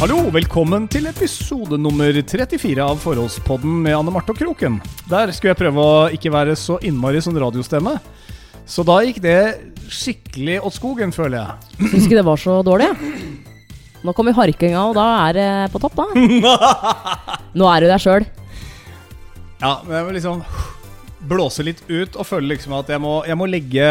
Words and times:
Hallo, 0.00 0.30
velkommen 0.32 0.86
til 0.88 1.04
episode 1.10 1.76
nummer 1.76 2.16
34 2.16 2.80
av 2.80 3.02
Forholdspodden 3.02 3.82
med 3.84 3.92
Anne 3.92 4.12
Marte 4.14 4.32
og 4.32 4.38
Kroken. 4.38 4.78
Der 5.10 5.28
skulle 5.36 5.50
jeg 5.50 5.58
prøve 5.58 5.82
å 5.84 5.96
ikke 6.16 6.30
være 6.32 6.54
så 6.56 6.78
innmari 6.88 7.18
som 7.20 7.36
radiostemme. 7.36 7.98
Så 8.64 8.80
da 8.88 8.94
gikk 9.04 9.18
det 9.20 9.34
skikkelig 9.92 10.54
åt 10.64 10.78
skogen, 10.78 11.12
føler 11.12 11.42
jeg. 11.42 11.90
Syns 11.90 12.06
ikke 12.06 12.16
det 12.16 12.24
var 12.30 12.40
så 12.40 12.54
dårlig. 12.64 12.88
Nå 14.00 14.14
kommer 14.16 14.32
harkinga, 14.38 14.86
og 14.86 14.96
da 14.96 15.04
er 15.26 15.36
det 15.36 15.48
på 15.74 15.82
topp, 15.84 16.00
da. 16.00 16.06
Nå 17.60 17.68
er 17.68 17.84
du 17.84 17.90
deg 17.90 18.00
sjøl. 18.00 18.24
Ja, 19.60 19.74
men 19.84 19.98
jeg 19.98 20.06
må 20.06 20.14
liksom 20.16 20.40
blåse 21.28 21.66
litt 21.66 21.84
ut 21.92 22.16
og 22.16 22.24
føle 22.24 22.54
liksom 22.54 22.72
at 22.78 22.88
jeg 22.88 23.04
må, 23.04 23.18
jeg 23.28 23.36
må 23.36 23.50
legge 23.52 23.84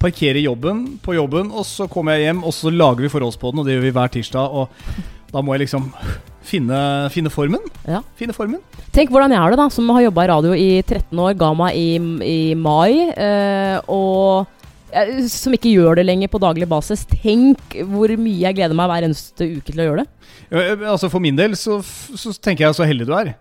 Parkere 0.00 0.40
jobben 0.40 0.80
på 1.04 1.14
jobben, 1.16 1.48
og 1.52 1.64
så 1.64 1.86
kommer 1.88 2.16
jeg 2.16 2.30
hjem, 2.30 2.42
og 2.44 2.52
så 2.52 2.72
lager 2.72 3.04
vi 3.04 3.12
Forholdspodden, 3.12 3.60
og 3.60 3.68
det 3.68 3.76
gjør 3.76 3.86
vi 3.86 3.92
hver 3.96 4.10
tirsdag. 4.12 4.56
Og 4.64 5.12
da 5.36 5.42
må 5.44 5.52
jeg 5.52 5.66
liksom 5.66 5.90
finne, 6.46 6.78
finne 7.12 7.32
formen. 7.32 7.60
Ja. 7.84 8.00
Finne 8.16 8.32
formen. 8.36 8.62
Tenk 8.94 9.10
hvordan 9.12 9.34
jeg 9.34 9.42
er 9.42 9.52
det, 9.52 9.60
da, 9.60 9.68
som 9.72 9.90
har 9.92 10.06
jobba 10.06 10.24
i 10.24 10.30
radio 10.32 10.52
i 10.56 10.68
13 10.80 11.20
år, 11.20 11.34
ga 11.36 11.50
meg 11.58 11.76
i, 11.76 11.88
i 12.24 12.38
mai, 12.56 13.10
eh, 13.12 13.76
og 13.92 14.46
som 15.28 15.52
ikke 15.52 15.74
gjør 15.74 15.98
det 15.98 16.06
lenger 16.06 16.30
på 16.32 16.40
daglig 16.40 16.68
basis. 16.70 17.02
Tenk 17.10 17.76
hvor 17.90 18.12
mye 18.16 18.46
jeg 18.46 18.56
gleder 18.56 18.78
meg 18.78 18.88
hver 18.88 19.08
eneste 19.10 19.48
uke 19.58 19.72
til 19.74 19.82
å 19.82 19.88
gjøre 19.90 20.04
det. 20.04 20.30
Ja, 20.46 20.62
eh, 20.62 20.86
Altså 20.94 21.10
For 21.12 21.20
min 21.20 21.36
del 21.36 21.56
så, 21.58 21.80
så 21.82 22.32
tenker 22.40 22.68
jeg 22.68 22.78
så 22.78 22.86
heldig 22.88 23.08
du 23.10 23.12
er. 23.18 23.34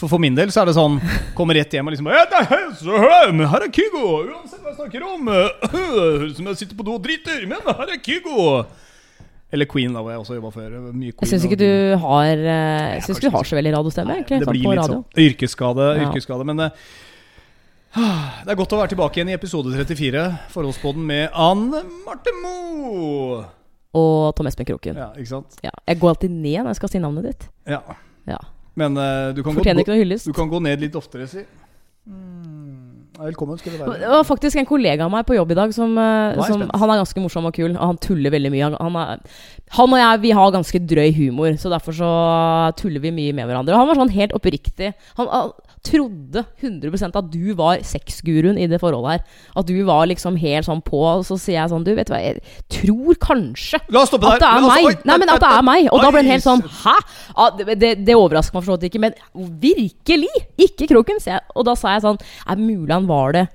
For 0.00 0.08
for 0.08 0.22
min 0.22 0.36
del 0.36 0.52
så 0.54 0.62
er 0.62 0.70
det 0.70 0.76
sånn 0.78 0.94
Kommer 1.36 1.58
rett 1.58 1.74
hjem 1.76 1.90
og 1.90 1.92
liksom 1.92 2.06
er 2.08 2.22
her, 2.48 3.64
er 3.66 3.72
Kygo! 3.74 4.04
Uansett 4.30 4.62
hva 4.62 4.70
jeg 4.70 4.78
snakker 4.78 5.02
om. 5.04 5.26
øh, 5.28 5.66
Høres 5.74 6.30
ut 6.30 6.38
som 6.38 6.48
jeg 6.52 6.60
sitter 6.62 6.78
på 6.78 6.86
do 6.86 6.94
og 6.96 7.02
driter, 7.04 7.42
men 7.50 7.66
her 7.66 7.90
er 7.96 8.00
Kygo! 8.00 8.62
Eller 9.52 9.66
Queen, 9.66 9.92
da, 9.92 10.00
hvor 10.04 10.12
jeg 10.14 10.20
også 10.22 10.36
jobba 10.38 10.50
før. 10.54 10.74
Mye 10.94 11.10
Queen. 11.10 11.26
Jeg 11.26 11.30
syns 11.32 11.44
ikke 11.48 11.58
og- 11.58 11.62
du 11.64 12.02
har 12.04 12.42
uh, 12.46 13.00
syns 13.02 13.18
ikke 13.18 13.30
du 13.30 13.36
har 13.36 13.44
så 13.48 13.56
veldig 13.58 13.72
radiostemme, 13.74 14.16
egentlig. 14.20 14.38
Det 14.38 14.46
sånn 14.46 14.54
blir 14.54 14.66
på 14.68 14.74
litt 14.74 14.82
radio. 14.82 14.98
sånn 15.00 15.24
yrkesskade, 15.26 15.86
Ja. 15.96 16.04
yrkesskade. 16.06 16.46
Men 16.46 16.60
uh, 16.60 16.70
det 18.46 18.52
er 18.54 18.60
godt 18.60 18.74
å 18.76 18.78
være 18.78 18.92
tilbake 18.94 19.18
igjen 19.18 19.32
i 19.32 19.34
episode 19.34 19.72
34, 19.74 20.22
Forholdsboden 20.54 21.02
med 21.06 21.30
Anne 21.34 21.82
Marte 22.06 22.30
Moe. 22.42 23.42
Og 23.98 24.36
Tom 24.38 24.46
Espen 24.46 24.68
Kroken. 24.68 24.94
Ja. 24.94 25.08
Ja, 25.10 25.18
ikke 25.18 25.32
sant? 25.32 25.58
Jeg 25.66 25.98
går 25.98 26.12
alltid 26.14 26.30
ned 26.30 26.60
når 26.62 26.70
jeg 26.70 26.76
skal 26.78 26.92
si 26.92 27.02
navnet 27.02 27.26
ditt. 27.32 27.48
Ja. 27.66 27.80
Ja. 28.30 28.38
Men 28.78 28.94
uh, 28.96 29.34
du, 29.34 29.42
kan 29.42 29.56
gå, 29.58 29.64
du 29.66 30.32
kan 30.32 30.48
gå 30.48 30.60
ned 30.62 30.80
litt 30.86 30.94
oftere, 30.94 31.26
si. 31.26 31.42
Mm. 32.06 32.79
Velkommen 33.20 33.58
skal 33.60 33.74
du 33.74 33.80
Det 34.00 34.08
var 34.08 34.24
faktisk 34.24 34.56
en 34.56 34.68
kollega 34.68 35.04
av 35.04 35.10
meg 35.12 35.26
på 35.28 35.36
jobb 35.36 35.50
i 35.52 35.56
dag 35.58 35.72
som, 35.76 35.92
eh, 35.98 36.32
er 36.32 36.40
som. 36.48 36.62
Han 36.72 36.90
er 36.90 37.00
ganske 37.02 37.20
morsom 37.20 37.44
og 37.44 37.52
kul, 37.52 37.70
og 37.76 37.82
han 37.82 37.98
tuller 38.00 38.32
veldig 38.32 38.50
mye. 38.54 38.70
Han, 38.80 38.96
er, 38.96 39.20
han 39.76 39.92
og 39.92 40.00
jeg 40.00 40.20
vi 40.22 40.30
har 40.30 40.54
ganske 40.54 40.80
drøy 40.80 41.12
humor, 41.18 41.52
så 41.60 41.68
derfor 41.68 41.92
så 41.92 42.10
tuller 42.80 43.00
vi 43.00 43.12
mye 43.12 43.34
med 43.36 43.44
hverandre. 43.44 43.74
Og 43.74 43.82
han 43.82 43.90
var 43.90 44.00
sånn 44.00 44.14
helt 44.14 44.32
oppriktig. 44.32 44.94
Han 45.20 45.28
trodde 45.86 46.42
100% 46.60 47.16
at 47.16 47.28
du 47.32 47.54
var 47.58 47.80
sexguruen 47.86 48.58
i 48.60 48.66
det 48.70 48.80
forholdet 48.82 49.14
her. 49.14 49.38
At 49.56 49.68
du 49.70 49.76
var 49.88 50.08
liksom 50.10 50.36
helt 50.40 50.66
sånn 50.68 50.82
på. 50.84 51.00
Og 51.00 51.24
så 51.28 51.38
sier 51.40 51.60
jeg 51.60 51.72
sånn 51.72 51.86
Du, 51.86 51.92
vet 51.96 52.10
du 52.10 52.14
hva, 52.14 52.20
jeg 52.20 52.42
tror 52.72 53.16
kanskje 53.22 53.80
La 53.92 54.02
oss 54.02 54.12
stoppe 54.12 54.28
at 54.28 54.42
det 54.42 54.50
er 54.50 54.60
oss- 54.60 54.74
meg! 54.74 54.88
oi, 54.90 54.94
Nei, 55.08 55.16
men 55.22 55.32
at 55.32 55.40
det 55.42 55.52
er 55.56 55.64
meg! 55.66 55.88
Og 55.90 56.04
da 56.04 56.10
ble 56.12 56.22
han 56.22 56.32
helt 56.34 56.44
sånn 56.46 56.64
Hæ?! 56.82 56.96
Ja, 57.32 57.48
det, 57.56 57.78
det, 57.80 57.92
det 58.06 58.18
overrasker 58.18 58.58
meg 58.58 58.64
for 58.66 58.74
så 58.74 58.78
vidt 58.78 58.90
ikke, 58.90 59.02
men 59.06 59.16
virkelig! 59.62 60.30
Ikke 60.60 60.90
kroken! 60.90 61.22
jeg. 61.24 61.40
Og 61.56 61.66
da 61.68 61.74
sa 61.78 61.96
jeg 61.96 62.04
sånn 62.04 62.20
Er 62.46 62.60
mulig 62.60 62.92
han 62.92 63.08
var 63.10 63.36
det 63.36 63.46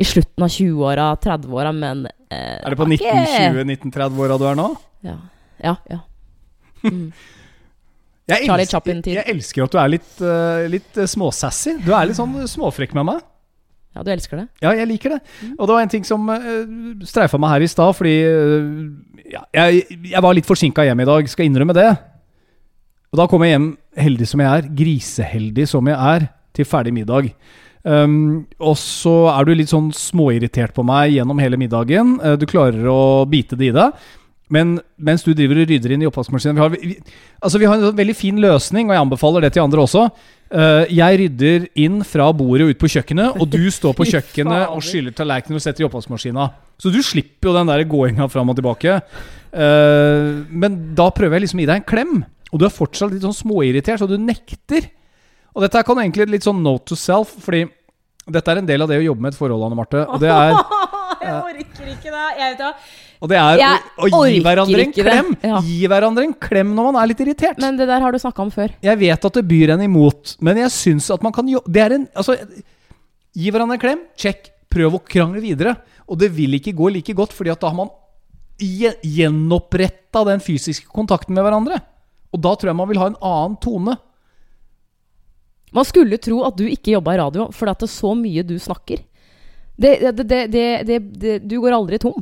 i 0.00 0.06
slutten 0.08 0.46
av 0.46 0.48
20-åra, 0.48 1.10
30-åra, 1.20 1.72
men 1.76 2.06
eh, 2.32 2.56
Er 2.64 2.72
det 2.72 2.78
på 2.80 2.86
1920-1930-åra 2.88 4.38
du 4.40 4.46
er 4.48 4.56
nå? 4.58 4.70
Ja. 5.04 5.18
Ja. 5.62 5.76
ja. 5.90 6.00
Jeg 8.30 8.46
Charlie 8.46 8.70
Chaplin-tid. 8.70 9.18
jeg 9.18 9.34
elsker 9.34 9.64
at 9.64 9.74
du 9.74 9.78
er 9.82 9.92
litt, 9.96 10.10
uh, 10.22 10.62
litt 10.70 10.98
eh, 10.98 11.10
småsassy. 11.10 11.78
Du 11.82 11.90
er 11.90 12.06
litt 12.06 12.18
sånn 12.18 12.36
småfrekk 12.48 12.94
med 12.98 13.08
meg. 13.08 13.24
ja, 13.96 14.04
du 14.06 14.12
elsker 14.14 14.38
det? 14.38 14.46
Ja, 14.62 14.74
jeg 14.78 14.88
liker 14.92 15.16
det. 15.16 15.18
Og 15.56 15.66
det 15.66 15.74
var 15.74 15.82
en 15.82 15.92
ting 15.92 16.06
som 16.06 16.30
uh, 16.30 16.38
streifa 17.08 17.40
meg 17.42 17.56
her 17.56 17.66
i 17.66 17.70
stad, 17.72 17.96
fordi 17.98 18.14
uh, 18.22 19.26
ja, 19.32 19.42
jeg, 19.58 19.98
jeg 20.14 20.22
var 20.22 20.38
litt 20.38 20.48
forsinka 20.48 20.86
hjem 20.86 21.02
i 21.02 21.08
dag, 21.08 21.32
skal 21.32 21.50
innrømme 21.50 21.76
det. 21.76 21.90
Og 23.12 23.20
da 23.20 23.26
kom 23.28 23.42
jeg 23.44 23.56
hjem, 23.56 23.72
heldig 24.00 24.30
som 24.30 24.40
jeg 24.40 24.60
er, 24.60 24.70
griseheldig 24.78 25.66
som 25.68 25.90
jeg 25.90 25.98
er, 26.14 26.30
til 26.56 26.68
ferdig 26.68 26.94
middag. 26.94 27.28
Um, 27.82 28.44
og 28.62 28.76
så 28.78 29.12
er 29.32 29.44
du 29.44 29.56
litt 29.58 29.72
sånn 29.72 29.88
småirritert 29.96 30.74
på 30.76 30.84
meg 30.86 31.16
gjennom 31.16 31.40
hele 31.42 31.58
middagen. 31.58 32.14
Uh, 32.22 32.36
du 32.38 32.46
klarer 32.46 32.86
å 32.86 33.26
bite 33.28 33.58
det 33.58 33.72
i 33.72 33.74
deg. 33.74 34.04
Men 34.52 34.74
mens 35.00 35.22
du 35.24 35.30
driver 35.32 35.62
og 35.62 35.70
rydder 35.70 35.94
inn 35.94 36.02
i 36.04 36.08
oppvaskmaskinen 36.08 36.58
vi 36.58 36.62
har, 36.62 36.72
vi, 36.74 36.96
altså 37.40 37.60
vi 37.60 37.68
har 37.68 37.78
en 37.78 37.86
sånn 37.86 37.98
veldig 37.98 38.16
fin 38.18 38.40
løsning, 38.42 38.88
og 38.90 38.96
jeg 38.96 39.04
anbefaler 39.06 39.46
det 39.46 39.52
til 39.54 39.64
andre 39.64 39.84
også. 39.84 40.02
Uh, 40.52 40.84
jeg 40.92 41.20
rydder 41.22 41.68
inn 41.80 42.02
fra 42.04 42.26
bordet 42.36 42.66
og 42.66 42.74
ut 42.74 42.80
på 42.82 42.90
kjøkkenet, 42.92 43.38
og 43.40 43.48
du 43.48 43.70
står 43.72 43.96
på 43.96 44.08
kjøkkenet 44.12 44.74
og 44.74 44.84
skyller 44.84 45.14
tallerkener 45.16 45.56
og 45.56 45.64
setter 45.64 45.84
i 45.84 45.88
oppvaskmaskina. 45.88 46.50
Så 46.82 46.92
du 46.92 47.00
slipper 47.06 47.48
jo 47.48 47.56
den 47.56 47.70
der 47.70 47.86
gåinga 47.88 48.28
fram 48.32 48.52
og 48.52 48.58
tilbake. 48.58 48.98
Uh, 49.54 50.42
men 50.50 50.80
da 50.98 51.08
prøver 51.14 51.38
jeg 51.38 51.46
liksom 51.46 51.62
å 51.62 51.64
gi 51.64 51.70
deg 51.72 51.80
en 51.80 51.90
klem, 51.94 52.18
og 52.52 52.60
du 52.60 52.66
er 52.68 52.74
fortsatt 52.74 53.14
litt 53.14 53.24
sånn 53.24 53.38
småirritert, 53.38 54.02
så 54.02 54.10
du 54.10 54.18
nekter. 54.20 54.90
Og 55.56 55.64
dette 55.64 55.80
kan 55.86 56.00
egentlig 56.02 56.28
litt 56.28 56.44
sånn 56.44 56.60
note 56.64 56.92
to 56.92 56.98
self, 56.98 57.32
fordi 57.40 57.64
dette 58.28 58.52
er 58.52 58.60
en 58.60 58.68
del 58.68 58.84
av 58.84 58.90
det 58.90 59.00
å 59.00 59.06
jobbe 59.08 59.24
med 59.24 59.32
et 59.32 59.38
forhold, 59.38 59.64
Anne 59.66 59.78
Marte. 59.78 60.04
Og 60.04 60.20
det 60.22 60.30
er, 60.30 60.54
jeg 61.26 61.38
orker 61.42 61.90
ikke 61.94 62.12
det. 62.14 62.26
Jeg 62.38 62.52
vet 62.52 62.62
hva. 62.64 62.70
og 63.22 63.30
det 63.32 63.38
er 63.38 63.60
Jeg 63.62 63.78
å, 63.78 64.02
å 64.02 64.08
gi 64.08 64.16
orker 64.18 64.44
hverandre 64.48 64.80
en 64.82 64.90
ikke 64.92 65.04
det. 65.06 65.12
klem. 65.12 65.30
Ja. 65.52 65.60
Gi 65.66 65.78
hverandre 65.92 66.24
en 66.28 66.34
klem 66.48 66.74
når 66.76 66.88
man 66.90 66.98
er 67.02 67.10
litt 67.12 67.22
irritert. 67.24 67.58
Men 67.62 67.76
det 67.80 67.86
der 67.90 68.00
har 68.04 68.12
du 68.12 68.18
snakka 68.22 68.42
om 68.46 68.50
før. 68.54 68.74
Jeg 68.82 68.98
vet 69.02 69.28
at 69.30 69.38
det 69.38 69.44
byr 69.50 69.74
en 69.76 69.84
imot, 69.86 70.36
men 70.40 70.62
jeg 70.64 70.74
syns 70.74 71.10
at 71.14 71.22
man 71.22 71.32
kan 71.36 71.48
jo 71.48 71.62
Det 71.66 71.82
er 71.84 71.96
en 71.98 72.08
Altså, 72.18 72.36
gi 73.36 73.50
hverandre 73.54 73.78
en 73.78 73.84
klem. 73.86 74.04
Check. 74.18 74.50
Prøv 74.72 74.94
å 74.98 75.02
krangle 75.04 75.40
videre. 75.44 75.76
Og 76.08 76.18
det 76.20 76.30
vil 76.34 76.54
ikke 76.58 76.72
gå 76.76 76.90
like 76.92 77.14
godt, 77.16 77.32
fordi 77.36 77.52
at 77.52 77.60
da 77.62 77.68
har 77.70 77.76
man 77.78 77.90
gje- 78.60 78.96
gjenoppretta 79.04 80.24
den 80.28 80.40
fysiske 80.44 80.88
kontakten 80.92 81.34
med 81.36 81.44
hverandre. 81.46 81.78
Og 82.32 82.40
da 82.40 82.54
tror 82.56 82.70
jeg 82.72 82.76
man 82.78 82.88
vil 82.88 83.00
ha 83.00 83.06
en 83.12 83.16
annen 83.20 83.56
tone. 83.60 83.94
Man 85.72 85.86
skulle 85.88 86.18
tro 86.20 86.42
at 86.44 86.56
du 86.58 86.66
ikke 86.68 86.92
jobba 86.96 87.14
i 87.14 87.20
radio, 87.22 87.46
for 87.54 87.70
at 87.72 87.80
det 87.80 87.88
er 87.88 87.92
så 87.94 88.12
mye 88.18 88.42
du 88.44 88.54
snakker. 88.60 89.00
Det, 89.76 90.12
det, 90.20 90.44
det, 90.84 91.34
du 91.48 91.56
går 91.62 91.74
aldri 91.76 91.98
tom. 92.02 92.20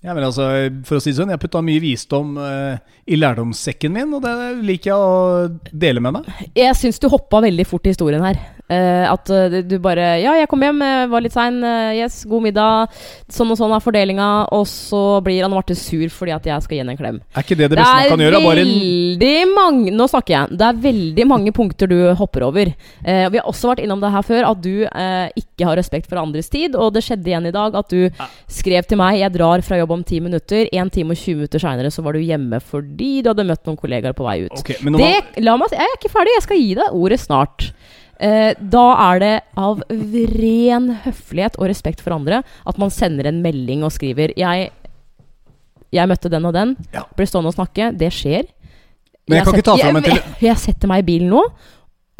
Ja, 0.00 0.14
men 0.14 0.24
altså, 0.24 0.46
for 0.88 0.96
å 0.96 1.02
si 1.02 1.12
det 1.12 1.18
sånn, 1.18 1.32
jeg 1.34 1.42
putta 1.42 1.60
mye 1.64 1.82
visdom 1.82 2.32
uh, 2.40 2.78
i 3.04 3.18
lærdomssekken 3.18 3.92
min, 3.92 4.14
og 4.16 4.24
det 4.24 4.32
liker 4.64 4.94
jeg 4.94 4.96
å 4.96 5.74
dele 5.76 6.00
med 6.00 6.16
meg. 6.16 6.30
Jeg 6.56 6.78
syns 6.80 7.02
du 7.02 7.10
hoppa 7.12 7.42
veldig 7.44 7.66
fort 7.68 7.84
i 7.84 7.92
historien 7.92 8.24
her. 8.24 8.40
Eh, 8.70 9.04
at 9.10 9.30
uh, 9.34 9.56
du 9.66 9.76
bare 9.82 10.20
Ja, 10.22 10.36
jeg 10.38 10.46
kom 10.50 10.62
hjem, 10.62 10.78
eh, 10.84 11.08
var 11.10 11.24
litt 11.24 11.34
sein. 11.34 11.58
Uh, 11.64 11.90
yes, 11.96 12.22
god 12.30 12.44
middag. 12.44 13.00
Sånn 13.32 13.50
og 13.50 13.58
sånn 13.58 13.74
er 13.74 13.82
fordelinga. 13.82 14.30
Og 14.54 14.66
så 14.70 15.02
blir 15.26 15.42
Anne 15.42 15.56
Marte 15.56 15.74
sur 15.78 16.06
fordi 16.14 16.34
at 16.36 16.46
jeg 16.46 16.66
skal 16.66 16.76
gi 16.76 16.82
henne 16.84 16.94
en 16.94 17.00
klem. 17.00 17.20
Er 17.34 17.46
ikke 17.46 17.58
det 17.58 17.70
det 17.72 17.80
beste 17.80 17.96
man 17.96 18.14
kan 18.14 18.24
gjøre? 18.26 18.42
Bare 18.46 18.62
veldig 18.62 19.34
mange 19.54 19.94
Nå 19.94 20.06
snakker 20.10 20.34
jeg. 20.36 20.58
Det 20.60 20.66
er 20.68 20.82
veldig 20.86 21.26
mange 21.28 21.54
punkter 21.54 21.90
du 21.90 21.98
hopper 22.16 22.44
over. 22.46 22.70
Vi 22.70 23.38
har 23.38 23.48
også 23.48 23.70
vært 23.70 23.82
innom 23.84 24.00
det 24.02 24.10
her 24.12 24.24
før, 24.26 24.46
at 24.50 24.60
du 24.62 24.84
ikke 25.40 25.66
har 25.66 25.78
respekt 25.78 26.08
for 26.10 26.20
andres 26.20 26.50
tid. 26.52 26.76
Og 26.78 26.92
det 26.94 27.02
skjedde 27.04 27.30
igjen 27.30 27.48
i 27.50 27.54
dag 27.54 27.76
at 27.78 27.90
du 27.90 28.08
skrev 28.50 28.86
til 28.86 29.00
meg 29.00 29.18
'Jeg 29.20 29.34
drar 29.34 29.64
fra 29.66 29.78
jobb 29.80 29.96
om 29.96 30.04
ti 30.04 30.20
minutter'. 30.20 30.68
1 30.70 30.92
time 30.92 31.14
og 31.14 31.18
20 31.18 31.34
minutter 31.40 31.58
seinere 31.62 31.90
så 31.90 32.02
var 32.02 32.14
du 32.14 32.20
hjemme 32.20 32.60
fordi 32.60 33.22
du 33.22 33.30
hadde 33.30 33.46
møtt 33.46 33.66
noen 33.66 33.80
kollegaer 33.80 34.14
på 34.14 34.26
vei 34.26 34.44
ut. 34.46 34.58
Okay, 34.60 34.76
men 34.82 34.92
når 34.92 34.98
man, 35.00 35.10
Det, 35.10 35.44
la 35.44 35.56
meg, 35.56 35.72
jeg 35.72 35.80
er 35.86 35.98
ikke 35.98 36.12
ferdig, 36.12 36.36
jeg 36.36 36.46
skal 36.46 36.60
gi 36.60 36.74
deg 36.74 36.94
ordet 36.94 37.20
snart. 37.20 37.72
Eh, 38.20 38.52
da 38.60 38.82
er 39.14 39.18
det 39.22 39.32
av 39.56 39.80
ren 39.88 40.90
høflighet 41.06 41.56
og 41.56 41.70
respekt 41.70 42.02
for 42.04 42.12
andre 42.12 42.42
at 42.68 42.76
man 42.78 42.90
sender 42.92 43.26
en 43.30 43.40
melding 43.42 43.82
og 43.86 43.92
skriver 43.94 44.34
'Jeg, 44.36 44.70
jeg 45.92 46.08
møtte 46.08 46.28
den 46.30 46.44
og 46.44 46.52
den', 46.54 46.76
Ja. 46.92 47.04
blir 47.16 47.26
stående 47.26 47.48
og 47.48 47.54
snakke. 47.56 47.96
Det 47.96 48.12
skjer. 48.12 48.44
Men 49.28 49.38
jeg 49.38 49.44
kan 49.46 49.54
ikke 49.54 49.62
ta 49.64 49.76
setter- 49.76 49.84
fram 49.92 49.96
en 49.96 50.02
jeg, 50.04 50.22
jeg 50.40 50.56
setter 50.56 50.88
meg 50.88 50.98
i 51.04 51.06
bilen 51.18 51.30
nå, 51.30 51.42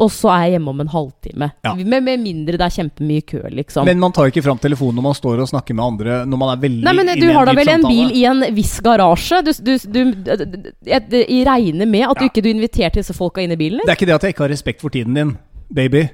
og 0.01 0.09
så 0.09 0.29
er 0.33 0.43
jeg 0.49 0.51
hjemme 0.57 0.69
om 0.69 0.79
en 0.81 0.87
halvtime. 0.87 1.51
Ja. 1.63 1.75
Med, 1.75 2.03
med 2.03 2.19
mindre 2.19 2.57
det 2.57 2.61
er 2.61 2.73
kjempemye 2.81 3.21
kø, 3.23 3.41
liksom. 3.51 3.85
men 3.85 3.99
man 3.99 4.11
tar 4.11 4.31
ikke 4.31 4.41
fram 4.41 4.57
telefonen 4.57 4.95
når 4.95 5.03
man 5.03 5.13
står 5.13 5.39
og 5.41 5.47
snakker 5.49 5.75
med 5.75 5.85
andre 5.85 6.25
når 6.25 6.37
man 6.37 6.57
er 6.57 6.61
veldig 6.61 6.83
Nei, 6.83 6.93
men 6.93 7.19
Du 7.19 7.31
har 7.31 7.45
da 7.45 7.53
vel 7.53 7.69
en 7.69 7.81
samtale. 7.83 8.09
bil 8.09 8.11
i 8.17 8.23
en 8.25 8.55
viss 8.55 8.79
garasje? 8.81 9.43
Du, 9.43 9.51
du, 9.53 9.77
du, 9.85 10.73
jeg, 10.83 11.01
jeg 11.11 11.45
regner 11.45 11.85
med 11.85 12.09
at 12.09 12.17
du 12.17 12.23
Ja. 12.25 12.29
ikke 12.29 12.41
du 12.41 12.49
inviterte 12.49 12.93
disse 12.97 13.13
folka 13.13 13.41
inn 13.41 13.51
i 13.51 13.55
bilen? 13.55 13.81
Det 13.85 13.89
er 13.89 13.95
ikke 13.95 14.07
det 14.07 14.15
at 14.15 14.21
jeg 14.23 14.33
ikke 14.33 14.43
har 14.47 14.49
respekt 14.49 14.81
for 14.81 14.89
tiden 14.89 15.13
din, 15.13 15.37
baby. 15.73 16.05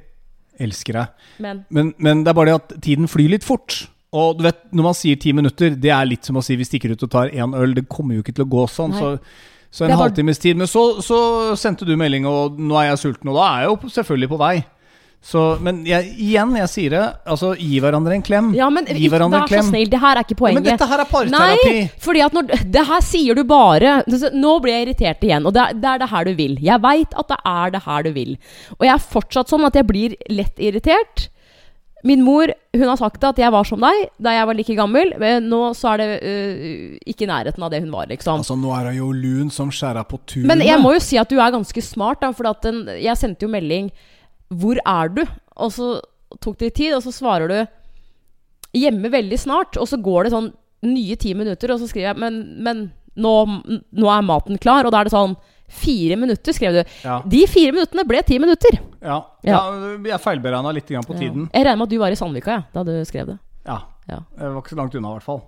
Elsker 0.59 0.97
deg. 0.99 1.27
Men 1.43 1.65
Men, 1.69 1.93
men 1.97 2.23
det 2.25 2.31
er 2.31 2.37
bare 2.39 2.51
det 2.53 2.61
at 2.61 2.81
tiden 2.81 3.09
flyr 3.11 3.35
litt 3.35 3.45
fort. 3.45 3.85
Og 4.17 4.37
du 4.39 4.45
vet, 4.47 4.63
når 4.71 4.87
man 4.87 4.95
sier 4.97 5.19
ti 5.19 5.33
minutter, 5.35 5.75
det 5.75 5.91
er 5.91 6.07
litt 6.07 6.25
som 6.25 6.39
å 6.39 6.43
si 6.45 6.55
vi 6.57 6.65
stikker 6.65 6.93
ut 6.95 7.03
og 7.03 7.11
tar 7.11 7.33
én 7.35 7.53
øl. 7.57 7.75
Det 7.75 7.87
kommer 7.91 8.15
jo 8.17 8.23
ikke 8.23 8.33
til 8.37 8.47
å 8.47 8.51
gå 8.53 8.63
sånn. 8.71 8.95
Nei. 8.95 9.01
Så, 9.03 9.11
så 9.69 9.85
en 9.85 9.97
halvtimes 9.99 10.39
tid. 10.41 10.57
Men 10.57 10.69
så, 10.71 11.01
så 11.05 11.19
sendte 11.59 11.85
du 11.85 11.93
melding, 11.99 12.25
og 12.25 12.57
nå 12.57 12.79
er 12.79 12.93
jeg 12.93 13.03
sulten, 13.03 13.29
og 13.33 13.37
da 13.37 13.49
er 13.51 13.65
jeg 13.65 13.73
jo 13.73 13.91
selvfølgelig 13.97 14.31
på 14.31 14.39
vei. 14.41 14.55
Så, 15.27 15.41
men 15.59 15.81
jeg, 15.83 16.07
igjen, 16.23 16.53
jeg 16.55 16.69
sier 16.71 16.93
det. 16.93 17.01
Altså, 17.27 17.49
gi 17.59 17.81
hverandre 17.83 18.15
en 18.15 18.21
klem. 18.23 18.53
Ja, 18.55 18.69
men 18.71 18.85
gi 18.87 18.95
ikke, 18.95 19.11
hverandre 19.17 19.41
vær 19.41 19.43
en 19.43 19.49
så 19.49 19.55
klem. 19.57 19.69
snill. 19.73 19.89
Det 19.91 19.99
her 19.99 20.15
er 20.15 20.23
ikke 20.23 20.35
Ja, 20.37 20.39
poenget. 20.39 20.61
men 20.61 20.67
dette 20.69 20.87
her 20.87 21.03
er 21.03 21.09
parterapi. 21.11 21.71
Nei, 21.73 21.81
fordi 22.05 22.21
at 22.23 22.37
når 22.37 22.51
Det 22.77 22.83
her 22.87 23.01
sier 23.03 23.35
du 23.35 23.43
bare 23.43 23.95
Nå 24.07 24.53
blir 24.63 24.73
jeg 24.77 24.87
irritert 24.87 25.25
igjen, 25.27 25.45
og 25.49 25.53
det 25.57 25.65
det 25.81 25.89
er 25.91 25.99
det 26.05 26.09
her 26.13 26.29
du 26.29 26.33
vil. 26.37 26.55
Jeg 26.63 26.81
veit 26.85 27.11
at 27.19 27.27
det 27.33 27.39
er 27.43 27.75
det 27.75 27.83
her 27.83 28.07
du 28.07 28.11
vil. 28.15 28.37
Og 28.79 28.87
jeg 28.87 28.93
er 28.95 29.09
fortsatt 29.17 29.51
sånn 29.51 29.67
at 29.67 29.75
jeg 29.75 29.87
blir 29.89 30.15
lett 30.31 30.63
irritert. 30.63 31.27
Min 32.07 32.21
mor 32.23 32.47
hun 32.77 32.87
har 32.87 32.95
sagt 32.95 33.23
at 33.25 33.39
jeg 33.41 33.51
var 33.51 33.65
som 33.67 33.81
deg 33.83 34.03
da 34.21 34.31
jeg 34.31 34.47
var 34.47 34.55
like 34.55 34.75
gammel. 34.79 35.11
Men 35.19 35.49
nå 35.51 35.61
så 35.75 35.95
er 35.95 36.03
det 36.03 36.09
uh, 36.23 36.97
ikke 37.03 37.25
i 37.27 37.31
nærheten 37.35 37.63
av 37.67 37.73
det 37.73 37.81
hun 37.83 37.91
var, 37.91 38.07
liksom. 38.07 38.39
Altså, 38.45 38.55
nå 38.55 38.71
er 38.79 38.93
hun 38.93 39.01
jo 39.01 39.11
lun 39.11 39.49
som 39.51 39.71
skjæra 39.73 40.05
på 40.07 40.21
tunet. 40.23 40.47
Men 40.47 40.63
jeg 40.63 40.79
må 40.79 40.93
jo 40.95 41.01
si 41.03 41.17
at 41.19 41.27
du 41.27 41.35
er 41.41 41.51
ganske 41.51 41.83
smart, 41.83 42.21
da. 42.23 42.31
For 42.37 42.47
at 42.47 42.61
den, 42.63 42.85
jeg 43.01 43.17
sendte 43.19 43.43
jo 43.43 43.51
melding 43.51 43.91
'Hvor 44.49 44.77
er 44.85 45.09
du?' 45.09 45.25
Og 45.57 45.71
så 45.71 46.01
tok 46.41 46.57
det 46.57 46.65
litt 46.65 46.75
tid, 46.75 46.93
og 46.95 47.03
så 47.03 47.11
svarer 47.11 47.47
du 47.47 47.67
'Hjemme 48.77 49.09
veldig 49.09 49.37
snart'. 49.39 49.77
Og 49.77 49.87
så 49.87 49.97
går 50.01 50.23
det 50.23 50.33
sånn 50.33 50.53
nye 50.83 51.15
ti 51.15 51.33
minutter, 51.33 51.71
og 51.71 51.79
så 51.79 51.87
skriver 51.87 52.13
jeg 52.13 52.17
'Men, 52.17 52.63
men 52.63 52.91
nå, 53.17 53.81
nå 53.91 54.07
er 54.07 54.21
maten 54.21 54.57
klar'. 54.57 54.85
Og 54.85 54.91
da 54.91 55.01
er 55.01 55.03
det 55.05 55.13
sånn 55.13 55.35
Fire 55.67 56.15
minutter, 56.15 56.53
skrev 56.55 56.77
du. 56.77 56.83
Ja. 57.03 57.21
De 57.27 57.41
fire 57.45 57.73
minuttene 57.75 58.05
ble 58.07 58.21
ti 58.23 58.37
minutter. 58.39 58.79
Ja, 59.01 59.17
Ja. 59.43 59.57
ja. 59.59 59.97
jeg 59.99 60.21
feilberegna 60.23 60.71
litt 60.71 60.87
på 60.87 61.17
tiden. 61.17 61.49
Jeg 61.51 61.65
regner 61.65 61.75
med 61.75 61.87
at 61.87 61.89
du 61.89 61.97
var 61.99 62.07
i 62.11 62.15
Sandvika 62.15 62.51
ja, 62.53 62.61
da 62.71 62.83
du 62.87 63.03
skrev 63.03 63.27
det. 63.27 63.39
Ja. 63.65 63.81
Ja. 64.07 64.23
Jeg 64.39 64.53
var 64.53 64.63
ikke 64.63 64.75
så 64.75 64.79
langt 64.79 64.95
unna, 64.95 65.13
i 65.13 65.19
hvert 65.19 65.27
fall. 65.27 65.41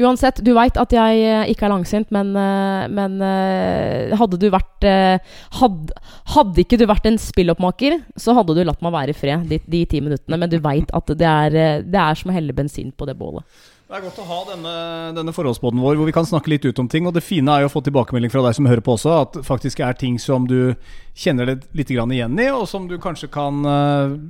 Uansett, 0.00 0.38
du 0.40 0.54
veit 0.56 0.78
at 0.80 0.94
jeg 0.94 1.24
eh, 1.28 1.50
ikke 1.52 1.66
er 1.66 1.72
langsint, 1.74 2.08
men, 2.14 2.30
eh, 2.38 2.86
men 2.88 3.18
eh, 3.24 4.14
hadde 4.16 4.38
du 4.40 4.46
vært 4.52 4.86
eh, 4.88 5.34
hadde, 5.60 6.62
ikke 6.62 6.78
du 6.80 6.86
vært 6.88 7.10
en 7.10 7.20
spilloppmaker, 7.20 7.98
så 8.16 8.32
hadde 8.38 8.56
du 8.56 8.62
latt 8.64 8.80
meg 8.84 8.94
være 8.94 9.12
i 9.12 9.18
fred 9.18 9.44
de, 9.50 9.60
de 9.60 9.82
ti 9.90 10.00
minuttene. 10.00 10.38
Men 10.40 10.52
du 10.52 10.56
veit 10.64 10.88
at 10.96 11.12
det 11.12 11.28
er, 11.28 11.58
eh, 11.58 11.82
det 11.84 12.00
er 12.00 12.16
som 12.16 12.32
å 12.32 12.38
helle 12.38 12.56
bensin 12.56 12.94
på 12.96 13.10
det 13.10 13.18
bålet. 13.20 13.44
Det 13.90 13.98
er 13.98 14.04
godt 14.06 14.20
å 14.22 14.24
ha 14.28 14.40
denne, 14.52 14.72
denne 15.18 15.32
forholdsbåten 15.34 15.80
vår 15.82 15.96
hvor 15.98 16.06
vi 16.06 16.14
kan 16.14 16.26
snakke 16.28 16.52
litt 16.52 16.64
ut 16.64 16.78
om 16.78 16.88
ting. 16.88 17.08
Og 17.10 17.12
det 17.16 17.26
fine 17.26 17.52
er 17.52 17.64
jo 17.66 17.68
å 17.72 17.74
få 17.74 17.82
tilbakemelding 17.84 18.32
fra 18.32 18.44
deg 18.46 18.56
som 18.56 18.70
hører 18.70 18.84
på 18.86 18.94
også, 18.94 19.16
at 19.26 19.40
faktisk 19.44 19.82
er 19.84 19.98
ting 19.98 20.16
som 20.22 20.46
du 20.48 20.76
kjenner 21.18 21.50
deg 21.50 21.64
litt 21.76 21.90
igjen 21.92 22.14
i, 22.14 22.50
og 22.54 22.68
som 22.70 22.86
du 22.88 22.96
kanskje 23.02 23.28
kan 23.34 23.64
eh, 23.66 24.20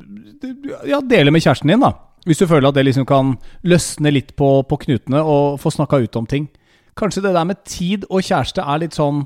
ja, 0.89 1.05
dele 1.05 1.31
med 1.31 1.45
kjæresten 1.45 1.71
din. 1.71 1.85
da 1.85 2.10
Hvis 2.29 2.41
du 2.43 2.47
føler 2.47 2.69
at 2.69 2.77
det 2.77 2.85
liksom 2.89 3.07
kan 3.09 3.35
løsne 3.65 4.13
litt 4.13 4.35
på, 4.37 4.49
på 4.69 4.81
knutene 4.85 5.23
og 5.25 5.61
få 5.63 5.73
snakka 5.73 6.03
ut 6.05 6.19
om 6.21 6.29
ting. 6.29 6.51
Kanskje 6.99 7.23
det 7.25 7.33
der 7.37 7.49
med 7.49 7.63
tid 7.65 8.05
og 8.11 8.25
kjæreste 8.27 8.65
er 8.65 8.83
litt 8.83 8.99
sånn 8.99 9.25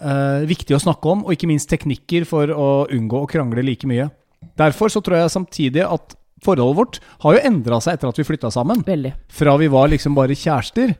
eh, 0.00 0.48
viktig 0.48 0.76
å 0.76 0.80
snakke 0.80 1.12
om, 1.12 1.26
og 1.26 1.34
ikke 1.34 1.50
minst 1.50 1.68
teknikker 1.72 2.24
for 2.28 2.52
å 2.54 2.70
unngå 2.88 3.22
å 3.22 3.28
krangle 3.28 3.64
like 3.66 3.88
mye. 3.90 4.08
Derfor 4.58 4.92
så 4.92 5.02
tror 5.04 5.20
jeg 5.20 5.34
samtidig 5.34 5.84
at 5.84 6.16
forholdet 6.42 6.78
vårt 6.78 6.98
har 7.22 7.36
jo 7.36 7.44
endra 7.52 7.78
seg 7.82 7.96
etter 7.96 8.10
at 8.10 8.18
vi 8.18 8.26
flytta 8.26 8.50
sammen. 8.54 8.82
Veldig. 8.86 9.14
Fra 9.30 9.54
vi 9.60 9.70
var 9.72 9.92
liksom 9.92 10.16
bare 10.16 10.36
kjærester. 10.38 10.96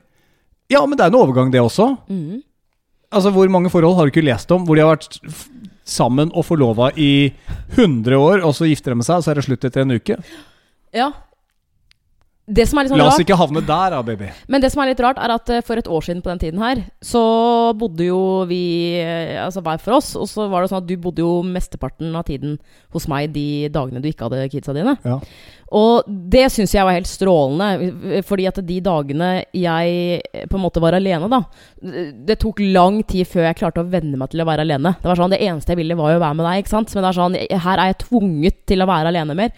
Ja, 0.70 0.84
men 0.86 0.96
det 0.98 1.06
er 1.06 1.12
en 1.12 1.20
overgang, 1.20 1.50
det 1.52 1.62
også. 1.62 1.88
Mm. 2.08 2.42
Altså, 3.12 3.32
Hvor 3.34 3.48
mange 3.52 3.72
forhold 3.72 3.96
har 3.98 4.06
du 4.06 4.12
ikke 4.14 4.24
lest 4.24 4.50
om 4.54 4.64
hvor 4.64 4.78
de 4.78 4.84
har 4.84 4.94
vært 4.94 5.18
sammen 5.84 6.30
og 6.38 6.46
forlova 6.46 6.92
i 6.96 7.32
100 7.74 8.16
år, 8.16 8.44
og 8.46 8.54
så 8.56 8.68
gifter 8.70 8.94
de 8.94 9.04
seg, 9.04 9.18
og 9.18 9.24
så 9.24 9.32
er 9.32 9.40
det 9.40 9.46
slutt 9.48 9.66
etter 9.68 9.82
en 9.82 9.96
uke? 9.98 10.16
Ja. 10.96 11.10
Det 12.42 12.64
som 12.66 12.80
er 12.80 12.84
litt 12.84 12.90
sånn 12.90 12.98
La 12.98 13.06
oss 13.06 13.14
rart 13.14 13.22
ikke 13.22 13.36
havne 13.38 13.60
der, 13.62 13.92
da, 13.94 14.00
baby. 14.02 14.28
Men 14.50 14.62
det 14.64 14.72
som 14.72 14.80
er 14.82 14.90
litt 14.90 15.00
rart, 15.00 15.20
er 15.22 15.30
at 15.30 15.50
eh, 15.54 15.62
for 15.62 15.78
et 15.78 15.86
år 15.86 16.02
siden 16.02 16.24
på 16.24 16.30
den 16.32 16.40
tiden 16.42 16.58
her, 16.58 16.80
så 16.98 17.22
bodde 17.78 18.08
jo 18.08 18.18
vi 18.50 18.98
eh, 18.98 19.38
altså 19.44 19.62
hver 19.62 19.78
for 19.80 20.00
oss. 20.00 20.10
Og 20.18 20.26
så 20.26 20.48
var 20.50 20.64
det 20.64 20.72
sånn 20.72 20.82
at 20.82 20.88
du 20.88 20.96
bodde 21.00 21.22
jo 21.22 21.36
mesteparten 21.46 22.10
av 22.18 22.26
tiden 22.26 22.56
hos 22.92 23.06
meg 23.10 23.30
de 23.36 23.70
dagene 23.72 24.02
du 24.02 24.08
ikke 24.10 24.26
hadde 24.26 24.48
kidsa 24.50 24.74
dine. 24.74 24.96
Ja. 25.06 25.20
Og 25.72 26.10
det 26.34 26.48
syns 26.52 26.74
jeg 26.74 26.84
var 26.84 26.98
helt 26.98 27.08
strålende, 27.08 28.18
fordi 28.26 28.48
at 28.50 28.58
de 28.66 28.80
dagene 28.90 29.30
jeg 29.54 30.18
eh, 30.18 30.44
på 30.50 30.58
en 30.58 30.66
måte 30.66 30.82
var 30.82 30.98
alene, 30.98 31.30
da 31.30 31.44
Det 32.26 32.40
tok 32.42 32.60
lang 32.74 33.00
tid 33.06 33.30
før 33.30 33.48
jeg 33.52 33.60
klarte 33.62 33.86
å 33.86 33.88
venne 33.94 34.18
meg 34.18 34.34
til 34.34 34.42
å 34.42 34.48
være 34.50 34.66
alene. 34.66 34.96
Det 34.98 35.12
var 35.12 35.22
sånn, 35.22 35.32
det 35.32 35.40
eneste 35.46 35.76
jeg 35.76 35.84
ville, 35.84 35.96
var 35.96 36.10
jo 36.16 36.18
å 36.18 36.26
være 36.26 36.40
med 36.42 36.50
deg, 36.50 36.66
ikke 36.66 36.74
sant? 36.74 36.92
Men 36.92 37.06
det 37.06 37.14
er 37.14 37.20
sånn, 37.22 37.40
her 37.70 37.78
er 37.78 37.94
jeg 37.94 38.02
tvunget 38.08 38.60
til 38.74 38.82
å 38.82 38.90
være 38.90 39.14
alene 39.14 39.38
mer. 39.38 39.56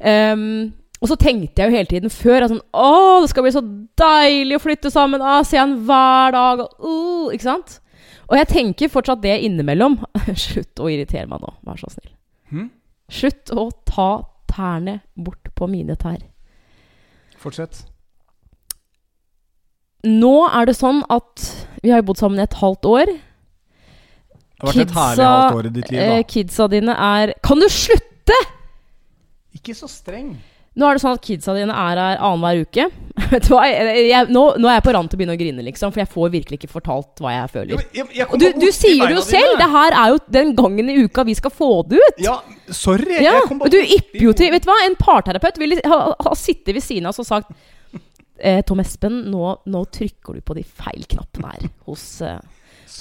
Ehm, 0.00 0.72
og 1.00 1.08
så 1.08 1.16
tenkte 1.20 1.62
jeg 1.62 1.70
jo 1.70 1.76
hele 1.76 1.88
tiden 1.88 2.12
før 2.12 2.44
at 2.44 2.52
sånn, 2.52 2.62
Å, 2.76 3.20
det 3.22 3.30
skal 3.32 3.44
bli 3.46 3.52
så 3.54 3.62
deilig 4.00 4.56
å 4.58 4.62
flytte 4.64 4.90
sammen! 4.92 5.20
Å, 5.24 5.38
se 5.48 5.56
han 5.60 5.78
hver 5.88 6.34
dag! 6.36 6.62
Uh, 6.80 7.30
ikke 7.34 7.46
sant? 7.46 7.78
Og 8.30 8.36
jeg 8.38 8.48
tenker 8.52 8.92
fortsatt 8.92 9.22
det 9.24 9.38
innimellom. 9.46 9.98
Slutt 10.46 10.80
å 10.80 10.88
irritere 10.92 11.26
meg 11.30 11.40
nå, 11.42 11.54
vær 11.66 11.80
så 11.80 11.88
snill. 11.92 12.12
Hmm? 12.52 12.68
Slutt 13.10 13.50
å 13.56 13.68
ta 13.88 14.10
tærne 14.50 15.00
bort 15.18 15.50
på 15.56 15.66
mine 15.70 15.96
tær. 15.98 16.20
Fortsett. 17.40 17.82
Nå 20.06 20.34
er 20.48 20.68
det 20.70 20.76
sånn 20.78 21.02
at 21.12 21.42
vi 21.82 21.90
har 21.92 22.00
jo 22.00 22.08
bodd 22.10 22.20
sammen 22.20 22.40
i 22.40 22.44
et 22.46 22.56
halvt 22.60 22.86
år. 22.88 23.10
Det 23.10 24.62
har 24.64 24.70
vært 24.70 24.84
et 24.84 24.94
herlig 24.96 25.26
halvt 25.26 25.58
år 25.58 25.66
i 25.68 25.72
ditt 25.74 25.90
liv, 25.90 26.00
Eh, 26.00 26.16
da. 26.20 26.22
kidsa 26.28 26.68
dine 26.68 26.92
er 26.96 27.32
Kan 27.44 27.60
du 27.60 27.68
slutte?! 27.72 28.36
Ikke 29.60 29.76
så 29.76 29.88
streng. 29.90 30.32
Nå 30.78 30.86
er 30.86 30.96
det 30.96 31.02
sånn 31.02 31.16
at 31.16 31.24
kidsa 31.26 31.52
dine 31.56 31.74
er 31.74 31.98
her 31.98 32.20
annenhver 32.22 32.60
uke. 32.62 32.84
Vet 33.32 33.46
du 33.48 33.50
hva? 33.52 33.64
Jeg, 33.66 34.04
jeg, 34.06 34.28
nå, 34.30 34.44
nå 34.62 34.68
er 34.70 34.76
jeg 34.78 34.84
på 34.86 34.92
rand 34.94 35.10
til 35.10 35.18
å 35.18 35.20
begynne 35.20 35.34
å 35.34 35.40
grine, 35.40 35.64
liksom, 35.66 35.90
for 35.92 36.02
jeg 36.02 36.10
får 36.12 36.30
virkelig 36.36 36.60
ikke 36.60 36.70
fortalt 36.70 37.22
hva 37.24 37.32
jeg 37.34 37.50
føler. 37.52 37.82
Og 38.28 38.36
du, 38.40 38.46
du 38.54 38.68
sier 38.72 39.02
det 39.02 39.16
jo 39.16 39.24
selv! 39.26 39.56
Det 39.58 39.66
her 39.74 39.96
er 39.98 40.14
jo 40.14 40.20
den 40.38 40.54
gangen 40.58 40.92
i 40.92 40.96
uka 41.02 41.26
vi 41.26 41.34
skal 41.36 41.52
få 41.54 41.72
det 41.90 41.98
ut! 41.98 42.22
Ja, 42.22 42.38
sorry. 42.70 43.18
Ja, 43.18 43.40
jeg 43.40 43.50
kom 43.50 43.60
bare 43.60 43.74
du 43.74 43.80
ypper 43.82 44.24
jo 44.28 44.36
til 44.38 44.54
Vet 44.54 44.64
du 44.64 44.70
hva, 44.70 44.78
en 44.86 44.96
parterapeut 45.00 45.60
ville 45.60 45.82
ha, 45.90 46.00
ha 46.14 46.36
sittet 46.38 46.72
ved 46.78 46.86
siden 46.86 47.10
av 47.10 47.16
oss 47.16 47.24
og 47.24 47.28
sagt 47.28 47.50
eh, 48.38 48.62
Tom 48.66 48.80
Espen, 48.80 49.24
nå, 49.30 49.52
nå 49.66 49.84
trykker 49.90 50.38
du 50.38 50.46
på 50.46 50.56
de 50.56 50.64
feil 50.64 51.02
knappene 51.10 51.50
her 51.50 51.68
hos, 51.90 52.06
eh, 52.24 52.38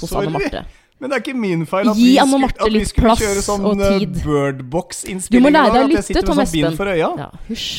hos 0.02 0.18
Anne 0.18 0.34
Marte. 0.34 0.66
Men 1.00 1.12
det 1.12 1.16
er 1.16 1.24
ikke 1.24 1.40
min 1.40 1.62
feil 1.70 1.88
at 1.88 1.96
Gi 1.96 2.10
vi 2.10 2.18
skulle, 2.20 2.50
at 2.50 2.74
vi 2.74 2.82
skulle 2.90 3.16
kjøre 3.22 3.44
sånn 3.46 3.68
og 3.70 3.86
eh. 3.86 4.02
Birdbox-innspilling 4.20 5.46
Du 5.46 5.48
må 5.48 5.54
lære 5.56 5.72
deg 5.78 5.86
å 5.86 5.92
lytte, 5.94 6.26
Tom 6.28 6.36
sånn 6.36 6.44
Espen. 6.44 6.92
øya. 6.92 7.14
Ja, 7.24 7.30
hysj. 7.48 7.70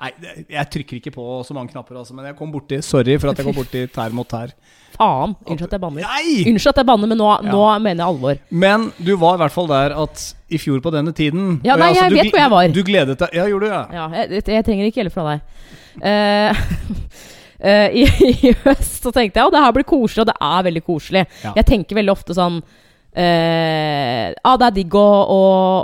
Nei, 0.00 0.10
jeg 0.48 0.68
trykker 0.72 0.96
ikke 0.96 1.10
på 1.12 1.24
så 1.44 1.52
mange 1.52 1.74
knapper, 1.74 1.98
altså, 2.00 2.14
men 2.16 2.30
jeg 2.30 2.36
kom 2.38 2.48
borti 2.54 2.78
Sorry 2.80 3.18
for 3.20 3.32
at 3.32 3.40
jeg 3.40 3.50
kom 3.50 3.56
borti 3.58 3.82
tær 3.96 4.14
mot 4.16 4.28
tær. 4.30 4.54
Faen. 4.94 5.34
Unnskyld 5.44 5.66
at 5.66 5.74
jeg 5.76 5.82
banner. 5.82 6.06
Nei! 6.06 6.36
Unnskyld 6.48 6.72
at 6.72 6.80
jeg 6.80 6.88
banner, 6.88 7.10
men 7.10 7.20
nå, 7.20 7.28
nå 7.44 7.64
mener 7.84 8.00
jeg 8.00 8.06
alvor. 8.06 8.40
Men 8.64 8.86
du 8.96 9.12
var 9.20 9.36
i 9.36 9.42
hvert 9.42 9.56
fall 9.56 9.68
der 9.70 9.96
at 10.00 10.24
i 10.48 10.60
fjor 10.60 10.80
på 10.84 10.92
denne 10.94 11.12
tiden 11.16 11.58
Ja, 11.66 11.76
nei, 11.78 11.92
jeg 11.98 12.14
du 12.14 12.16
vet 12.16 12.32
hvor 12.32 12.42
jeg 12.42 12.52
var. 12.54 12.70
Du 12.74 12.80
gledet 12.86 13.18
deg 13.20 13.36
Ja, 13.36 13.44
gjorde 13.50 13.68
du 13.68 13.74
ja? 13.74 13.82
Ja, 13.98 14.06
jeg, 14.22 14.40
jeg 14.54 14.66
trenger 14.66 14.88
ikke 14.88 15.02
hjelp 15.02 15.14
fra 15.18 15.26
deg. 15.28 15.68
Eh, 16.00 16.64
eh, 17.62 18.02
i, 18.02 18.04
I 18.50 18.54
høst 18.64 19.04
så 19.04 19.12
tenkte 19.14 19.40
jeg 19.40 19.50
at 19.50 19.56
det 19.56 19.64
her 19.64 19.74
blir 19.76 19.88
koselig, 19.88 20.24
og 20.24 20.30
det 20.32 20.38
er 20.50 20.68
veldig 20.68 20.84
koselig. 20.86 21.26
Ja. 21.44 21.56
Jeg 21.60 21.68
tenker 21.72 22.00
veldig 22.00 22.16
ofte 22.18 22.36
sånn 22.38 22.62
Uh, 23.10 24.30
ah, 24.46 24.54
Det 24.54 24.66
er 24.68 24.74
digg 24.76 24.92
å, 24.94 25.00
å, 25.02 25.38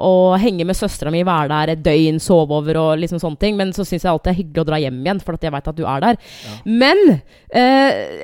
å 0.06 0.10
henge 0.38 0.62
med 0.62 0.76
søstera 0.78 1.10
mi, 1.10 1.24
være 1.26 1.48
der 1.50 1.72
et 1.72 1.80
døgn, 1.82 2.20
sove 2.22 2.54
over 2.54 2.78
og 2.78 3.00
liksom 3.02 3.18
sånne 3.18 3.40
ting. 3.40 3.56
Men 3.58 3.72
så 3.74 3.82
syns 3.82 4.06
jeg 4.06 4.12
alltid 4.12 4.28
det 4.28 4.34
er 4.36 4.38
hyggelig 4.44 4.62
å 4.62 4.66
dra 4.68 4.78
hjem 4.78 5.00
igjen, 5.02 5.22
for 5.26 5.34
at 5.34 5.42
jeg 5.42 5.54
veit 5.56 5.70
at 5.72 5.80
du 5.80 5.82
er 5.90 6.04
der. 6.04 6.20
Men 6.70 7.02
uh, 7.10 8.22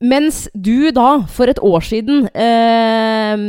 mens 0.00 0.46
du 0.56 0.88
da, 0.96 1.26
for 1.28 1.50
et 1.52 1.60
år 1.60 1.84
siden, 1.84 2.24
eh, 2.32 3.42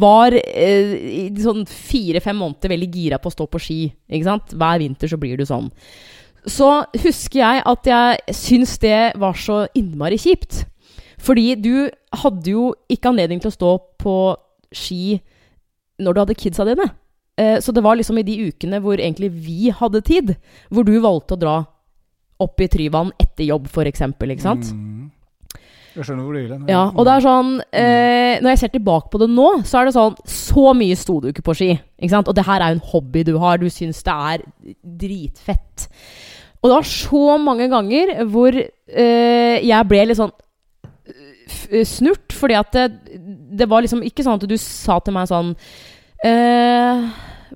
var 0.00 0.32
eh, 0.32 0.94
i 0.96 1.24
sånn 1.36 1.66
fire-fem 1.68 2.38
måneder 2.40 2.72
veldig 2.72 2.88
gira 2.94 3.18
på 3.20 3.28
å 3.28 3.34
stå 3.34 3.44
på 3.52 3.60
ski. 3.60 3.80
Ikke 4.08 4.28
sant? 4.30 4.54
Hver 4.56 4.80
vinter 4.80 5.12
så 5.12 5.18
blir 5.20 5.36
du 5.36 5.44
sånn. 5.44 5.68
Så 6.46 6.68
husker 7.02 7.40
jeg 7.40 7.62
at 7.66 7.88
jeg 7.90 8.36
syns 8.36 8.76
det 8.82 9.00
var 9.18 9.38
så 9.38 9.64
innmari 9.76 10.18
kjipt. 10.20 10.64
Fordi 11.18 11.54
du 11.58 11.88
hadde 12.22 12.52
jo 12.52 12.70
ikke 12.90 13.10
anledning 13.10 13.42
til 13.42 13.50
å 13.50 13.56
stå 13.56 13.72
på 13.98 14.14
ski 14.74 15.18
når 15.98 16.14
du 16.14 16.20
hadde 16.22 16.38
kidsa 16.38 16.66
dine. 16.68 16.86
Eh, 17.38 17.58
så 17.62 17.74
det 17.74 17.82
var 17.82 17.98
liksom 17.98 18.20
i 18.20 18.26
de 18.26 18.38
ukene 18.50 18.80
hvor 18.82 18.98
egentlig 18.98 19.30
vi 19.34 19.72
hadde 19.74 20.04
tid, 20.06 20.36
hvor 20.70 20.86
du 20.86 20.94
valgte 21.02 21.34
å 21.34 21.42
dra 21.42 21.56
opp 22.38 22.62
i 22.62 22.68
Tryvann 22.70 23.10
etter 23.18 23.48
jobb, 23.48 23.66
eksempel, 23.82 24.30
ikke 24.34 24.46
sant? 24.46 24.70
Mm. 24.70 25.08
Jeg 25.98 26.06
skjønner 26.06 26.26
hvor 26.26 26.36
du 26.36 26.38
vil 26.38 26.52
hen. 26.54 26.66
Ja, 26.70 26.84
og 26.92 27.06
det 27.08 27.14
er 27.16 27.24
sånn 27.24 27.48
eh, 27.74 28.38
Når 28.38 28.52
jeg 28.52 28.60
ser 28.60 28.70
tilbake 28.70 29.10
på 29.10 29.18
det 29.18 29.26
nå, 29.32 29.48
så 29.66 29.80
er 29.80 29.88
det 29.88 29.94
sånn 29.96 30.14
Så 30.30 30.74
mye 30.78 30.98
sto 30.98 31.16
du 31.22 31.30
ikke 31.32 31.42
på 31.48 31.56
ski. 31.58 31.72
Ikke 31.98 32.12
sant? 32.12 32.30
Og 32.30 32.36
det 32.38 32.44
her 32.46 32.62
er 32.62 32.70
jo 32.70 32.78
en 32.78 32.90
hobby 32.92 33.24
du 33.26 33.32
har. 33.42 33.58
Du 33.58 33.66
syns 33.72 34.04
det 34.06 34.14
er 34.14 34.44
dritfett. 35.00 35.88
Og 36.58 36.68
det 36.70 36.74
var 36.74 36.88
så 36.90 37.36
mange 37.38 37.68
ganger 37.70 38.12
hvor 38.32 38.56
eh, 38.58 39.56
jeg 39.62 39.88
ble 39.90 40.04
litt 40.10 40.18
sånn 40.18 40.32
f- 41.48 41.70
snurt, 41.86 42.34
fordi 42.34 42.56
at 42.58 42.72
det, 42.74 42.86
det 43.60 43.68
var 43.70 43.84
liksom 43.84 44.02
ikke 44.06 44.24
sånn 44.26 44.40
at 44.40 44.48
du 44.50 44.56
sa 44.58 44.98
til 45.04 45.14
meg 45.14 45.30
sånn 45.30 45.52
eh, 46.26 47.06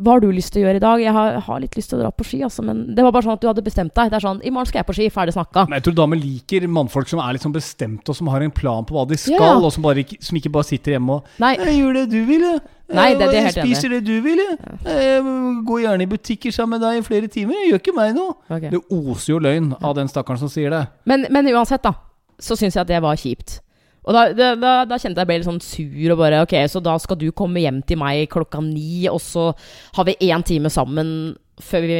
Hva 0.01 0.13
har 0.17 0.21
du 0.21 0.29
lyst 0.33 0.53
til 0.55 0.63
å 0.63 0.67
gjøre 0.67 0.77
i 0.81 0.83
dag? 0.83 1.01
Jeg 1.03 1.13
har, 1.13 1.39
har 1.41 1.61
litt 1.61 1.75
lyst 1.77 1.91
til 1.93 1.99
å 1.99 2.03
dra 2.03 2.11
på 2.11 2.25
ski, 2.25 2.41
altså, 2.47 2.63
men 2.65 2.95
det 2.97 3.03
var 3.05 3.13
bare 3.13 3.27
sånn 3.27 3.35
at 3.37 3.41
du 3.43 3.49
hadde 3.49 3.65
bestemt 3.67 3.95
deg. 3.95 4.11
Det 4.13 4.17
er 4.21 4.25
sånn 4.25 4.41
I 4.45 4.51
morgen 4.51 4.67
skal 4.71 4.81
jeg 4.83 4.87
på 4.89 4.95
ski. 4.97 5.09
Ferdig 5.13 5.35
snakka. 5.37 5.67
Men 5.69 5.79
jeg 5.81 5.85
tror 5.89 5.95
damer 6.01 6.17
liker 6.21 6.67
mannfolk 6.69 7.09
som 7.11 7.21
er 7.21 7.33
litt 7.37 7.43
sånn 7.45 7.53
bestemte, 7.57 8.09
og 8.09 8.17
som 8.17 8.31
har 8.33 8.41
en 8.47 8.51
plan 8.55 8.85
på 8.89 8.95
hva 8.97 9.07
de 9.09 9.17
skal, 9.21 9.37
Ja. 9.41 9.57
og 9.59 9.73
som, 9.73 9.83
bare, 9.83 10.05
som 10.21 10.37
ikke 10.41 10.53
bare 10.53 10.65
sitter 10.65 10.93
hjemme 10.97 11.19
og 11.19 11.25
Nei. 11.43 11.57
Jeg 11.57 11.79
gjør 11.83 11.93
det 12.01 12.07
du 12.11 12.25
vil, 12.27 12.41
jeg. 12.41 12.61
Nei, 12.93 13.15
det- 13.15 13.31
det 13.31 13.43
Jeg 13.43 13.53
spiser 13.65 13.89
det 13.89 14.05
du 14.05 14.21
vil, 14.21 14.37
jeg. 14.37 14.59
Jeg 14.85 15.23
går 15.65 15.81
gjerne 15.81 16.03
i 16.03 16.07
butikker 16.07 16.53
sammen 16.53 16.79
med 16.79 16.83
deg 16.89 16.99
i 16.99 17.03
flere 17.07 17.29
timer. 17.29 17.55
Jeg 17.63 17.71
gjør 17.73 17.81
ikke 17.81 17.95
meg 17.97 18.15
noe. 18.15 18.35
Okay. 18.51 18.69
Det 18.71 18.81
oser 18.91 19.33
jo 19.33 19.39
løgn 19.39 19.77
av 19.83 19.95
den 19.97 20.09
stakkaren 20.09 20.39
som 20.39 20.49
sier 20.49 20.71
det. 20.71 20.87
Men, 21.07 21.27
men 21.31 21.47
uansett, 21.55 21.83
da, 21.83 21.95
så 22.39 22.57
syns 22.57 22.75
jeg 22.75 22.83
at 22.83 22.89
det 22.89 23.01
var 23.03 23.17
kjipt. 23.17 23.61
Og 24.03 24.17
da, 24.17 24.23
da, 24.35 24.49
da, 24.59 24.73
da 24.89 24.99
kjente 24.99 25.23
jeg 25.23 25.29
ble 25.31 25.39
litt 25.39 25.47
sånn 25.47 25.63
sur 25.63 26.15
og 26.15 26.19
bare 26.19 26.43
Ok, 26.43 26.57
så 26.71 26.83
da 26.83 26.97
skal 26.99 27.21
du 27.21 27.29
komme 27.37 27.63
hjem 27.63 27.81
til 27.87 28.01
meg 28.01 28.27
klokka 28.33 28.59
ni, 28.65 29.07
og 29.11 29.21
så 29.23 29.53
har 29.95 30.09
vi 30.09 30.17
én 30.27 30.43
time 30.47 30.73
sammen 30.75 31.37
før 31.63 31.87
vi 31.87 31.99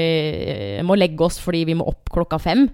eh, 0.51 0.83
må 0.87 0.97
legge 0.99 1.23
oss 1.23 1.39
fordi 1.39 1.63
vi 1.69 1.77
må 1.79 1.87
opp 1.87 2.11
klokka 2.11 2.41
fem. 2.43 2.67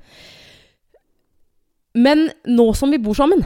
Men 1.98 2.28
nå 2.48 2.70
som 2.78 2.92
vi 2.94 3.00
bor 3.02 3.16
sammen, 3.18 3.42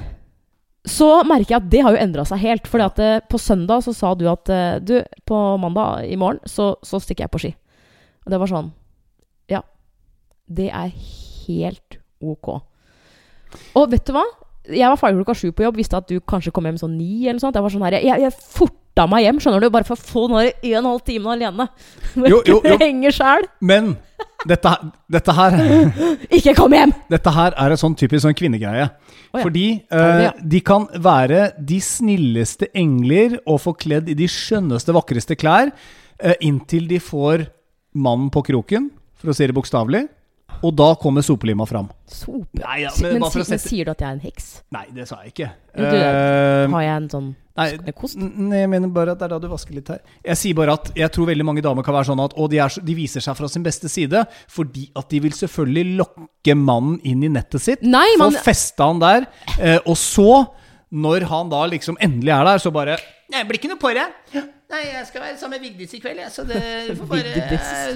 så 0.87 1.23
merker 1.27 1.55
jeg 1.55 1.61
at 1.61 1.71
det 1.73 1.83
har 1.87 1.95
jo 1.95 2.03
endra 2.03 2.25
seg 2.27 2.43
helt. 2.43 2.69
Fordi 2.71 2.87
at 2.87 3.03
eh, 3.03 3.25
på 3.31 3.41
søndag 3.41 3.85
så 3.87 3.95
sa 3.97 4.13
du 4.19 4.27
at 4.31 4.51
eh, 4.53 4.79
Du, 4.83 4.97
på 5.27 5.41
mandag 5.63 6.07
i 6.11 6.19
morgen 6.21 6.43
så, 6.49 6.73
så 6.83 7.01
stikker 7.03 7.27
jeg 7.27 7.35
på 7.35 7.43
ski. 7.43 7.53
Og 8.27 8.35
det 8.35 8.41
var 8.43 8.51
sånn 8.51 8.71
Ja. 9.51 9.63
Det 10.47 10.69
er 10.71 10.95
helt 11.47 11.99
ok. 12.23 12.55
Og 13.79 13.91
vet 13.93 14.07
du 14.07 14.15
hva? 14.15 14.25
Jeg 14.71 14.87
var 14.93 14.99
ferdig 15.01 15.23
klokka 15.23 15.35
sju 15.39 15.51
på 15.51 15.65
jobb, 15.67 15.81
visste 15.81 15.99
at 15.99 16.07
du 16.07 16.21
kanskje 16.21 16.53
kom 16.55 16.67
hjem 16.69 16.79
sånn 16.79 16.95
ni. 16.95 17.27
eller 17.27 17.43
sånt. 17.43 17.57
Jeg 17.59 17.65
var 17.65 17.73
sånn 17.75 17.85
her, 17.89 17.99
jeg, 17.99 18.23
jeg 18.23 18.35
forta 18.39 19.09
meg 19.11 19.25
hjem, 19.25 19.41
skjønner 19.43 19.65
du, 19.65 19.69
bare 19.75 19.89
for 19.89 19.99
å 19.99 20.07
få 20.13 20.29
den 20.31 20.39
der 20.39 20.51
en 20.53 20.73
og 20.73 20.79
en 20.79 20.89
halv 20.93 21.05
time 21.09 21.35
alene. 21.35 21.69
Jo, 22.33 22.43
jo, 22.47 22.61
jo. 22.63 22.77
Henger 22.79 23.17
sjæl. 23.17 23.49
Men 23.65 23.95
dette, 24.47 24.75
dette, 25.11 25.35
her, 25.35 25.57
Ikke 26.37 26.55
kom 26.59 26.75
hjem! 26.77 26.93
dette 27.11 27.33
her 27.35 27.57
er 27.59 27.75
en 27.75 27.81
sånn 27.81 27.97
typisk 27.99 28.27
sånn 28.27 28.39
kvinnegreie. 28.39 28.87
Oh, 29.33 29.41
ja. 29.41 29.45
Fordi 29.47 29.67
uh, 29.81 29.97
det 29.97 30.07
eh, 30.07 30.25
ja? 30.29 30.33
de 30.55 30.63
kan 30.67 30.87
være 31.03 31.43
de 31.59 31.81
snilleste 31.83 32.71
engler 32.79 33.41
og 33.43 33.63
få 33.65 33.75
kledd 33.79 34.11
i 34.13 34.19
de 34.19 34.29
skjønneste, 34.31 34.95
vakreste 34.95 35.39
klær 35.41 35.73
uh, 35.73 36.37
inntil 36.39 36.87
de 36.91 37.03
får 37.03 37.49
mannen 37.99 38.31
på 38.33 38.45
kroken, 38.47 38.91
for 39.19 39.33
å 39.33 39.37
si 39.37 39.47
det 39.49 39.57
bokstavelig. 39.57 40.07
Og 40.63 40.75
da 40.79 40.93
kommer 41.01 41.25
sopelima 41.27 41.67
fram. 41.67 41.89
Sope. 42.07 42.47
Nei, 42.61 42.83
ja, 42.85 42.91
men 43.03 43.19
men, 43.21 43.31
sette- 43.35 43.59
sier 43.65 43.85
du 43.89 43.91
at 43.93 44.03
jeg 44.05 44.09
er 44.09 44.13
en 44.19 44.21
heks? 44.23 44.49
Nei, 44.75 44.85
det 44.95 45.09
sa 45.09 45.17
jeg 45.25 45.33
ikke. 45.35 45.51
Du- 45.77 45.85
Eh, 45.85 46.69
Har 46.71 46.83
jeg 46.83 46.97
en 46.97 47.09
sånn 47.09 47.31
Nei, 47.55 47.77
kost? 47.93 48.17
Jeg 48.17 48.69
mener 48.71 48.89
bare 48.89 49.13
at 49.13 49.19
det 49.19 49.27
er 49.27 49.29
da 49.35 49.39
du 49.39 49.49
vasker 49.49 49.75
litt 49.75 49.89
her. 49.89 49.99
Jeg 50.25 50.37
sier 50.41 50.55
bare 50.57 50.73
at 50.73 50.91
jeg 50.97 51.11
tror 51.13 51.27
veldig 51.27 51.45
mange 51.45 51.61
damer 51.63 51.83
kan 51.85 51.93
være 51.95 52.07
sånn 52.09 52.23
at 52.25 52.33
Og 52.39 52.49
de, 52.49 52.59
er, 52.59 52.69
de 52.83 52.95
viser 52.95 53.21
seg 53.21 53.37
fra 53.37 53.49
sin 53.49 53.63
beste 53.63 53.91
side 53.93 54.23
fordi 54.49 54.91
at 54.97 55.09
de 55.11 55.21
vil 55.21 55.33
selvfølgelig 55.33 55.97
lokke 55.99 56.57
mannen 56.57 56.99
inn 57.05 57.23
i 57.25 57.29
nettet 57.29 57.61
sitt. 57.61 57.83
Nei, 57.83 58.07
man... 58.19 58.33
Få 58.33 58.43
festa 58.45 58.87
han 58.89 58.99
der. 59.03 59.27
Eh, 59.61 59.79
og 59.85 59.97
så, 59.97 60.47
når 60.93 61.27
han 61.29 61.51
da 61.53 61.67
liksom 61.67 61.97
endelig 62.01 62.33
er 62.33 62.45
der, 62.45 62.59
så 62.59 62.73
bare 62.73 62.97
Nei, 63.33 63.45
blir 63.49 63.57
ikke 63.61 63.69
noe 63.73 63.81
på 63.81 63.93
det. 63.97 64.09
Nei, 64.73 64.87
jeg 64.89 65.05
skal 65.05 65.21
være 65.21 65.35
sammen 65.37 65.61
med 65.61 65.67
Vigdis 65.67 65.91
i 65.93 65.99
kveld, 66.01 66.21
jeg, 66.23 66.31
så 66.33 66.47
det 66.49 66.61
Du 66.89 66.95
får 67.03 67.09
bare 67.11 67.33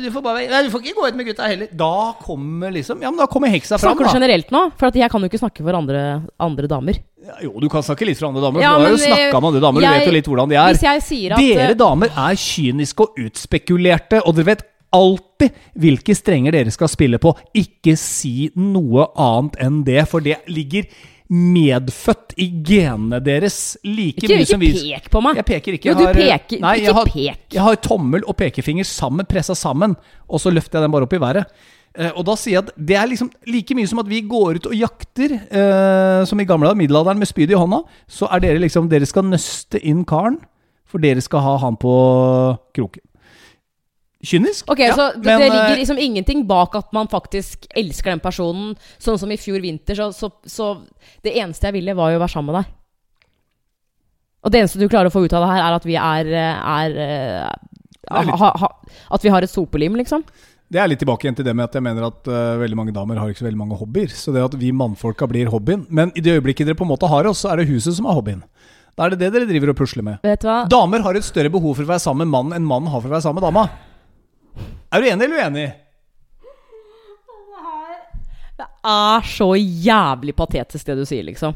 Du 0.03 0.09
får, 0.13 0.23
bare, 0.25 0.43
nei, 0.51 0.59
du 0.67 0.73
får 0.75 0.83
ikke 0.85 0.99
gå 0.99 1.07
ut 1.09 1.17
med 1.17 1.29
gutta 1.31 1.49
heller. 1.49 1.71
Da 1.73 2.13
kommer 2.21 2.75
liksom 2.75 3.01
Ja, 3.01 3.13
men 3.13 3.23
da 3.23 3.29
kommer 3.33 3.53
heksa 3.53 3.79
fram, 3.81 3.95
Snakker 3.95 4.11
du 4.11 4.19
generelt 4.19 4.53
nå? 4.53 4.63
For 4.77 4.91
at 4.91 4.99
jeg 5.01 5.09
kan 5.13 5.25
jo 5.25 5.31
ikke 5.31 5.41
snakke 5.41 5.65
for 5.65 5.79
andre, 5.79 6.03
andre 6.37 6.69
damer. 6.69 7.01
Ja, 7.25 7.39
jo, 7.47 7.55
du 7.63 7.71
kan 7.73 7.87
snakke 7.87 8.05
litt 8.09 8.21
for 8.21 8.29
andre 8.29 8.45
damer. 8.45 8.61
Ja, 8.61 8.75
for 8.75 8.85
du 8.85 8.91
har 8.91 8.93
jo 8.93 9.01
men, 9.01 9.09
snakka 9.09 9.41
med 9.41 9.51
andre 9.51 9.65
damer, 9.65 9.87
du 9.87 9.89
vet 9.97 10.11
jo 10.11 10.15
litt 10.19 10.31
hvordan 10.31 10.53
de 10.53 10.61
er. 10.61 10.77
Hvis 10.77 10.87
jeg 10.87 11.05
sier 11.09 11.37
at 11.37 11.45
Dere 11.47 11.73
eh, 11.73 11.81
damer 11.81 12.13
er 12.13 12.41
kyniske 12.45 13.07
og 13.07 13.21
utspekulerte, 13.25 14.21
og 14.23 14.37
dere 14.37 14.51
vet 14.53 14.67
alltid 14.97 15.57
hvilke 15.81 16.15
strenger 16.17 16.55
dere 16.57 16.73
skal 16.75 16.93
spille 16.93 17.21
på. 17.23 17.33
Ikke 17.57 17.97
si 18.01 18.51
noe 18.61 19.09
annet 19.17 19.61
enn 19.65 19.81
det, 19.89 20.03
for 20.13 20.25
det 20.25 20.43
ligger 20.53 20.87
medfødt 21.33 22.35
i 22.39 22.47
genene 22.63 23.19
deres 23.25 23.77
like 23.85 24.23
Ikke, 24.23 24.37
mye 24.39 24.49
som 24.49 24.63
vi 24.63 24.73
ikke 24.73 25.01
pek 25.01 25.09
på 25.13 25.23
meg! 25.25 25.41
Jeg 25.41 25.49
peker 25.49 25.79
ikke. 25.79 25.89
Jeg 25.91 25.99
har, 25.99 26.19
peker. 26.19 26.61
Nei, 26.63 26.75
ikke 26.79 26.87
jeg 26.87 26.99
har, 26.99 27.11
pek. 27.15 27.47
jeg 27.57 27.65
har 27.67 27.81
tommel 27.83 28.27
og 28.27 28.37
pekefinger 28.39 28.87
sammen, 28.89 29.27
pressa 29.29 29.57
sammen, 29.59 29.97
og 30.29 30.43
så 30.43 30.53
løfter 30.55 30.79
jeg 30.79 30.87
den 30.87 30.95
bare 30.95 31.09
opp 31.09 31.17
i 31.17 31.23
været. 31.23 31.57
Eh, 31.97 32.13
og 32.13 32.27
da 32.29 32.37
sier 32.39 32.59
jeg 32.59 32.67
at 32.67 32.75
det 32.77 32.99
er 33.01 33.09
liksom 33.11 33.31
like 33.49 33.77
mye 33.77 33.89
som 33.89 34.03
at 34.03 34.11
vi 34.11 34.21
går 34.29 34.61
ut 34.61 34.69
og 34.71 34.77
jakter, 34.77 35.39
eh, 35.41 36.21
som 36.29 36.41
i 36.41 36.49
gamle 36.49 36.75
middelalderen, 36.79 37.19
med 37.19 37.31
spyd 37.31 37.55
i 37.55 37.59
hånda. 37.59 37.83
Så 38.07 38.29
er 38.31 38.45
dere 38.45 38.63
liksom 38.63 38.91
Dere 38.93 39.09
skal 39.09 39.27
nøste 39.27 39.81
inn 39.81 40.05
karen, 40.09 40.39
for 40.87 41.03
dere 41.03 41.25
skal 41.25 41.43
ha 41.43 41.57
han 41.65 41.79
på 41.81 41.97
kroken. 42.77 43.06
Kynisk? 44.27 44.71
Ok, 44.73 44.83
Ja, 44.83 44.95
Så 44.97 45.07
det, 45.15 45.25
men, 45.25 45.41
det 45.41 45.47
eh, 45.47 45.55
ligger 45.55 45.77
liksom 45.83 46.01
ingenting 46.03 46.47
bak 46.47 46.75
at 46.79 46.91
man 46.97 47.09
faktisk 47.09 47.69
elsker 47.77 48.15
den 48.15 48.23
personen. 48.25 48.75
Sånn 48.99 49.21
som 49.21 49.31
i 49.33 49.39
fjor 49.41 49.63
vinter, 49.63 49.99
så, 49.99 50.11
så, 50.13 50.33
så 50.43 50.73
Det 51.23 51.37
eneste 51.37 51.71
jeg 51.71 51.79
ville, 51.79 51.95
var 51.97 52.13
jo 52.13 52.19
å 52.19 52.25
være 52.25 52.35
sammen 52.35 52.53
med 52.53 52.61
deg. 52.61 52.75
Og 54.47 54.53
det 54.53 54.61
eneste 54.63 54.83
du 54.83 54.91
klarer 54.91 55.11
å 55.11 55.15
få 55.15 55.25
ut 55.25 55.35
av 55.35 55.43
det 55.43 55.55
her, 55.55 55.63
er 55.63 55.79
at 55.79 55.87
vi 55.87 55.97
er, 55.99 56.35
er, 56.35 56.99
eh, 57.03 57.47
er 58.15 58.37
ha, 58.43 58.51
ha, 58.63 58.69
At 59.11 59.25
vi 59.25 59.33
har 59.35 59.43
et 59.43 59.51
sopelim, 59.51 59.97
liksom. 59.99 60.23
Det 60.67 60.81
er 60.83 60.89
litt 60.91 60.99
tilbake 60.99 61.27
igjen 61.27 61.37
til 61.39 61.47
det 61.47 61.55
med 61.55 61.69
at 61.69 61.77
jeg 61.79 61.85
mener 61.87 62.09
at 62.09 62.27
uh, 62.27 62.59
veldig 62.59 62.79
mange 62.79 62.95
damer 62.95 63.21
har 63.23 63.31
ikke 63.31 63.45
så 63.45 63.47
veldig 63.47 63.61
mange 63.61 63.79
hobbyer. 63.79 64.11
Så 64.11 64.35
det 64.35 64.43
at 64.43 64.55
vi 64.59 64.73
mannfolka 64.75 65.29
blir 65.31 65.47
hobbyen 65.53 65.85
Men 65.95 66.11
i 66.19 66.23
det 66.25 66.35
øyeblikket 66.41 66.67
dere 66.67 66.79
på 66.79 66.83
en 66.83 66.91
måte 66.91 67.11
har 67.11 67.29
oss, 67.31 67.45
så 67.45 67.53
er 67.53 67.63
det 67.63 67.69
huset 67.71 67.95
som 67.95 68.09
er 68.11 68.19
hobbyen. 68.19 68.43
Da 68.97 69.07
er 69.07 69.15
det 69.15 69.21
det 69.21 69.31
dere 69.35 69.47
driver 69.47 69.71
og 69.71 69.79
pusler 69.79 70.03
med. 70.03 70.19
Vet 70.27 70.43
du 70.43 70.49
hva? 70.49 70.65
Damer 70.73 71.05
har 71.05 71.19
et 71.19 71.27
større 71.27 71.53
behov 71.55 71.77
for 71.77 71.87
å 71.87 71.93
være 71.93 72.03
sammen 72.03 72.27
med 72.27 72.35
mannen 72.35 72.59
enn 72.59 72.67
mannen 72.67 72.91
har 72.91 73.03
for 73.03 73.13
å 73.13 73.15
være 73.15 73.27
sammen 73.29 73.39
med 73.39 73.47
dama. 73.47 73.67
Er 74.93 75.03
du 75.03 75.09
enig 75.11 75.25
eller 75.27 75.43
uenig? 75.45 75.67
Det 78.57 78.67
er 78.89 79.27
så 79.29 79.51
jævlig 79.59 80.33
patetisk, 80.39 80.87
det 80.89 80.95
du 80.97 81.05
sier, 81.09 81.25
liksom. 81.27 81.55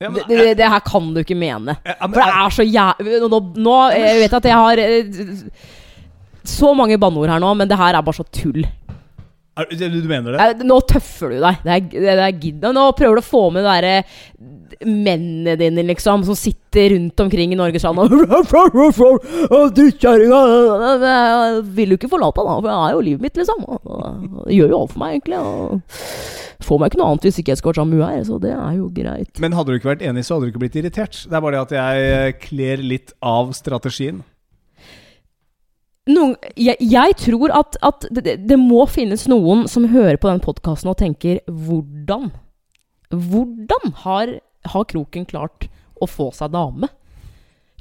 Ja, 0.00 0.08
Det, 0.14 0.24
det, 0.30 0.54
det 0.58 0.66
her 0.70 0.80
kan 0.86 1.12
du 1.14 1.20
ikke 1.20 1.34
mene. 1.38 1.74
Ja, 1.84 1.94
men- 2.06 2.14
For 2.14 2.22
det 2.22 2.34
er 2.34 2.50
så 2.54 2.64
jævlig 2.66 3.20
Nå, 3.30 3.40
nå 3.58 3.76
Jeg 3.90 4.20
vet 4.22 4.32
at 4.38 4.44
jeg 4.44 4.54
har 4.54 4.78
eh, 4.78 5.04
så 6.44 6.70
mange 6.74 6.98
banneord 6.98 7.28
her 7.28 7.38
nå, 7.42 7.50
men 7.58 7.68
det 7.68 7.76
her 7.78 7.94
er 7.98 8.02
bare 8.02 8.14
så 8.14 8.24
tull. 8.32 8.62
Er, 9.58 9.90
du, 9.90 10.00
du 10.02 10.08
mener 10.10 10.34
det? 10.34 10.38
Eh, 10.44 10.64
Nå 10.68 10.78
tøffer 10.88 11.34
du 11.34 11.38
deg. 11.42 11.60
Det 11.64 11.74
er, 11.74 11.80
det 11.90 12.14
er 12.14 12.40
gidda. 12.40 12.72
Nå 12.76 12.88
prøver 12.98 13.18
du 13.18 13.22
å 13.24 13.26
få 13.26 13.42
med 13.54 13.64
de 13.64 13.68
derre 13.68 13.94
mennene 14.86 15.56
dine, 15.58 15.82
liksom, 15.88 16.22
som 16.26 16.36
sitter 16.38 16.92
rundt 16.94 17.18
omkring 17.24 17.52
i 17.52 17.58
Norges 17.58 17.82
land 17.82 17.98
og 17.98 18.12
Drittkjerringa 19.74 20.40
Vil 21.74 21.94
jo 21.94 21.98
ikke 21.98 22.10
forlate 22.12 22.44
han, 22.46 22.60
for 22.60 22.68
det 22.68 22.76
er 22.76 22.94
jo 22.94 23.02
livet 23.08 23.24
mitt, 23.26 23.40
liksom. 23.40 23.64
Det 24.46 24.54
gjør 24.54 24.74
jo 24.74 24.80
alt 24.84 24.94
for 24.94 25.02
meg, 25.02 25.16
egentlig. 25.18 25.40
Og 25.42 26.64
får 26.68 26.80
meg 26.80 26.90
ikke 26.92 27.00
noe 27.00 27.10
annet 27.12 27.28
hvis 27.28 27.40
ikke 27.42 27.54
jeg 27.54 27.60
skal 27.60 27.72
være 27.72 27.80
sammen 27.80 27.98
med 27.98 28.06
henne, 28.06 28.26
så 28.28 28.40
det 28.42 28.54
er 28.54 28.72
jo 28.78 28.88
greit. 28.94 29.42
Men 29.42 29.56
hadde 29.58 29.72
du 29.72 29.78
ikke 29.80 29.92
vært 29.92 30.06
enig, 30.06 30.24
så 30.26 30.36
hadde 30.36 30.48
du 30.48 30.52
ikke 30.52 30.64
blitt 30.64 30.78
irritert. 30.78 31.22
Det 31.26 31.34
er 31.38 31.44
bare 31.44 31.56
det 31.56 31.64
at 31.64 31.76
jeg 31.78 32.10
eh, 32.14 32.34
kler 32.42 32.84
litt 32.94 33.14
av 33.24 33.54
strategien. 33.56 34.22
Noen, 36.08 36.36
jeg, 36.56 36.78
jeg 36.80 37.16
tror 37.20 37.52
at, 37.52 37.76
at 37.84 38.06
det, 38.14 38.38
det 38.48 38.56
må 38.60 38.86
finnes 38.88 39.26
noen 39.28 39.66
som 39.68 39.88
hører 39.92 40.16
på 40.20 40.30
den 40.30 40.40
podkasten 40.44 40.88
og 40.88 40.96
tenker 41.00 41.42
Hvordan? 41.46 42.30
Hvordan 43.12 43.92
har, 44.04 44.38
har 44.72 44.86
Kroken 44.88 45.26
klart 45.28 45.68
å 46.00 46.08
få 46.08 46.30
seg 46.36 46.54
dame? 46.54 46.88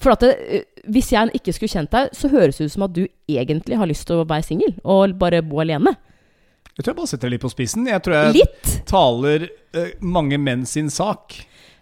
For 0.03 0.13
at 0.13 0.25
det, 0.25 0.34
eh, 0.48 0.65
Hvis 0.91 1.12
jeg 1.13 1.31
ikke 1.39 1.55
skulle 1.55 1.74
kjent 1.74 1.93
deg, 1.93 2.12
så 2.15 2.29
høres 2.31 2.60
det 2.60 2.67
ut 2.67 2.75
som 2.75 2.86
at 2.88 2.96
du 2.96 3.05
egentlig 3.31 3.79
har 3.79 3.89
lyst 3.89 4.07
til 4.10 4.22
å 4.22 4.27
være 4.27 4.46
singel 4.46 4.75
og 4.84 5.15
bare 5.19 5.41
bo 5.46 5.63
alene. 5.63 5.96
Jeg 6.77 6.84
tror 6.84 6.93
jeg 6.93 7.00
bare 7.00 7.10
setter 7.10 7.27
det 7.27 7.38
litt 7.38 7.46
på 7.48 7.51
spissen. 7.51 7.88
Jeg 7.89 8.03
tror 8.05 8.15
jeg 8.19 8.36
Litt! 8.38 8.74
taler 8.86 9.48
uh, 9.74 9.89
mange 10.05 10.38
menn 10.38 10.67
sin 10.69 10.91
sak. 10.93 11.39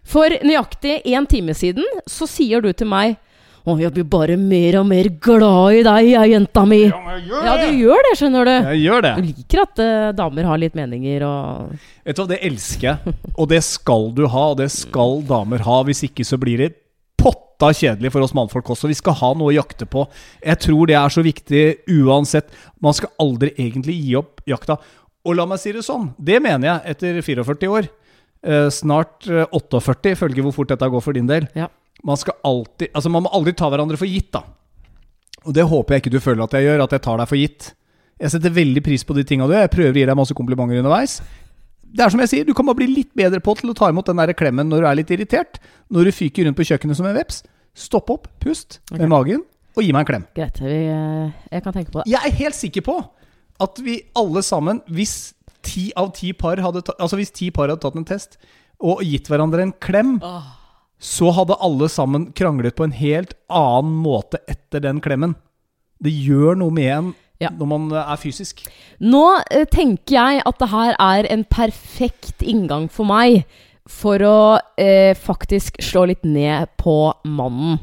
For 0.08 0.32
nøyaktig 0.46 1.02
en 1.12 1.28
time 1.28 1.56
siden 1.58 1.84
så 2.08 2.28
sier 2.30 2.64
du 2.64 2.72
til 2.72 2.88
meg 2.88 3.18
Å, 3.66 3.74
jeg 3.82 3.90
blir 3.96 4.06
bare 4.06 4.36
mer 4.38 4.76
og 4.78 4.86
mer 4.86 5.08
glad 5.26 5.80
i 5.80 5.84
deg, 5.88 6.08
jeg, 6.12 6.32
jenta 6.36 6.64
mi. 6.70 6.84
Ja, 6.86 7.00
jeg 7.16 7.24
gjør 7.26 7.42
det. 7.42 7.48
ja, 7.48 7.54
du 7.58 7.80
gjør 7.82 8.04
det, 8.06 8.14
skjønner 8.20 8.46
du. 8.46 8.54
Jeg 8.54 8.82
gjør 8.84 9.06
det. 9.06 9.14
Du 9.18 9.30
liker 9.32 9.62
at 9.64 9.82
uh, 9.82 10.10
damer 10.20 10.50
har 10.52 10.60
litt 10.62 10.76
meninger 10.78 11.26
og 11.26 11.72
Vet 12.06 12.20
du 12.20 12.22
hva, 12.22 12.28
Det 12.30 12.38
elsker 12.46 12.88
jeg, 12.92 13.16
og 13.34 13.48
det 13.50 13.62
skal 13.66 14.12
du 14.14 14.28
ha, 14.30 14.44
og 14.54 14.60
det 14.60 14.68
skal 14.70 15.24
damer 15.26 15.64
ha. 15.66 15.80
Hvis 15.88 16.04
ikke 16.06 16.26
så 16.28 16.38
blir 16.42 16.62
det 16.62 16.68
potta 17.18 17.72
kjedelig 17.74 18.12
for 18.14 18.26
oss 18.26 18.36
mannfolk 18.38 18.70
også. 18.76 18.92
Vi 18.92 19.00
skal 19.00 19.18
ha 19.18 19.32
noe 19.34 19.50
å 19.50 19.56
jakte 19.56 19.88
på. 19.90 20.04
Jeg 20.46 20.62
tror 20.62 20.92
det 20.92 21.00
er 21.00 21.16
så 21.16 21.24
viktig 21.26 21.64
uansett. 21.96 22.54
Man 22.86 22.94
skal 22.94 23.16
aldri 23.24 23.56
egentlig 23.56 23.98
gi 23.98 24.14
opp 24.20 24.44
jakta. 24.46 24.78
Og 25.26 25.40
la 25.40 25.48
meg 25.50 25.58
si 25.58 25.74
det 25.74 25.82
sånn, 25.88 26.12
det 26.22 26.38
mener 26.44 26.70
jeg 26.70 26.94
etter 26.94 27.18
44 27.26 27.72
år. 27.74 27.90
Uh, 28.46 28.68
snart 28.70 29.26
eh, 29.26 29.48
48, 29.50 30.12
ifølge 30.14 30.44
hvor 30.46 30.54
fort 30.54 30.70
dette 30.70 30.86
går 30.94 31.02
for 31.02 31.18
din 31.18 31.26
del. 31.26 31.48
Ja. 31.58 31.72
Man 32.04 32.18
skal 32.18 32.36
alltid 32.44 32.90
Altså, 32.94 33.10
man 33.10 33.24
må 33.24 33.32
aldri 33.34 33.54
ta 33.54 33.70
hverandre 33.72 33.98
for 33.98 34.10
gitt, 34.10 34.32
da. 34.36 34.44
Og 35.46 35.54
det 35.54 35.64
håper 35.70 35.96
jeg 35.96 36.02
ikke 36.04 36.14
du 36.16 36.20
føler 36.20 36.44
at 36.44 36.54
jeg 36.58 36.66
gjør, 36.66 36.84
at 36.84 36.92
jeg 36.98 37.02
tar 37.06 37.18
deg 37.22 37.30
for 37.30 37.38
gitt. 37.38 37.72
Jeg 38.20 38.32
setter 38.32 38.54
veldig 38.56 38.82
pris 38.84 39.04
på 39.06 39.14
de 39.14 39.24
tinga 39.28 39.46
du 39.48 39.54
gjør. 39.54 39.66
Jeg 39.68 39.74
prøver 39.76 39.92
å 39.94 40.00
gi 40.00 40.06
deg 40.10 40.18
masse 40.18 40.34
komplimenter 40.38 40.80
underveis. 40.82 41.20
Det 41.96 42.04
er 42.04 42.12
som 42.12 42.20
jeg 42.24 42.32
sier, 42.32 42.46
Du 42.48 42.54
kan 42.58 42.66
bare 42.66 42.80
bli 42.82 42.88
litt 42.92 43.12
bedre 43.16 43.40
på 43.40 43.54
til 43.56 43.70
å 43.72 43.76
ta 43.78 43.90
imot 43.92 44.08
den 44.10 44.18
der 44.20 44.34
klemmen 44.34 44.68
når 44.72 44.82
du 44.82 44.88
er 44.90 44.98
litt 45.00 45.12
irritert. 45.14 45.60
Når 45.94 46.10
du 46.10 46.12
fyker 46.18 46.48
rundt 46.48 46.58
på 46.58 46.66
kjøkkenet 46.68 46.98
som 46.98 47.06
en 47.08 47.16
veps. 47.16 47.44
Stopp 47.76 48.10
opp, 48.10 48.28
pust 48.42 48.80
med 48.92 49.08
magen. 49.12 49.44
og 49.76 49.84
gi 49.84 49.92
meg 49.92 50.06
en 50.06 50.08
klem. 50.08 50.26
Greit. 50.36 50.60
Vi, 50.64 50.76
eh, 50.88 51.32
jeg 51.52 51.64
kan 51.64 51.74
tenke 51.76 51.92
på 51.92 52.00
det. 52.02 52.08
Jeg 52.12 52.22
er 52.24 52.36
helt 52.40 52.56
sikker 52.56 52.82
på 52.82 52.98
at 53.60 53.80
vi 53.84 54.02
alle 54.16 54.42
sammen, 54.44 54.82
hvis 54.88 55.34
ti 55.62 55.92
av 55.96 56.14
ti 56.16 56.32
par 56.34 56.58
hadde, 56.64 56.82
ta, 56.88 56.94
altså 57.00 57.18
hvis 57.20 57.32
ti 57.36 57.50
par 57.52 57.68
hadde 57.70 57.82
tatt 57.84 57.96
en 58.00 58.06
test 58.08 58.38
og 58.80 59.04
gitt 59.04 59.28
hverandre 59.28 59.62
en 59.64 59.74
klem, 59.74 60.18
så 61.00 61.32
hadde 61.36 61.58
alle 61.62 61.90
sammen 61.92 62.30
kranglet 62.38 62.76
på 62.78 62.86
en 62.88 62.96
helt 62.96 63.34
annen 63.52 63.98
måte 64.06 64.40
etter 64.48 64.82
den 64.84 65.02
klemmen. 65.04 65.36
Det 66.02 66.12
gjør 66.12 66.58
noe 66.60 66.72
med 66.76 66.92
en 66.94 67.14
Ja. 67.42 67.50
når 67.52 67.68
man 67.68 67.92
eh, 67.92 68.12
er 68.14 68.16
fysisk. 68.18 68.62
Nå 69.04 69.42
eh, 69.52 69.66
tenker 69.68 70.16
jeg 70.16 70.42
at 70.46 70.60
det 70.60 70.70
her 70.72 70.96
er 71.00 71.28
en 71.34 71.44
perfekt 71.44 72.42
inngang 72.42 72.88
for 72.90 73.06
meg 73.06 73.44
for 73.88 74.18
å 74.24 74.38
eh, 74.82 75.14
faktisk 75.14 75.82
slå 75.84 76.06
litt 76.08 76.24
ned 76.24 76.72
på 76.80 77.14
mannen. 77.28 77.78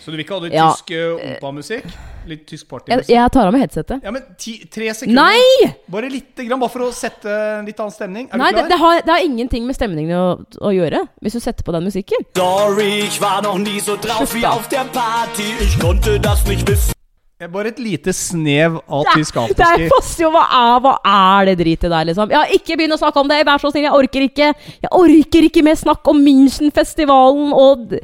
Så 0.00 0.10
du 0.12 0.16
vil 0.16 0.24
ikke 0.24 0.38
ha 0.38 0.44
litt 0.46 0.54
Ja. 0.54 0.70
tysk 0.72 0.94
uh, 0.94 1.18
opa-musikk? 1.34 1.84
Litt 2.28 2.42
tysk 2.46 2.64
Jeg, 2.66 2.68
partymusikk? 2.74 3.08
jeg 3.14 3.32
tar 3.32 3.46
av 3.48 3.54
meg 3.56 3.62
headsetet. 3.64 4.04
Ja, 4.04 4.12
men 4.12 4.26
ti, 4.36 4.58
tre 4.72 4.90
sekunder. 4.94 5.30
Nei! 5.32 5.70
Bare 5.88 6.10
lite 6.12 6.44
grann, 6.44 6.60
bare 6.60 6.74
for 6.74 6.84
å 6.84 6.90
sette 6.92 7.32
en 7.60 7.64
litt 7.68 7.80
annen 7.80 7.94
stemning. 7.94 8.28
Er 8.28 8.42
Nei, 8.42 8.50
du 8.52 8.58
det, 8.58 8.66
klar? 8.66 8.68
det, 8.74 8.78
har, 8.82 9.00
det 9.06 9.14
har 9.14 9.24
ingenting 9.24 9.64
med 9.68 9.78
stemningen 9.78 10.12
å, 10.18 10.28
å 10.60 10.74
gjøre, 10.76 11.00
hvis 11.24 11.38
du 11.38 11.40
setter 11.40 11.64
på 11.64 11.72
den 11.76 11.88
musikken. 11.88 12.28
Sorry, 12.36 12.90
ich 13.08 13.18
war 13.24 13.40
noch 13.42 13.58
nie 13.62 13.80
so 13.80 13.96
drauf 13.96 14.34
wie 14.36 14.44
auf 14.46 14.68
der 14.68 14.84
Party. 14.92 15.48
Ich 15.64 15.78
konnte 15.80 16.18
das 16.20 16.44
nicht 16.46 16.68
wissen. 16.68 16.94
Bare 17.38 17.70
et 17.70 17.78
lite 17.78 18.10
snev 18.10 18.80
av 18.90 19.04
tysk 19.14 19.36
Det 19.54 19.62
er 19.62 19.84
afterski. 19.86 20.22
jo, 20.24 20.30
hva 20.34 20.42
er, 20.50 20.80
hva 20.82 20.94
er 21.06 21.44
det 21.46 21.52
dritet 21.60 21.86
der, 21.92 22.08
liksom? 22.08 22.32
Ja, 22.34 22.40
ikke 22.50 22.74
begynn 22.74 22.96
å 22.96 22.98
snakke 22.98 23.22
om 23.22 23.28
det, 23.30 23.44
vær 23.46 23.62
så 23.62 23.70
snill, 23.70 23.84
jeg 23.86 23.94
orker 23.94 24.24
ikke. 24.26 24.48
Jeg 24.82 24.90
orker 24.90 25.46
ikke 25.46 25.62
mer 25.62 25.78
snakk 25.78 26.10
om 26.10 26.18
Münchenfestivalen 26.24 27.52
og 27.54 27.94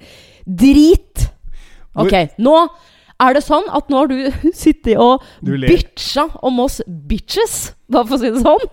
drit. 0.47 1.27
Ok, 1.99 2.15
nå 2.39 2.55
er 3.23 3.37
det 3.37 3.45
sånn 3.47 3.67
at 3.71 3.91
nå 3.91 4.03
har 4.03 4.11
du 4.11 4.19
sittet 4.57 4.99
og 5.01 5.23
bitcha 5.45 6.29
om 6.45 6.63
oss 6.65 6.81
bitches, 6.87 7.75
bare 7.91 8.09
for 8.09 8.19
å 8.19 8.23
si 8.23 8.33
det 8.35 8.45
sånn. 8.45 8.71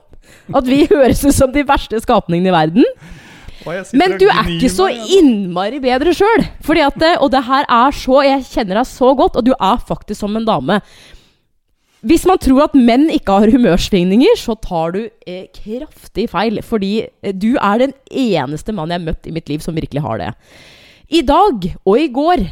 At 0.55 0.67
vi 0.67 0.85
høres 0.89 1.23
ut 1.25 1.35
som 1.35 1.51
de 1.53 1.63
verste 1.67 1.99
skapningene 2.01 2.51
i 2.51 2.55
verden. 2.55 2.87
Men 3.93 4.15
du 4.17 4.25
er 4.31 4.47
ikke 4.55 4.71
så 4.73 4.87
innmari 4.89 5.81
bedre 5.83 6.13
sjøl. 6.17 6.45
At 6.81 7.03
Og 7.21 7.29
det 7.33 7.43
her 7.45 7.65
er 7.67 7.91
så 7.93 8.23
Jeg 8.25 8.45
kjenner 8.49 8.79
deg 8.79 8.87
så 8.89 9.13
godt, 9.17 9.37
og 9.37 9.45
du 9.45 9.53
er 9.53 9.81
faktisk 9.87 10.23
som 10.23 10.35
en 10.35 10.47
dame. 10.47 10.79
Hvis 12.01 12.25
man 12.25 12.39
tror 12.41 12.63
at 12.65 12.73
menn 12.73 13.11
ikke 13.13 13.35
har 13.43 13.51
humørsvingninger, 13.53 14.33
så 14.41 14.55
tar 14.57 14.95
du 14.95 15.03
eh, 15.29 15.45
kraftig 15.53 16.31
feil. 16.31 16.57
Fordi 16.65 17.05
eh, 17.05 17.33
du 17.33 17.53
er 17.61 17.83
den 17.83 17.93
eneste 18.09 18.73
mannen 18.73 18.95
jeg 18.95 19.01
har 19.03 19.09
møtt 19.11 19.29
i 19.29 19.35
mitt 19.35 19.51
liv 19.51 19.61
som 19.61 19.77
virkelig 19.77 20.01
har 20.01 20.17
det. 20.17 20.31
I 21.13 21.21
dag 21.27 21.67
og 21.85 21.99
i 21.99 22.09
går 22.09 22.47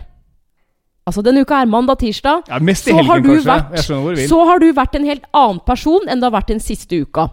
Altså 1.09 1.23
denne 1.25 1.41
uka 1.41 1.57
er 1.63 1.69
mandag, 1.69 1.99
tirsdag. 2.03 2.45
Ja, 2.51 2.59
mest 2.61 2.87
i 2.87 2.93
så 2.93 3.01
har 3.01 3.17
helgen, 3.17 3.25
du 3.25 3.35
kanskje. 3.41 3.81
vært-. 3.81 4.29
Så 4.29 4.39
har 4.45 4.61
du 4.61 4.69
vært 4.77 4.97
en 4.99 5.07
helt 5.09 5.27
annen 5.33 5.61
person 5.65 6.05
enn 6.09 6.21
du 6.21 6.27
har 6.29 6.35
vært 6.37 6.53
den 6.53 6.61
siste 6.63 7.01
uka. 7.01 7.27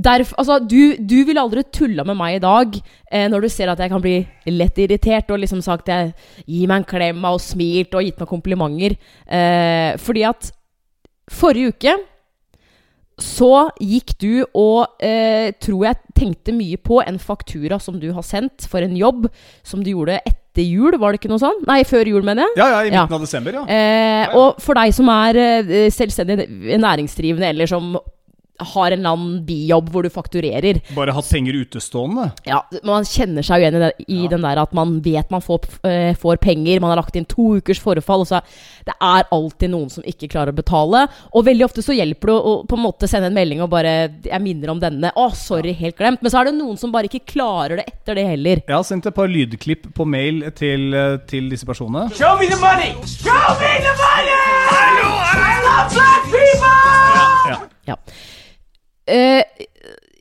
Derf, 0.00 0.30
altså, 0.38 0.56
du, 0.64 0.96
du 0.96 1.16
ville 1.28 1.42
aldri 1.42 1.64
tulla 1.74 2.04
med 2.08 2.16
meg 2.16 2.36
i 2.38 2.42
dag 2.42 2.76
eh, 3.10 3.26
når 3.28 3.42
du 3.44 3.48
ser 3.52 3.68
at 3.72 3.80
jeg 3.82 3.90
kan 3.92 4.00
bli 4.00 4.14
lett 4.48 4.78
irritert 4.80 5.32
og 5.34 5.42
liksom 5.42 5.60
sagt 5.66 5.90
jeg, 5.90 6.12
Gi 6.46 6.62
meg 6.70 6.80
en 6.80 6.86
klem 6.88 7.26
og 7.28 7.40
smilt 7.42 7.94
og 7.98 8.06
gitt 8.06 8.22
meg 8.22 8.30
komplimenter. 8.30 8.94
Eh, 9.26 9.98
fordi 10.00 10.24
at 10.30 10.52
forrige 11.30 11.74
uke 11.74 11.96
så 13.20 13.70
gikk 13.80 14.14
du 14.22 14.44
og 14.56 15.00
eh, 15.04 15.50
tror 15.60 15.86
jeg 15.88 15.96
tenkte 16.16 16.52
mye 16.56 16.76
på 16.80 17.00
en 17.04 17.18
faktura 17.22 17.78
som 17.80 17.98
du 18.00 18.10
har 18.16 18.24
sendt 18.26 18.66
for 18.70 18.80
en 18.84 18.96
jobb 18.96 19.28
som 19.66 19.82
du 19.84 19.90
gjorde 19.92 20.18
etter 20.26 20.64
jul, 20.66 20.96
var 20.98 21.12
det 21.14 21.20
ikke 21.20 21.30
noe 21.30 21.40
sånn? 21.42 21.60
Nei, 21.68 21.82
før 21.86 22.08
jul, 22.10 22.24
mener 22.26 22.48
jeg. 22.48 22.56
Ja, 22.58 22.68
ja, 22.74 22.80
i 22.82 22.90
Ja. 22.90 23.04
midten 23.04 23.14
av 23.20 23.20
desember, 23.26 23.52
ja. 23.60 23.64
Eh, 23.70 24.34
og 24.36 24.60
for 24.60 24.74
deg 24.74 24.92
som 24.96 25.08
er 25.08 25.36
eh, 25.36 25.90
selvstendig 25.94 26.48
næringsdrivende, 26.80 27.48
eller 27.54 27.66
som 27.70 27.92
har 28.60 28.90
en 28.92 28.98
eller 28.98 29.10
annen 29.16 29.44
bijobb 29.46 29.90
hvor 29.90 30.02
du 30.06 30.10
fakturerer 30.12 30.80
Bare 30.96 31.12
hatt 31.16 31.28
penger 31.30 31.56
utestående. 31.64 32.30
ja, 32.44 32.62
Man 32.84 33.04
kjenner 33.08 33.42
seg 33.46 33.60
jo 33.60 33.66
igjen 33.66 33.78
i, 33.78 33.82
det, 33.84 33.92
i 34.08 34.26
den 34.30 34.42
der 34.44 34.60
at 34.62 34.72
man 34.76 34.98
vet 35.04 35.30
man 35.30 35.42
får, 35.44 35.66
uh, 35.84 36.12
får 36.20 36.36
penger, 36.42 36.80
man 36.80 36.90
har 36.94 37.00
lagt 37.02 37.16
inn 37.16 37.24
to 37.28 37.56
ukers 37.60 37.80
forfall, 37.82 38.20
og 38.24 38.30
så 38.30 38.40
Det 38.86 38.94
er 39.00 39.26
alltid 39.30 39.70
noen 39.70 39.90
som 39.92 40.04
ikke 40.08 40.28
klarer 40.32 40.52
å 40.54 40.56
betale. 40.56 41.02
Og 41.36 41.44
veldig 41.46 41.64
ofte 41.66 41.82
så 41.84 41.92
hjelper 41.94 42.30
det 42.30 42.34
å, 42.34 42.40
å 42.40 42.66
på 42.66 42.76
en 42.78 42.82
måte 42.82 43.06
sende 43.10 43.28
en 43.28 43.36
melding 43.36 43.60
og 43.62 43.70
bare 43.70 44.08
'Jeg 44.24 44.40
minner 44.42 44.70
om 44.72 44.80
denne.' 44.80 45.12
'Å, 45.14 45.30
sorry, 45.36 45.72
helt 45.72 45.96
glemt.' 45.98 46.22
Men 46.22 46.30
så 46.32 46.40
er 46.40 46.44
det 46.50 46.54
noen 46.56 46.78
som 46.78 46.90
bare 46.90 47.06
ikke 47.06 47.26
klarer 47.34 47.76
det 47.76 47.84
etter 47.86 48.14
det 48.14 48.26
heller. 48.26 48.62
Jeg 48.66 48.74
har 48.74 48.82
sendt 48.82 49.06
et 49.06 49.14
par 49.14 49.28
lydklipp 49.28 49.92
på 49.94 50.06
mail 50.08 50.50
til, 50.56 50.94
eh, 50.94 51.18
til 51.28 51.50
disse 51.50 51.66
personene. 51.66 52.08
Show 52.16 52.38
me 52.40 52.48
the 52.48 52.56
money! 52.56 52.92
Show 53.06 53.54
me 53.60 53.72
the 53.84 53.94
money! 54.00 54.38
I 54.72 55.62
love 55.64 55.92
black 55.94 56.22
people! 56.32 57.50
Ja. 57.50 57.58
Ja. 57.86 57.96
Eh, 59.08 59.42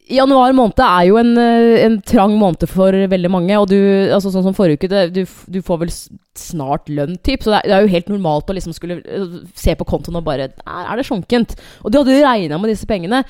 januar 0.09 0.53
måned 0.57 0.81
er 0.83 1.03
jo 1.09 1.19
en, 1.21 1.37
eh, 1.37 1.83
en 1.85 1.99
trang 2.01 2.33
måned 2.39 2.65
for 2.69 2.91
veldig 2.91 3.31
mange. 3.31 3.59
Og 3.59 3.69
du, 3.69 3.77
altså 4.13 4.31
sånn 4.33 4.47
som 4.47 4.57
forrige 4.57 4.81
uke, 4.81 4.91
det, 4.91 5.03
du, 5.13 5.23
du 5.51 5.61
får 5.65 5.83
vel 5.83 5.93
snart 6.39 6.89
lønn, 6.89 7.17
typ. 7.25 7.43
Så 7.43 7.53
det 7.53 7.61
er, 7.61 7.69
det 7.69 7.77
er 7.77 7.85
jo 7.85 7.93
helt 7.95 8.11
normalt 8.13 8.49
å 8.49 8.57
liksom 8.57 8.75
skulle 8.75 9.01
eh, 9.05 9.39
se 9.57 9.75
på 9.77 9.87
kontoen 9.89 10.19
og 10.19 10.27
bare 10.27 10.51
Er, 10.65 10.95
det 10.97 11.07
sjunkent? 11.07 11.55
Og 11.83 11.93
du 11.93 12.01
hadde 12.01 12.19
regna 12.23 12.59
med 12.61 12.73
disse 12.73 12.89
pengene. 12.89 13.23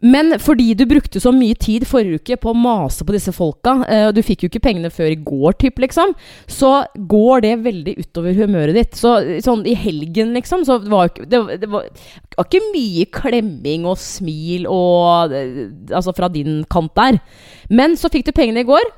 Men 0.00 0.32
fordi 0.40 0.72
du 0.78 0.86
brukte 0.88 1.20
så 1.20 1.32
mye 1.34 1.56
tid 1.60 1.84
forrige 1.88 2.20
uke 2.20 2.38
på 2.40 2.52
å 2.52 2.56
mase 2.56 3.04
på 3.04 3.12
disse 3.12 3.34
folka, 3.36 3.76
eh, 3.84 4.06
og 4.08 4.14
du 4.16 4.22
fikk 4.24 4.44
jo 4.44 4.50
ikke 4.50 4.62
pengene 4.64 4.92
før 4.92 5.12
i 5.12 5.18
går, 5.20 5.58
typ, 5.60 5.80
liksom, 5.82 6.14
så 6.48 6.72
går 7.10 7.44
det 7.44 7.52
veldig 7.66 7.96
utover 8.00 8.38
humøret 8.38 8.78
ditt. 8.78 8.96
Så 8.96 9.18
sånn 9.44 9.66
i 9.68 9.76
helgen, 9.76 10.32
liksom, 10.36 10.64
så 10.68 10.78
var 10.86 11.12
det, 11.18 11.42
det 11.60 11.68
var, 11.68 11.90
var 12.36 12.48
ikke 12.48 12.64
mye 12.72 13.06
klemming 13.12 13.84
og 13.88 14.00
smil 14.00 14.68
og 14.70 15.36
eh, 15.36 15.48
Altså 15.90 16.12
fra 16.16 16.28
din 16.32 16.62
kant 16.70 16.92
der. 16.96 17.18
Men 17.68 17.96
så 17.98 18.08
fikk 18.12 18.28
du 18.28 18.32
pengene 18.36 18.62
i 18.62 18.68
går. 18.68 18.88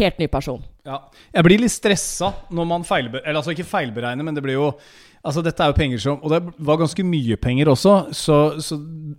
Helt 0.00 0.20
ny 0.20 0.28
person. 0.30 0.62
Ja. 0.90 0.98
Jeg 1.36 1.46
blir 1.46 1.62
litt 1.62 1.74
stressa 1.74 2.32
når 2.50 2.66
man 2.66 2.84
feilberegner 2.86 3.28
Eller 3.28 3.38
altså 3.42 3.54
ikke 3.54 3.68
feilberegner, 3.68 4.26
men 4.26 4.34
det 4.34 4.42
blir 4.42 4.58
jo 4.58 4.72
Altså 5.20 5.42
Dette 5.44 5.60
er 5.60 5.68
jo 5.68 5.76
penger 5.76 6.00
som 6.00 6.22
Og 6.24 6.32
det 6.32 6.40
var 6.64 6.78
ganske 6.80 7.04
mye 7.04 7.36
penger 7.36 7.68
også. 7.68 7.92
Så, 8.16 8.36
så 8.64 8.78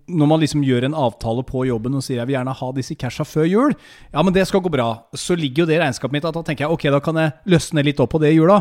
når 0.09 0.29
man 0.31 0.41
liksom 0.41 0.63
gjør 0.65 0.87
en 0.87 0.97
avtale 0.97 1.43
på 1.45 1.67
jobben 1.69 1.99
og 1.99 2.01
sier 2.01 2.17
jeg 2.17 2.29
vil 2.29 2.39
gjerne 2.39 2.55
ha 2.57 2.69
disse 2.73 2.97
casha 2.97 3.25
før 3.27 3.45
jul, 3.45 3.75
ja, 4.09 4.23
men 4.25 4.33
det 4.33 4.47
skal 4.49 4.63
gå 4.65 4.71
bra, 4.73 4.87
så 5.13 5.37
ligger 5.37 5.63
jo 5.63 5.67
det 5.69 5.77
i 5.77 5.83
regnskapet 5.83 6.15
mitt 6.15 6.25
at 6.25 6.33
da 6.33 6.41
tenker 6.47 6.65
jeg 6.65 6.73
ok, 6.73 6.87
da 6.95 7.01
kan 7.05 7.19
jeg 7.21 7.53
løsne 7.53 7.85
litt 7.85 8.01
opp 8.01 8.15
på 8.15 8.21
det 8.23 8.31
i 8.33 8.39
jula. 8.39 8.57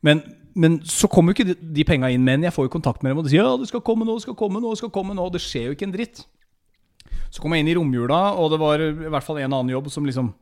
Men, 0.00 0.22
men 0.56 0.78
så 0.88 1.10
kommer 1.12 1.34
jo 1.34 1.36
ikke 1.36 1.50
de, 1.50 1.58
de 1.76 1.86
penga 1.86 2.08
inn. 2.14 2.24
Men 2.24 2.48
jeg 2.48 2.56
får 2.56 2.70
jo 2.70 2.72
kontakt 2.78 3.04
med 3.04 3.12
dem, 3.12 3.20
og 3.20 3.28
de 3.28 3.34
sier 3.34 3.44
ja, 3.44 3.52
det 3.60 3.68
skal 3.68 3.84
komme 3.84 4.08
nå, 4.08 4.16
det 4.16 4.24
skal 4.24 4.38
komme 4.40 4.62
nå, 4.62 4.72
det 4.72 4.80
skal 4.80 4.94
komme 4.94 5.18
nå. 5.18 5.28
Det 5.34 5.44
skjer 5.44 5.68
jo 5.68 5.76
ikke 5.76 5.90
en 5.90 5.94
dritt. 5.98 6.24
Så 7.28 7.44
kom 7.44 7.52
jeg 7.52 7.66
inn 7.66 7.72
i 7.74 7.76
romjula, 7.76 8.22
og 8.40 8.48
det 8.54 8.62
var 8.64 8.80
i 8.80 8.92
hvert 8.96 9.28
fall 9.28 9.42
en 9.42 9.52
annen 9.52 9.76
jobb 9.76 9.92
som 9.92 10.08
liksom 10.08 10.32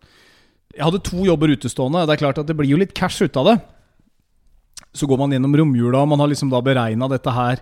Jeg 0.77 0.85
hadde 0.85 1.03
to 1.09 1.25
jobber 1.25 1.55
utestående. 1.57 2.05
Det 2.07 2.17
er 2.17 2.23
klart 2.27 2.39
at 2.43 2.49
det 2.49 2.57
blir 2.59 2.71
jo 2.71 2.81
litt 2.81 2.95
cash 2.97 3.25
ut 3.25 3.37
av 3.41 3.51
det. 3.51 3.57
Så 4.97 5.09
går 5.09 5.21
man 5.21 5.33
gjennom 5.33 5.57
romjula, 5.57 6.03
og 6.05 6.11
man 6.13 6.21
har 6.23 6.31
liksom 6.31 6.53
da 6.53 6.61
beregna 6.65 7.09
dette 7.13 7.33
her 7.33 7.61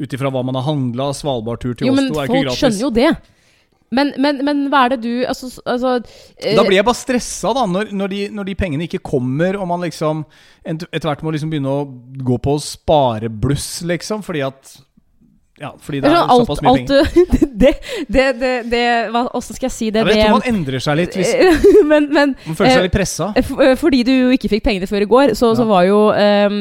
ut 0.00 0.16
ifra 0.16 0.32
hva 0.32 0.42
man 0.44 0.56
har 0.58 0.66
handla. 0.66 1.12
Svalbardtur 1.16 1.76
til 1.76 1.88
Jo, 1.88 1.94
men 1.96 2.10
Oslo 2.10 2.22
er 2.22 2.28
ikke 2.28 2.42
gratis. 2.42 2.50
folk 2.50 2.62
skjønner 2.62 2.84
jo 2.86 2.92
det. 2.96 3.12
Men, 3.94 4.10
men, 4.18 4.40
men 4.42 4.62
hva 4.72 4.86
er 4.86 4.94
det 4.94 5.04
du 5.04 5.10
Altså, 5.28 5.50
altså 5.68 5.90
eh, 6.40 6.54
Da 6.56 6.64
blir 6.64 6.78
jeg 6.80 6.86
bare 6.88 6.98
stressa, 6.98 7.52
da, 7.54 7.66
når, 7.68 7.92
når, 7.94 8.10
de, 8.10 8.20
når 8.34 8.48
de 8.48 8.56
pengene 8.58 8.88
ikke 8.88 9.02
kommer, 9.04 9.58
og 9.60 9.68
man 9.70 9.84
liksom 9.84 10.24
etter 10.64 11.04
hvert 11.10 11.22
må 11.22 11.34
liksom 11.34 11.52
begynne 11.52 11.70
å 11.70 11.84
gå 12.24 12.38
på 12.42 12.56
sparebluss, 12.64 13.84
liksom, 13.86 14.24
fordi 14.24 14.42
at 14.46 14.72
Ja, 15.54 15.68
fordi 15.78 16.00
det 16.02 16.10
er 16.10 16.16
sånn, 16.18 16.40
såpass 16.42 16.60
mye 16.66 16.80
penger. 16.80 17.26
det, 17.62 17.70
det, 18.10 18.24
det, 18.40 18.52
det 18.72 18.80
hva, 19.14 19.20
Hvordan 19.28 19.54
skal 19.54 19.68
jeg 19.68 19.74
si 19.76 19.90
det? 19.94 20.02
Ja, 20.02 20.10
jeg 20.10 20.24
tror 20.26 20.40
man 20.40 20.48
endrer 20.50 20.82
seg 20.82 20.96
litt 20.98 21.14
hvis 21.14 21.30
men, 21.92 22.08
men 22.10 22.32
man 22.34 22.56
føler 22.58 22.70
eh, 22.72 22.74
seg 22.74 22.86
litt 22.88 22.96
pressa. 22.96 23.28
eh, 23.38 23.74
fordi 23.78 24.00
du 24.08 24.10
jo 24.10 24.32
ikke 24.34 24.50
fikk 24.50 24.64
pengene 24.66 24.88
før 24.90 25.06
i 25.06 25.08
går, 25.12 25.34
så, 25.38 25.52
så 25.54 25.66
var 25.68 25.86
jo 25.86 26.00
um, 26.10 26.58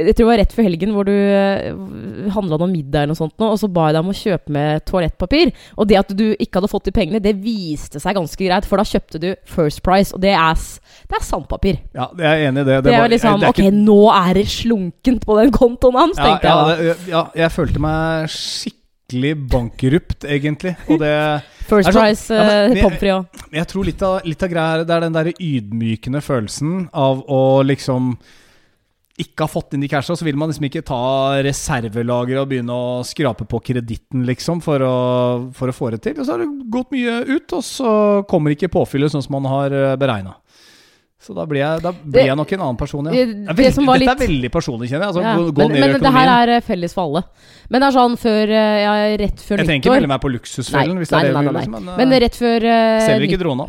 Jeg 0.00 0.14
tror 0.14 0.22
det 0.22 0.30
var 0.30 0.40
rett 0.40 0.56
før 0.56 0.68
helgen 0.70 0.94
hvor 0.96 1.04
du 1.04 1.12
uh, 1.12 2.32
handla 2.32 2.56
noe 2.62 2.70
middag 2.72 3.04
eller 3.04 3.12
noe 3.12 3.20
sånt, 3.20 3.36
nå, 3.36 3.50
og 3.52 3.60
så 3.60 3.68
ba 3.68 3.90
jeg 3.90 3.98
deg 3.98 4.06
om 4.06 4.14
å 4.14 4.16
kjøpe 4.22 4.56
med 4.56 4.86
toalettpapir. 4.88 5.52
Og 5.76 5.92
det 5.92 6.00
at 6.00 6.16
du 6.16 6.26
ikke 6.32 6.62
hadde 6.62 6.72
fått 6.72 6.88
de 6.88 6.96
pengene, 6.96 7.20
det 7.20 7.36
viste 7.44 8.00
seg 8.00 8.16
ganske 8.16 8.40
greit, 8.40 8.64
for 8.70 8.80
da 8.80 8.88
kjøpte 8.88 9.20
du 9.20 9.30
First 9.44 9.84
Price, 9.84 10.16
og 10.16 10.24
det 10.24 10.32
er, 10.32 10.64
det 11.14 11.20
er 11.20 11.26
sandpapir. 11.28 11.80
Ja, 11.94 12.08
jeg 12.18 12.28
er 12.28 12.48
enig 12.50 12.64
i 12.64 12.68
det. 12.68 12.78
Det, 12.84 12.92
er 12.92 13.04
jo 13.04 13.10
liksom 13.14 13.40
det 13.40 13.48
er 13.48 13.54
Ok, 13.54 13.62
nå 13.78 13.98
er 14.10 14.38
det 14.40 14.46
slunkent 14.50 15.26
på 15.26 15.38
den 15.40 15.52
kontoen 15.54 15.98
hans, 16.00 16.18
ja, 16.18 16.28
tenkte 16.28 16.50
ja, 16.50 16.54
jeg 16.54 16.76
da. 16.76 16.84
det, 16.84 17.12
ja, 17.14 17.24
jeg 17.44 17.54
følte 17.54 17.82
meg 17.84 18.30
skikkelig 18.34 19.34
bankrupt, 19.54 20.26
egentlig. 20.26 20.76
Og 20.88 21.02
det 21.02 21.16
First 21.64 21.88
det 21.88 21.94
er 21.94 21.96
sånn- 21.96 22.04
Price, 22.04 22.30
uh, 22.30 22.74
jeg- 22.74 22.82
pommes 22.82 22.98
frites 22.98 23.14
og 23.14 23.52
Jeg 23.54 23.66
tror 23.70 23.84
litt 23.88 24.02
av, 24.02 24.14
litt 24.24 24.42
av 24.42 24.48
greia 24.50 24.70
her, 24.74 24.84
det 24.84 24.96
er 24.96 25.00
den 25.06 25.12
der 25.12 25.32
ydmykende 25.32 26.20
følelsen 26.20 26.88
av 26.92 27.22
å 27.30 27.42
liksom 27.64 28.16
ikke 29.16 29.46
ha 29.46 29.46
fått 29.46 29.74
inn 29.76 29.80
de 29.84 29.88
casha, 29.88 30.16
så 30.18 30.26
vil 30.26 30.34
man 30.34 30.50
liksom 30.50 30.66
ikke 30.66 30.82
ta 30.82 31.38
reservelager 31.46 32.40
og 32.40 32.48
begynne 32.50 32.74
å 32.74 33.04
skrape 33.06 33.46
på 33.46 33.60
kreditten, 33.62 34.24
liksom, 34.26 34.60
for 34.60 34.82
å, 34.82 35.52
for 35.54 35.70
å 35.70 35.74
få 35.76 35.92
det 35.94 36.02
til. 36.02 36.18
Og 36.18 36.26
så 36.26 36.34
har 36.34 36.42
det 36.42 36.48
gått 36.74 36.90
mye 36.90 37.20
ut, 37.28 37.52
og 37.54 37.62
så 37.62 37.92
kommer 38.26 38.50
ikke 38.56 38.72
påfyllet 38.74 39.14
sånn 39.14 39.22
som 39.22 39.36
man 39.38 39.46
har 39.46 39.70
beregna. 40.00 40.34
Så 41.24 41.32
da 41.32 41.46
blir 41.48 41.62
jeg, 41.62 41.80
da 41.80 41.90
blir 41.92 42.26
jeg 42.28 42.36
nok 42.36 42.50
en 42.52 42.60
annen 42.66 42.76
person, 42.76 43.06
ja. 43.08 43.12
Det- 43.12 43.26
Det 43.48 43.56
veldig, 43.56 43.86
var 43.86 43.98
dette 44.02 44.12
er 44.12 44.26
veldig 44.26 44.50
personlig, 44.52 44.88
kjenner 44.90 45.06
jeg. 45.06 45.08
Altså, 45.14 45.22
Ja, 45.24 45.36
gå, 45.38 45.52
gå 45.56 45.68
men 45.70 45.80
men 45.80 46.00
det 46.04 46.12
her 46.12 46.28
er 46.34 46.48
eh, 46.58 46.60
felles 46.60 46.92
for 46.92 47.02
alle. 47.08 47.22
Men 47.70 47.80
det 47.80 47.86
er 47.88 47.96
sånn 47.96 48.16
før 48.20 48.52
eh, 48.52 48.82
ja, 48.84 48.92
rett 49.24 49.40
før 49.40 49.56
jeg 49.56 49.66
trenger 49.66 49.80
ikke 49.86 49.94
melde 49.96 50.10
meg 50.12 50.20
på 50.20 50.32
luksusfellen, 50.34 50.94
nei, 51.00 51.06
nei, 51.08 51.32
nei, 51.32 51.42
nei. 51.42 51.52
liksom, 51.64 51.96
Men 51.96 52.12
eh, 52.12 52.20
rett 52.26 52.36
før 52.36 52.68
eh, 52.68 53.00
Selger 53.08 53.26
ikke 53.30 53.40
drona. 53.40 53.66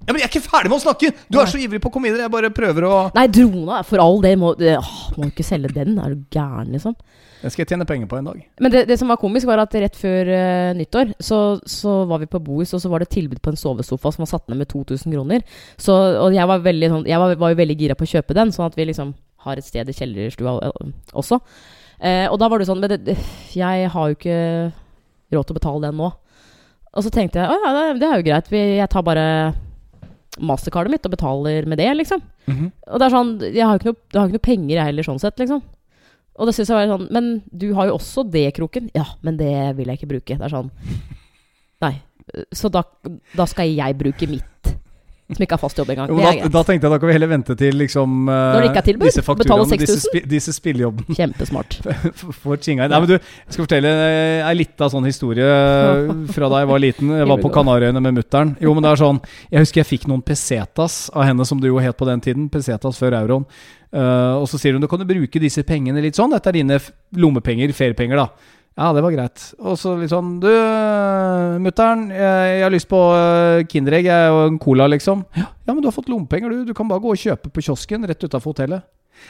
Ja, 0.00 0.12
men 0.12 0.20
jeg 0.20 0.28
er 0.28 0.32
ikke 0.32 0.44
ferdig 0.50 0.70
med 0.72 0.78
å 0.80 0.84
snakke! 0.84 1.12
Du 1.30 1.38
er 1.40 1.46
så 1.46 1.58
ivrig 1.60 1.80
på 1.80 1.88
å 1.88 1.92
komme 1.92 2.08
videre. 2.08 2.24
Jeg 2.24 2.32
bare 2.32 2.50
prøver 2.50 2.86
å 2.88 2.94
Nei, 3.14 3.26
drona, 3.28 3.82
for 3.84 4.00
all 4.00 4.20
del. 4.20 4.36
Må, 4.40 4.52
må 4.56 5.24
du 5.24 5.30
ikke 5.30 5.44
selge 5.44 5.72
den? 5.76 5.98
Er 6.00 6.14
du 6.14 6.24
gæren, 6.32 6.72
liksom? 6.72 6.96
Den 7.40 7.52
skal 7.52 7.62
jeg 7.62 7.70
tjene 7.72 7.86
penger 7.88 8.08
på 8.10 8.18
en 8.18 8.28
dag. 8.28 8.40
Men 8.60 8.72
det, 8.72 8.82
det 8.90 8.98
som 9.00 9.08
var 9.08 9.18
komisk, 9.20 9.48
var 9.48 9.62
at 9.62 9.74
rett 9.80 9.96
før 9.96 10.28
uh, 10.28 10.72
nyttår 10.76 11.14
så, 11.24 11.38
så 11.64 12.02
var 12.10 12.20
vi 12.20 12.28
på 12.30 12.40
Bois, 12.44 12.72
og 12.76 12.82
så 12.82 12.90
var 12.92 13.00
det 13.00 13.10
tilbud 13.14 13.40
på 13.40 13.52
en 13.54 13.60
sovesofa 13.60 14.12
som 14.12 14.24
var 14.26 14.30
satt 14.34 14.50
ned 14.52 14.60
med 14.60 14.68
2000 14.68 15.14
kroner. 15.14 15.46
Så, 15.80 15.96
og 16.20 16.36
jeg 16.36 16.50
var, 16.50 16.60
veldig, 16.66 16.90
sånn, 16.92 17.08
jeg 17.08 17.22
var, 17.22 17.36
var 17.40 17.54
jo 17.54 17.60
veldig 17.62 17.78
gira 17.80 17.96
på 17.96 18.04
å 18.04 18.12
kjøpe 18.12 18.36
den, 18.36 18.52
sånn 18.52 18.68
at 18.68 18.76
vi 18.76 18.90
liksom 18.90 19.14
har 19.46 19.56
et 19.56 19.64
sted 19.64 19.88
i 19.88 19.96
kjellerstua 19.96 20.56
eh, 20.68 20.92
også. 21.16 21.40
Uh, 22.00 22.26
og 22.28 22.36
da 22.40 22.48
var 22.48 22.60
det 22.60 22.64
sånn 22.64 22.78
Men 22.80 22.94
det, 23.04 23.16
jeg 23.52 23.88
har 23.92 24.08
jo 24.08 24.16
ikke 24.16 24.36
råd 25.32 25.48
til 25.48 25.56
å 25.56 25.60
betale 25.60 25.82
den 25.88 25.98
nå. 26.00 26.12
Og 26.90 27.04
så 27.06 27.12
tenkte 27.14 27.40
jeg 27.40 27.48
å 27.48 27.58
ja, 27.60 27.72
det, 27.76 27.98
det 28.02 28.08
er 28.08 28.20
jo 28.20 28.28
greit, 28.28 28.52
vi, 28.52 28.62
jeg 28.82 28.92
tar 28.92 29.04
bare 29.06 29.26
mastercardet 30.40 30.92
mitt 30.92 31.06
og 31.06 31.12
betaler 31.12 31.66
med 31.68 31.80
det, 31.80 31.88
liksom. 31.96 32.22
Og 32.88 33.00
det 33.00 33.06
er 33.06 33.14
sånn, 33.14 33.36
jeg 33.48 33.64
har 33.64 33.76
jo 33.76 33.80
ikke 33.80 33.92
noe, 33.92 34.00
har 34.16 34.28
ikke 34.28 34.38
noe 34.38 34.48
penger 34.48 34.74
jeg 34.76 34.88
heller, 34.90 35.06
sånn 35.06 35.22
sett, 35.22 35.40
liksom. 35.40 35.62
Og 36.40 36.48
det 36.48 36.56
synes 36.56 36.72
jeg 36.72 36.78
var 36.78 36.88
sånn 36.88 37.08
Men 37.12 37.32
du 37.52 37.70
har 37.76 37.90
jo 37.90 37.98
også 37.98 38.24
det, 38.32 38.48
Kroken. 38.56 38.88
Ja, 38.96 39.06
men 39.26 39.36
det 39.40 39.52
vil 39.78 39.92
jeg 39.92 40.00
ikke 40.00 40.14
bruke. 40.16 40.38
Det 40.40 40.48
er 40.48 40.54
sånn 40.56 40.72
Nei. 41.80 41.94
Så 42.54 42.70
da, 42.72 42.84
da 43.34 43.46
skal 43.48 43.72
jeg 43.72 43.96
bruke 43.98 44.26
mitt, 44.30 44.68
som 45.30 45.42
ikke 45.42 45.56
har 45.56 45.60
fast 45.62 45.78
jobb 45.80 45.88
engang. 45.94 46.10
Jo, 46.12 46.18
da, 46.20 46.50
da 46.52 46.62
tenkte 46.68 46.86
jeg 46.86 46.92
da 46.92 46.98
kan 47.00 47.08
vi 47.10 47.14
heller 47.16 47.30
vente 47.30 47.56
til 47.58 47.78
liksom 47.80 48.28
eh, 48.28 48.36
Når 48.36 48.60
det 48.60 48.68
ikke 48.68 48.82
er 48.82 48.86
tilbud, 48.86 49.06
Disse 49.08 49.22
betale 49.24 49.38
fakturaene, 49.40 49.78
disse, 49.80 49.96
6000. 49.96 50.04
spi, 50.04 50.22
disse 50.30 50.54
spillejobbene 50.54 51.16
Kjempesmart. 51.16 51.78
For 52.42 52.60
chinga. 52.60 52.86
Nei, 52.92 53.00
men 53.02 53.10
du, 53.10 53.16
jeg 53.16 53.56
skal 53.56 53.64
fortelle 53.64 53.94
eh, 54.04 54.44
ei 54.46 54.54
lita 54.60 54.90
sånn 54.92 55.08
historie 55.08 55.48
eh, 55.48 56.12
fra 56.36 56.52
da 56.52 56.62
jeg 56.62 56.70
var 56.70 56.84
liten. 56.84 57.12
Jeg 57.18 57.30
var 57.32 57.42
på 57.42 57.52
Kanariøyene 57.56 58.04
med 58.04 58.20
mutter'n. 58.20 58.54
Jo, 58.62 58.76
men 58.76 58.86
det 58.86 58.92
er 58.92 59.02
sånn 59.02 59.20
Jeg 59.48 59.66
husker 59.66 59.82
jeg 59.82 59.90
fikk 59.94 60.08
noen 60.12 60.22
pesetas 60.26 61.02
av 61.14 61.26
henne, 61.26 61.48
som 61.48 61.62
det 61.62 61.72
jo 61.72 61.82
het 61.82 61.98
på 61.98 62.10
den 62.10 62.22
tiden. 62.26 62.50
Pesetas 62.52 63.00
før 63.00 63.18
euroen. 63.24 63.48
Eh, 63.90 64.34
og 64.38 64.46
så 64.50 64.60
sier 64.60 64.76
hun 64.76 64.84
du 64.84 64.88
kan 64.90 65.00
du 65.00 65.08
bruke 65.08 65.42
disse 65.42 65.64
pengene 65.66 66.02
litt 66.04 66.18
sånn. 66.18 66.32
Dette 66.34 66.52
er 66.52 66.60
dine 66.60 66.78
lommepenger, 67.18 67.72
feriepenger, 67.76 68.20
da. 68.22 68.56
Ja, 68.78 68.92
det 68.94 69.02
var 69.02 69.12
greit. 69.12 69.42
Og 69.58 69.74
så 69.76 69.96
litt 69.98 70.12
sånn 70.12 70.36
Du, 70.40 70.48
mutter'n, 71.60 72.06
jeg, 72.14 72.62
har 72.62 72.70
lyst 72.72 72.88
på 72.88 73.00
uh, 73.12 73.60
Kinderegg 73.68 74.06
og 74.30 74.44
en 74.46 74.60
cola, 74.62 74.86
liksom. 74.88 75.26
Ja, 75.36 75.50
men 75.72 75.82
du 75.82 75.90
har 75.90 75.96
fått 75.96 76.08
lommepenger, 76.08 76.54
du. 76.54 76.70
Du 76.70 76.76
kan 76.76 76.88
bare 76.88 77.02
gå 77.02 77.12
og 77.12 77.20
kjøpe 77.20 77.50
på 77.52 77.66
kiosken 77.66 78.06
rett 78.08 78.24
utafor 78.24 78.54
hotellet. 78.54 78.86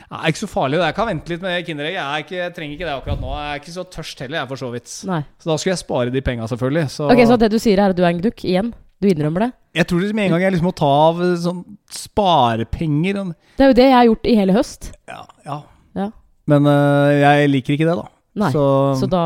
Ja, 0.06 0.20
ikke 0.28 0.44
så 0.44 0.50
farlig. 0.50 0.78
Jeg 0.78 0.94
kan 0.94 1.08
vente 1.08 1.32
litt 1.32 1.42
med 1.42 1.64
Kinderegg. 1.66 1.96
Jeg, 1.96 2.04
er 2.04 2.24
ikke, 2.26 2.36
jeg 2.38 2.54
trenger 2.54 2.76
ikke 2.76 2.86
det 2.86 2.94
akkurat 2.94 3.24
nå. 3.24 3.32
Jeg 3.34 3.56
er 3.56 3.62
ikke 3.64 3.74
så 3.74 3.86
tørst 3.96 4.22
heller, 4.22 4.38
jeg, 4.38 4.50
for 4.52 4.60
så 4.60 4.70
vidt. 4.76 4.92
Nei. 5.08 5.22
Så 5.40 5.50
da 5.50 5.56
skulle 5.56 5.74
jeg 5.74 5.82
spare 5.82 6.14
de 6.14 6.22
penga, 6.28 6.46
selvfølgelig. 6.52 6.84
Så 6.94 7.08
Ok, 7.10 7.24
Så 7.32 7.40
det 7.40 7.50
du 7.50 7.58
sier, 7.58 7.80
er 7.80 7.96
at 7.96 7.98
du 7.98 8.04
er 8.04 8.12
en 8.12 8.22
gnukk? 8.22 8.44
Igjen? 8.46 8.70
Du 9.00 9.08
innrømmer 9.08 9.46
det? 9.46 9.50
jeg 9.70 9.86
tror 9.86 10.00
det 10.02 10.14
med 10.18 10.26
en 10.26 10.32
gang 10.34 10.42
jeg 10.42 10.52
liksom 10.56 10.66
må 10.66 10.72
ta 10.76 10.88
av 11.06 11.20
eh, 11.22 11.36
sånn 11.38 11.60
sparepenger 11.94 13.20
Det 13.30 13.62
er 13.62 13.70
jo 13.70 13.76
det 13.78 13.86
jeg 13.86 13.94
har 13.94 14.08
gjort 14.08 14.26
i 14.26 14.34
hele 14.38 14.56
høst. 14.56 14.90
Ja. 15.08 15.20
ja. 15.46 15.58
Ja. 15.94 16.08
Men 16.50 16.66
uh, 16.66 17.10
jeg 17.14 17.52
liker 17.52 17.76
ikke 17.76 17.86
det, 17.86 17.94
da. 18.00 18.08
Nei. 18.40 18.50
Så, 18.54 18.64
Så 18.98 19.08
da 19.10 19.22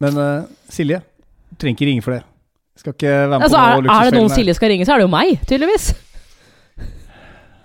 Men 0.00 0.16
uh, 0.20 0.46
Silje, 0.72 1.00
du 1.50 1.56
trenger 1.60 1.78
ikke 1.78 1.88
ringe 1.88 2.04
for 2.04 2.16
det. 2.16 2.22
Jeg 2.74 2.84
skal 2.84 2.96
ikke 2.96 3.14
være 3.14 3.28
med 3.32 3.46
Altså, 3.46 3.56
på 3.56 3.64
er, 3.64 3.82
luksusfelle. 3.84 4.06
er 4.06 4.10
det 4.10 4.20
noen. 4.20 4.34
Silje 4.34 4.56
skal 4.58 4.72
ringe, 4.74 4.86
så 4.86 4.94
er 4.94 5.00
det 5.00 5.06
jo 5.06 5.12
meg, 5.14 5.34
tydeligvis. 5.48 5.88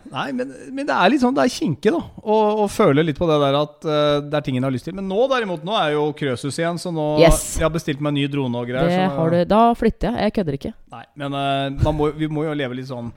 Nei, 0.10 0.30
men, 0.34 0.52
men 0.74 0.88
det 0.88 0.96
er 0.96 1.12
litt 1.12 1.22
sånn, 1.22 1.36
det 1.38 1.44
er 1.46 1.52
kinkig, 1.54 1.92
da. 1.94 2.00
Å 2.34 2.66
føle 2.72 3.04
litt 3.06 3.20
på 3.20 3.28
det 3.30 3.38
der 3.44 3.58
at 3.60 3.86
uh, 3.86 4.22
det 4.26 4.40
er 4.40 4.46
ting 4.46 4.58
en 4.58 4.66
har 4.66 4.74
lyst 4.74 4.88
til. 4.90 4.96
Men 4.98 5.06
nå 5.10 5.26
derimot, 5.30 5.66
nå 5.66 5.76
er 5.78 5.94
jo 5.94 6.08
Krøsus 6.18 6.58
igjen, 6.58 6.80
så 6.82 6.94
nå 6.94 7.10
Yes. 7.22 7.44
Jeg 7.60 7.68
har 7.68 7.74
bestilt 7.74 8.02
meg 8.02 8.16
ny 8.16 8.24
drone 8.32 8.64
og 8.64 8.70
greier. 8.70 8.90
Det 8.90 8.96
så, 8.98 9.10
har 9.20 9.36
du. 9.36 9.42
Da 9.50 9.60
flytter 9.78 10.10
jeg. 10.10 10.26
Jeg 10.26 10.36
kødder 10.38 10.58
ikke. 10.58 10.72
Nei, 10.96 11.04
men 11.22 11.36
uh, 11.38 11.84
man 11.86 11.98
må, 11.98 12.10
vi 12.18 12.30
må 12.32 12.48
jo 12.48 12.56
leve 12.58 12.80
litt 12.80 12.90
sånn 12.90 13.12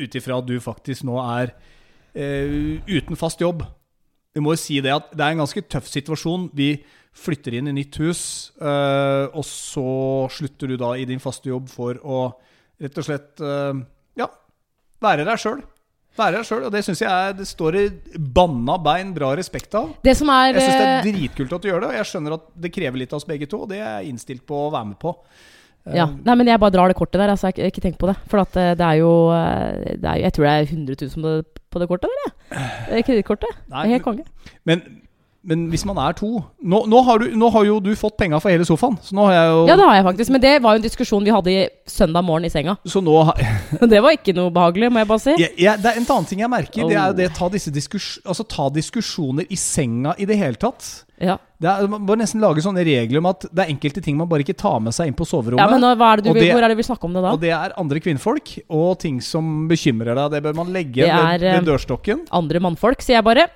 ut 0.00 0.16
ifra 0.16 0.38
at 0.40 0.48
du 0.48 0.54
faktisk 0.64 1.04
nå 1.08 1.18
er 1.20 1.52
uh, 1.52 2.54
uten 2.88 3.20
fast 3.20 3.44
jobb. 3.44 3.66
Vi 4.32 4.44
må 4.44 4.54
jo 4.54 4.62
si 4.62 4.78
det 4.84 4.94
at 4.94 5.12
det 5.12 5.26
er 5.26 5.34
en 5.34 5.42
ganske 5.42 5.64
tøff 5.68 5.90
situasjon. 5.90 6.48
Vi 6.56 6.72
flytter 7.20 7.58
inn 7.58 7.68
i 7.68 7.74
nytt 7.74 7.96
hus, 7.98 8.20
og 8.62 9.42
så 9.42 9.82
slutter 10.30 10.70
du 10.70 10.76
da 10.78 10.92
i 10.94 11.02
din 11.08 11.18
faste 11.20 11.50
jobb 11.50 11.66
for 11.68 11.98
å 12.06 12.20
rett 12.78 13.00
og 13.02 13.06
slett 13.08 13.42
ja, 13.42 14.28
være 15.02 15.26
deg 15.26 15.42
sjøl. 15.42 15.64
Være 16.20 16.36
deg 16.40 16.46
sjøl, 16.48 16.64
og 16.68 16.72
det 16.74 16.82
syns 16.86 17.00
jeg 17.00 17.10
er, 17.10 17.32
det 17.38 17.46
står 17.48 17.78
i 17.80 17.84
banna 18.36 18.76
bein 18.84 19.14
bra 19.16 19.30
respekt 19.38 19.74
av. 19.78 19.94
Det 20.04 20.12
som 20.18 20.28
er, 20.34 20.52
Jeg 20.52 20.66
syns 20.66 20.76
det 20.76 20.88
er 20.88 20.98
eh, 20.98 21.06
dritkult 21.08 21.54
at 21.56 21.62
du 21.64 21.70
gjør 21.70 21.80
det, 21.86 21.92
og 21.94 21.96
jeg 22.00 22.08
skjønner 22.10 22.36
at 22.36 22.44
det 22.66 22.72
krever 22.76 23.00
litt 23.00 23.14
av 23.14 23.22
oss 23.22 23.28
begge 23.28 23.48
to, 23.50 23.62
og 23.64 23.70
det 23.72 23.80
er 23.80 23.88
jeg 24.02 24.12
innstilt 24.12 24.44
på 24.48 24.66
å 24.66 24.70
være 24.74 24.90
med 24.92 24.98
på. 25.00 25.14
Eh, 25.88 25.94
Ja, 25.96 26.04
nei, 26.12 26.34
men 26.36 26.46
jeg 26.52 26.60
bare 26.60 26.74
drar 26.76 26.92
det 26.92 26.96
kortet 26.98 27.16
der. 27.22 27.30
Altså, 27.32 27.48
jeg 27.48 27.64
har 27.64 27.70
ikke- 27.72 27.82
tenkt 27.86 27.98
på 28.02 28.10
det. 28.12 28.16
For 28.28 28.42
at 28.44 28.56
eh, 28.60 28.74
det 28.76 28.84
er 28.84 28.98
jo, 29.00 29.12
det 29.32 30.04
er, 30.04 30.16
jo- 30.20 30.24
Jeg 30.26 30.32
tror 30.36 30.44
det 30.44 30.52
er 30.52 30.74
100 30.76 30.96
000 31.00 31.22
på 31.24 31.30
det, 31.32 31.62
på 31.72 31.78
det 31.80 31.88
kortet, 31.88 32.10
eller? 32.10 32.34
jeg. 32.92 33.04
Kredittkortet. 33.06 33.56
Helt 33.72 34.02
konge. 34.04 34.24
Men, 34.68 34.82
men 35.42 35.70
hvis 35.72 35.86
man 35.88 35.96
er 35.96 36.12
to 36.12 36.28
Nå, 36.60 36.82
nå, 36.90 36.98
har, 37.06 37.18
du, 37.22 37.30
nå 37.34 37.48
har 37.54 37.64
jo 37.64 37.78
du 37.80 37.94
fått 37.96 38.16
penga 38.20 38.36
for 38.42 38.52
hele 38.52 38.66
sofaen. 38.68 38.98
Så 39.00 39.14
nå 39.16 39.24
har 39.24 39.32
jeg 39.38 39.46
jo 39.54 39.60
Ja, 39.70 39.76
det 39.80 39.86
har 39.88 39.94
jeg 39.96 40.04
faktisk. 40.04 40.30
Men 40.34 40.40
det 40.44 40.50
var 40.62 40.74
jo 40.76 40.80
en 40.82 40.84
diskusjon 40.84 41.24
vi 41.24 41.32
hadde 41.32 41.50
i 41.54 41.62
søndag 41.88 42.22
morgen 42.28 42.44
i 42.44 42.50
senga. 42.52 42.74
Så 42.84 43.00
nå 43.02 43.14
har, 43.24 43.40
Det 43.94 44.02
var 44.04 44.12
ikke 44.18 44.34
noe 44.36 44.52
behagelig, 44.52 44.90
må 44.92 45.00
jeg 45.00 45.08
bare 45.08 45.22
si. 45.24 45.36
Ja, 45.40 45.48
ja, 45.56 45.76
Det 45.80 45.88
er 45.94 46.00
en 46.02 46.04
annen 46.12 46.28
ting 46.28 46.42
jeg 46.44 46.50
merker. 46.52 46.84
Det 46.84 46.96
er 46.96 47.06
jo 47.06 47.14
Oh. 47.14 47.16
det 47.16 47.30
å 47.30 47.36
ta, 47.38 47.48
diskus, 47.48 48.18
altså, 48.28 48.44
ta 48.46 48.68
diskusjoner 48.74 49.48
i 49.48 49.56
senga 49.56 50.12
i 50.20 50.28
det 50.28 50.36
hele 50.36 50.60
tatt. 50.60 51.06
Ja, 51.20 51.38
Det 51.60 51.68
er, 51.68 51.88
man 51.92 52.04
bør 52.08 52.16
nesten 52.20 52.40
lage 52.40 52.62
sånne 52.64 52.84
regler 52.84 53.18
om 53.20 53.26
at 53.32 53.44
det 53.48 53.64
er 53.64 53.72
enkelte 53.72 54.00
ting 54.04 54.16
man 54.16 54.28
bare 54.28 54.40
ikke 54.44 54.56
tar 54.56 54.78
med 54.80 54.92
seg 54.96 55.08
inn 55.10 55.16
på 55.16 55.24
soverommet. 55.28 55.60
ja 55.60 55.68
men 55.72 55.80
nå, 55.84 55.90
er 55.96 56.16
det 56.20 56.24
du 56.24 56.32
vil, 56.32 56.42
det- 56.46 56.52
hvor 56.54 56.64
er 56.64 56.68
det 56.72 56.76
vi 56.78 56.86
snakker 56.88 57.04
om 57.08 57.16
det 57.16 57.22
da? 57.24 57.32
Og 57.32 57.40
det 57.40 57.50
er 57.56 57.74
andre 57.80 58.00
kvinnfolk 58.00 58.58
og 58.68 58.98
ting 59.00 59.20
som 59.24 59.68
bekymrer 59.68 60.14
deg. 60.16 60.30
Det 60.36 60.42
bør 60.48 60.54
man 60.60 60.72
legge 60.72 61.00
Det 61.04 61.10
er, 61.10 61.38
ved, 61.38 61.52
ved 61.60 61.68
dørstokken. 61.72 62.26
Andre 62.32 62.60
mannfolk, 62.60 63.00
sier 63.04 63.20
jeg 63.20 63.24
bare. 63.24 63.48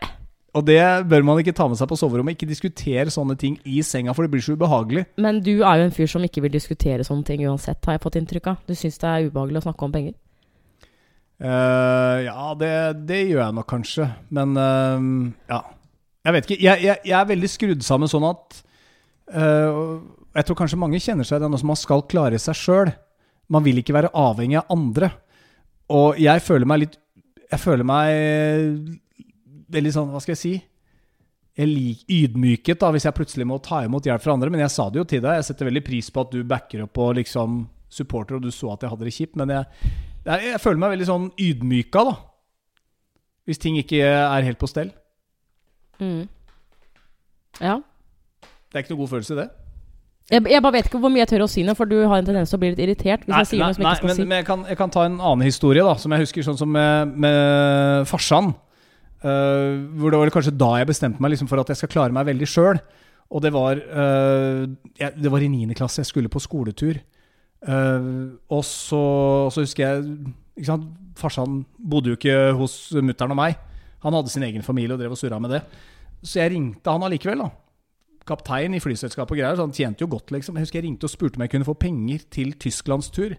Og 0.55 0.63
det 0.67 0.81
bør 1.11 1.25
man 1.27 1.41
ikke 1.43 1.55
ta 1.57 1.67
med 1.67 1.79
seg 1.81 1.89
på 1.91 1.97
soverommet. 1.99 2.37
Ikke 2.37 2.47
diskutere 2.47 3.11
sånne 3.11 3.35
ting 3.39 3.57
i 3.67 3.81
senga, 3.87 4.15
for 4.15 4.27
det 4.27 4.31
blir 4.35 4.45
så 4.45 4.55
ubehagelig. 4.55 5.03
Men 5.19 5.41
du 5.43 5.57
er 5.57 5.81
jo 5.81 5.89
en 5.89 5.95
fyr 5.95 6.11
som 6.11 6.23
ikke 6.27 6.45
vil 6.45 6.55
diskutere 6.55 7.07
sånne 7.07 7.27
ting 7.27 7.43
uansett, 7.49 7.81
har 7.83 7.97
jeg 7.97 8.05
fått 8.05 8.21
inntrykk 8.21 8.53
av. 8.53 8.61
Du 8.69 8.77
syns 8.79 9.01
det 9.03 9.11
er 9.11 9.27
ubehagelig 9.27 9.65
å 9.65 9.67
snakke 9.67 9.89
om 9.89 9.95
penger. 9.95 10.15
Uh, 11.43 12.23
ja, 12.23 12.53
det, 12.61 12.71
det 13.11 13.21
gjør 13.25 13.43
jeg 13.43 13.59
nok 13.59 13.71
kanskje. 13.73 14.09
Men 14.35 14.55
uh, 14.55 15.09
ja. 15.51 15.63
Jeg 16.25 16.37
vet 16.37 16.47
ikke. 16.49 16.63
Jeg, 16.63 16.85
jeg, 16.87 17.03
jeg 17.11 17.19
er 17.19 17.31
veldig 17.35 17.51
skrudd 17.53 17.83
sammen 17.85 18.09
sånn 18.09 18.25
at 18.31 18.61
uh, 19.35 19.99
Jeg 20.39 20.47
tror 20.47 20.57
kanskje 20.63 20.79
mange 20.81 21.03
kjenner 21.03 21.27
seg 21.27 21.43
igjen, 21.43 21.59
som 21.61 21.75
man 21.75 21.81
skal 21.81 22.07
klare 22.09 22.39
seg 22.41 22.57
sjøl. 22.57 22.95
Man 23.53 23.67
vil 23.67 23.83
ikke 23.83 23.97
være 23.97 24.15
avhengig 24.17 24.63
av 24.63 24.71
andre. 24.73 25.11
Og 25.93 26.21
jeg 26.23 26.41
føler 26.47 26.71
meg 26.71 26.87
litt 26.87 27.01
Jeg 27.51 27.61
føler 27.61 27.85
meg 27.85 29.03
veldig 29.73 29.93
sånn 29.95 30.11
Hva 30.13 30.21
skal 30.23 30.35
jeg 30.35 30.43
si? 30.43 30.55
Jeg 31.55 31.71
lik, 31.71 32.03
ydmyket 32.11 32.81
da 32.83 32.91
hvis 32.91 33.07
jeg 33.07 33.15
plutselig 33.15 33.47
må 33.47 33.61
ta 33.63 33.85
imot 33.87 34.07
hjelp 34.09 34.23
fra 34.25 34.35
andre. 34.35 34.51
Men 34.51 34.65
jeg 34.65 34.75
sa 34.75 34.89
det 34.91 34.99
jo 34.99 35.07
til 35.07 35.23
deg. 35.23 35.39
Jeg 35.39 35.49
setter 35.49 35.69
veldig 35.71 35.85
pris 35.87 36.11
på 36.11 36.25
at 36.25 36.35
du 36.35 36.41
backer 36.51 36.83
opp 36.87 36.99
og 36.99 37.15
liksom 37.21 37.63
supporter, 37.95 38.41
og 38.41 38.43
du 38.43 38.51
så 38.51 38.73
at 38.75 38.83
jeg 38.83 38.91
hadde 38.91 39.07
det 39.07 39.15
kjipt. 39.15 39.39
Men 39.39 39.53
jeg, 39.55 39.91
jeg, 40.27 40.49
jeg 40.51 40.63
føler 40.65 40.83
meg 40.83 40.95
veldig 40.97 41.11
sånn 41.13 41.29
ydmyka, 41.39 42.07
da. 42.11 42.17
Hvis 43.47 43.61
ting 43.63 43.77
ikke 43.79 44.01
er 44.03 44.47
helt 44.49 44.59
på 44.59 44.71
stell. 44.71 44.91
Mm. 46.01 46.25
Ja. 47.61 47.77
Det 48.43 48.81
er 48.81 48.83
ikke 48.83 48.97
noe 48.97 49.05
god 49.05 49.13
følelse, 49.15 49.39
det. 49.39 49.47
Jeg, 50.33 50.41
jeg 50.49 50.63
bare 50.65 50.73
vet 50.79 50.87
ikke 50.89 50.99
hvor 51.03 51.13
mye 51.13 51.21
jeg 51.21 51.35
tør 51.35 51.45
å 51.45 51.51
si 51.53 51.63
nå, 51.67 51.75
for 51.77 51.89
du 51.89 51.99
har 52.01 52.17
en 52.17 52.27
tendens 52.27 52.49
til 52.49 52.57
å 52.57 52.63
bli 52.63 52.71
litt 52.73 52.81
irritert 52.81 53.27
hvis 53.27 53.35
jeg 53.43 53.49
sier 53.51 53.61
noe 53.61 53.77
som 53.77 53.83
jeg 53.85 53.91
ikke 53.91 54.01
skal 54.01 54.09
men, 54.09 54.17
si. 54.17 54.25
men 54.25 54.39
jeg, 54.41 54.47
kan, 54.49 54.63
jeg 54.71 54.79
kan 54.81 54.93
ta 54.95 55.03
en 55.05 55.19
annen 55.19 55.45
historie, 55.45 55.85
da, 55.85 55.99
som 56.01 56.15
jeg 56.17 56.25
husker 56.25 56.47
sånn 56.47 56.57
som 56.57 56.71
med, 56.73 57.13
med 57.27 58.09
farsan. 58.09 58.55
Eh, 59.25 59.75
hvor 59.97 60.13
det 60.13 60.21
var 60.21 60.33
kanskje 60.35 60.53
da 60.61 60.75
jeg 60.77 60.91
bestemte 60.91 61.23
meg 61.25 61.33
liksom 61.33 61.49
for 61.49 61.63
at 61.63 61.71
jeg 61.73 61.81
skal 61.81 61.93
klare 61.95 62.15
meg 62.15 62.29
veldig 62.29 62.49
sjøl. 62.49 62.81
Og 63.35 63.41
det 63.41 63.51
var, 63.55 63.79
uh, 63.81 64.69
jeg, 65.01 65.15
det 65.17 65.31
var 65.33 65.43
i 65.43 65.49
9. 65.49 65.73
klasse, 65.75 66.03
jeg 66.03 66.11
skulle 66.11 66.31
på 66.31 66.43
skoletur. 66.45 67.01
Uh, 67.65 68.37
og 68.53 68.61
så, 68.69 69.01
så 69.51 69.65
husker 69.65 69.83
jeg 69.83 70.05
ikke 70.59 70.69
sant? 70.69 70.91
Farsan 71.19 71.63
bodde 71.79 72.13
jo 72.13 72.19
ikke 72.19 72.53
hos 72.59 72.77
mutter'n 73.01 73.33
og 73.33 73.39
meg. 73.41 73.57
Han 74.05 74.15
hadde 74.15 74.31
sin 74.31 74.45
egen 74.45 74.63
familie 74.67 74.95
og 74.95 75.01
drev 75.01 75.17
og 75.17 75.19
surra 75.19 75.41
med 75.41 75.57
det. 75.57 75.63
Så 76.21 76.43
jeg 76.43 76.53
ringte 76.53 76.93
han 76.93 77.07
allikevel, 77.07 77.47
da. 77.47 77.49
Kaptein 78.29 78.77
i 78.77 78.83
flyselskapet 78.83 79.35
og 79.35 79.41
greier, 79.41 79.57
så 79.57 79.67
han 79.67 79.75
tjente 79.75 80.05
jo 80.05 80.11
godt, 80.13 80.31
liksom. 80.35 80.61
Jeg 80.61 80.69
husker 80.69 80.83
jeg 80.83 80.89
ringte 80.91 81.09
og 81.09 81.15
spurte 81.15 81.41
om 81.41 81.47
jeg 81.47 81.55
kunne 81.55 81.69
få 81.69 81.77
penger 81.81 82.29
til 82.37 82.55
Tysklandstur. 82.61 83.39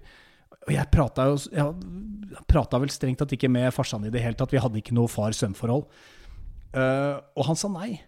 Og 0.65 0.73
jeg 0.73 0.89
prata 0.91 1.27
jo 1.29 1.37
Jeg 1.53 2.45
prata 2.49 2.79
vel 2.81 2.91
strengt 2.93 3.21
tatt 3.21 3.35
ikke 3.35 3.51
med 3.51 3.73
farsan 3.73 4.07
i 4.07 4.11
det 4.13 4.23
hele 4.23 4.37
tatt. 4.37 4.53
Vi 4.53 4.61
hadde 4.61 4.81
ikke 4.81 4.95
noe 4.97 5.11
far-sønn-forhold. 5.11 5.85
Uh, 6.75 7.21
og 7.37 7.47
han 7.47 7.59
sa 7.59 7.69
nei. 7.71 8.01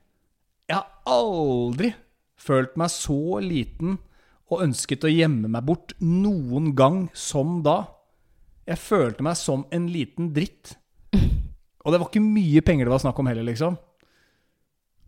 Jeg 0.67 0.75
har 0.75 0.89
aldri 1.07 1.93
følt 2.37 2.75
meg 2.79 2.91
så 2.91 3.39
liten 3.43 3.95
og 4.47 4.63
ønsket 4.63 5.05
å 5.07 5.11
gjemme 5.11 5.49
meg 5.51 5.63
bort 5.67 5.93
noen 6.03 6.73
gang 6.75 7.05
som 7.15 7.61
da. 7.63 7.81
Jeg 8.67 8.79
følte 8.83 9.23
meg 9.23 9.39
som 9.39 9.63
en 9.71 9.87
liten 9.91 10.31
dritt. 10.35 10.75
Og 11.87 11.93
det 11.93 12.01
var 12.01 12.09
ikke 12.09 12.23
mye 12.23 12.63
penger 12.67 12.87
det 12.87 12.91
var 12.91 13.03
snakk 13.03 13.19
om 13.21 13.29
heller, 13.31 13.47
liksom. 13.47 13.77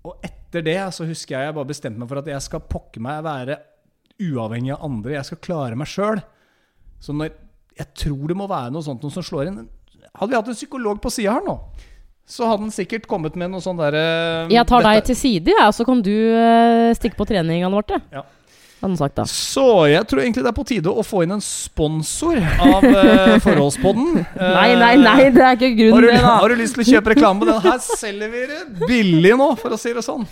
Og 0.07 0.23
etter 0.23 0.63
det 0.63 0.79
så 0.95 1.07
husker 1.07 1.35
jeg 1.35 1.49
jeg 1.49 1.55
bare 1.57 1.71
bestemte 1.71 1.99
meg 1.99 2.07
for 2.11 2.21
at 2.21 2.29
jeg 2.31 2.45
skal 2.45 2.63
pokke 2.71 3.03
meg 3.03 3.23
være 3.25 3.57
uavhengig 4.29 4.71
av 4.75 4.85
andre. 4.87 5.17
Jeg 5.17 5.27
skal 5.27 5.41
klare 5.43 5.79
meg 5.79 5.91
sjøl. 5.91 6.21
Så 6.99 7.15
når 7.15 7.35
Jeg 7.79 7.87
tror 7.95 8.27
det 8.27 8.35
må 8.35 8.47
være 8.49 8.73
noe 8.75 8.83
sånt 8.83 9.03
noe 9.05 9.13
som 9.13 9.23
slår 9.23 9.47
inn. 9.47 9.61
Hadde 10.09 10.33
vi 10.33 10.35
hatt 10.35 10.49
en 10.51 10.57
psykolog 10.57 10.97
på 10.99 11.11
sida 11.13 11.37
her 11.37 11.45
nå, 11.45 11.53
så 12.27 12.49
hadde 12.49 12.65
han 12.65 12.73
sikkert 12.73 13.05
kommet 13.09 13.37
med 13.39 13.53
noe 13.53 13.63
sånn 13.63 13.77
derre 13.79 14.01
Jeg 14.51 14.67
tar 14.67 14.83
deg 14.83 15.05
til 15.07 15.17
side, 15.17 15.53
jeg, 15.55 15.75
så 15.77 15.85
kan 15.87 16.01
du 16.03 16.11
eh, 16.11 16.89
stikke 16.97 17.17
på 17.17 17.29
treningene 17.29 17.71
våre. 17.71 18.01
Ja. 18.13 18.25
Sagt 18.79 19.17
da. 19.17 19.25
Så 19.27 19.89
jeg 19.91 20.05
tror 20.07 20.21
egentlig 20.23 20.43
det 20.45 20.51
er 20.53 20.55
på 20.55 20.63
tide 20.67 20.91
å 20.91 21.03
få 21.03 21.25
inn 21.25 21.33
en 21.35 21.41
sponsor 21.43 22.37
av 22.39 22.85
uh, 22.85 23.33
Forholdspodden. 23.43 24.21
Nei, 24.39 24.69
nei, 24.79 24.93
nei, 25.01 25.17
det 25.35 25.43
er 25.43 25.57
ikke 25.57 25.67
Har 25.67 25.75
grunnen, 25.81 26.05
du, 26.05 26.07
det, 26.07 26.21
da. 26.23 26.35
har 26.39 26.53
du 26.53 26.61
lyst 26.61 26.77
til 26.77 26.85
å 26.85 26.87
kjøpe 26.93 27.11
reklame 27.11 27.49
den? 27.49 27.59
Her 27.65 27.81
selger 27.83 28.31
vi 28.31 28.45
det 28.47 28.61
billig 28.85 29.33
nå, 29.41 29.49
for 29.59 29.75
å 29.75 29.79
si 29.81 29.91
det 29.97 30.05
sånn. 30.05 30.23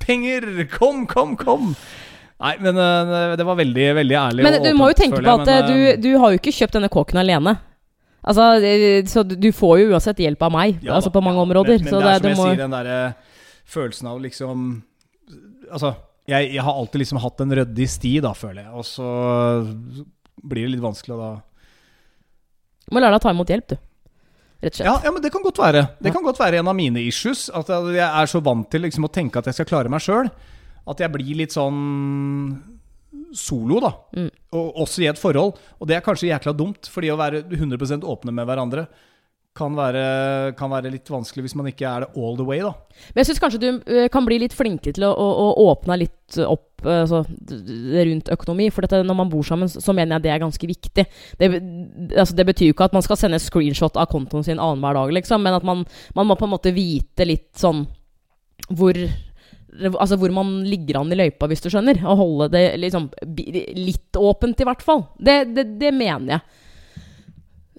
Penger! 0.00 0.48
Kom, 0.72 1.04
kom, 1.10 1.36
kom! 1.36 1.74
Nei, 2.40 2.54
men 2.64 2.78
eh, 2.80 3.32
det 3.36 3.44
var 3.44 3.58
veldig 3.58 3.88
veldig 4.00 4.16
ærlig. 4.16 4.44
Men 4.46 4.58
du 4.64 4.70
må 4.76 4.90
jo 4.90 4.96
tenke 4.96 5.20
på 5.20 5.34
at 5.34 5.50
jeg, 5.50 5.64
eh, 5.64 5.88
eh, 5.90 5.98
du, 6.00 6.08
du 6.08 6.20
har 6.22 6.32
jo 6.32 6.40
ikke 6.40 6.54
kjøpt 6.56 6.78
denne 6.78 6.92
kåken 6.92 7.20
alene. 7.20 7.56
Altså, 8.20 8.46
så 9.08 9.24
du 9.24 9.34
du 9.40 9.48
får 9.56 9.74
jo 9.80 9.90
uansett 9.94 10.20
hjelp 10.20 10.42
av 10.44 10.52
meg, 10.52 10.80
ja 10.84 10.92
altså 10.98 11.08
på 11.12 11.22
mange 11.24 11.40
ja, 11.40 11.46
områder. 11.48 11.80
Men, 11.80 11.86
men 11.88 11.94
så 11.94 12.00
det 12.04 12.10
er 12.10 12.20
som 12.20 12.30
jeg 12.30 12.38
må 12.40 12.48
sier, 12.48 12.60
den 12.60 12.74
derre 12.76 13.00
følelsen 13.70 14.10
av 14.12 14.22
liksom 14.22 14.70
Altså, 15.70 15.92
jeg, 16.26 16.48
jeg 16.50 16.62
har 16.66 16.74
alltid 16.74 17.04
liksom 17.04 17.20
hatt 17.22 17.42
en 17.44 17.52
ryddig 17.54 17.86
sti, 17.86 18.10
da, 18.24 18.32
føler 18.34 18.64
jeg. 18.64 18.72
Og 18.74 18.82
så 18.88 19.10
blir 20.42 20.66
det 20.66 20.72
litt 20.72 20.82
vanskelig 20.82 21.14
å 21.14 21.20
da 21.20 21.30
må 22.90 23.02
lære 23.02 23.14
deg 23.14 23.22
å 23.22 23.24
ta 23.24 23.34
imot 23.34 23.52
hjelp, 23.52 23.70
du. 23.70 23.76
Rett 24.60 24.78
og. 24.80 24.86
Ja, 24.86 24.94
ja, 25.06 25.12
men 25.14 25.24
det 25.24 25.32
kan 25.32 25.44
godt 25.44 25.60
være. 25.60 25.82
Det 26.00 26.10
Ja. 26.10 26.12
kan 26.12 26.24
godt 26.24 26.40
være 26.40 26.58
en 26.58 26.68
av 26.68 26.74
mine 26.74 27.00
issues. 27.00 27.48
At 27.54 27.68
jeg 27.68 27.98
er 27.98 28.26
så 28.26 28.42
vant 28.42 28.70
til 28.70 28.82
liksom 28.82 29.04
å 29.04 29.12
tenke 29.12 29.38
at 29.38 29.46
jeg 29.46 29.54
skal 29.54 29.66
klare 29.66 29.88
meg 29.88 30.00
sjøl. 30.00 30.30
At 30.90 31.02
jeg 31.02 31.12
blir 31.14 31.38
litt 31.38 31.54
sånn 31.54 31.80
solo, 33.36 33.78
da. 33.82 33.92
Mm. 34.16 34.30
Og 34.58 34.82
også 34.84 35.04
i 35.04 35.10
et 35.10 35.20
forhold. 35.20 35.58
Og 35.78 35.88
det 35.88 35.98
er 35.98 36.04
kanskje 36.04 36.32
jækla 36.32 36.54
dumt, 36.56 36.90
fordi 36.90 37.12
å 37.12 37.20
være 37.20 37.44
100 37.46 38.02
åpne 38.10 38.34
med 38.34 38.48
hverandre 38.48 38.88
kan 39.56 39.74
være, 39.74 40.02
kan 40.58 40.70
være 40.70 40.92
litt 40.94 41.08
vanskelig 41.10 41.48
hvis 41.48 41.56
man 41.58 41.68
ikke 41.70 41.88
er 41.88 42.04
det 42.04 42.10
all 42.14 42.36
the 42.38 42.46
way, 42.46 42.60
da. 42.62 42.70
Men 43.10 43.20
jeg 43.20 43.30
syns 43.30 43.40
kanskje 43.42 43.60
du 43.60 43.68
eh, 43.90 44.06
kan 44.12 44.24
bli 44.26 44.38
litt 44.44 44.54
flinkere 44.56 44.94
til 44.94 45.06
å, 45.08 45.10
å, 45.10 45.48
å 45.50 45.64
åpne 45.72 45.96
litt 45.98 46.38
opp 46.44 46.84
eh, 46.86 47.00
altså, 47.02 47.24
rundt 47.26 48.30
økonomi. 48.30 48.68
For 48.70 48.86
dette, 48.86 49.02
når 49.06 49.18
man 49.18 49.32
bor 49.32 49.46
sammen, 49.46 49.70
så 49.70 49.94
mener 49.96 50.16
jeg 50.16 50.26
det 50.28 50.34
er 50.34 50.44
ganske 50.44 50.70
viktig. 50.70 51.06
Det, 51.40 51.50
altså, 52.14 52.36
det 52.38 52.46
betyr 52.52 52.70
jo 52.70 52.76
ikke 52.76 52.90
at 52.92 52.94
man 52.96 53.06
skal 53.06 53.18
sende 53.20 53.42
screenshot 53.42 53.98
av 54.00 54.10
kontoen 54.12 54.46
sin 54.46 54.62
annenhver 54.62 55.00
dag, 55.00 55.16
liksom, 55.18 55.42
men 55.46 55.58
at 55.58 55.66
man, 55.66 55.82
man 56.18 56.30
må 56.30 56.38
på 56.38 56.46
en 56.46 56.54
måte 56.54 56.74
vite 56.76 57.26
litt 57.26 57.50
sånn 57.58 57.84
hvor 58.70 58.94
Altså 59.70 60.16
hvor 60.18 60.32
man 60.34 60.64
ligger 60.66 61.00
an 61.00 61.12
i 61.14 61.18
løypa, 61.18 61.46
hvis 61.50 61.62
du 61.62 61.68
skjønner. 61.70 62.00
Og 62.04 62.18
holde 62.20 62.48
det 62.54 62.64
liksom 62.82 63.08
litt 63.78 64.18
åpent, 64.18 64.60
i 64.60 64.66
hvert 64.66 64.82
fall. 64.82 65.04
Det, 65.18 65.44
det, 65.54 65.66
det 65.80 65.92
mener 65.94 66.36
jeg. 66.36 66.66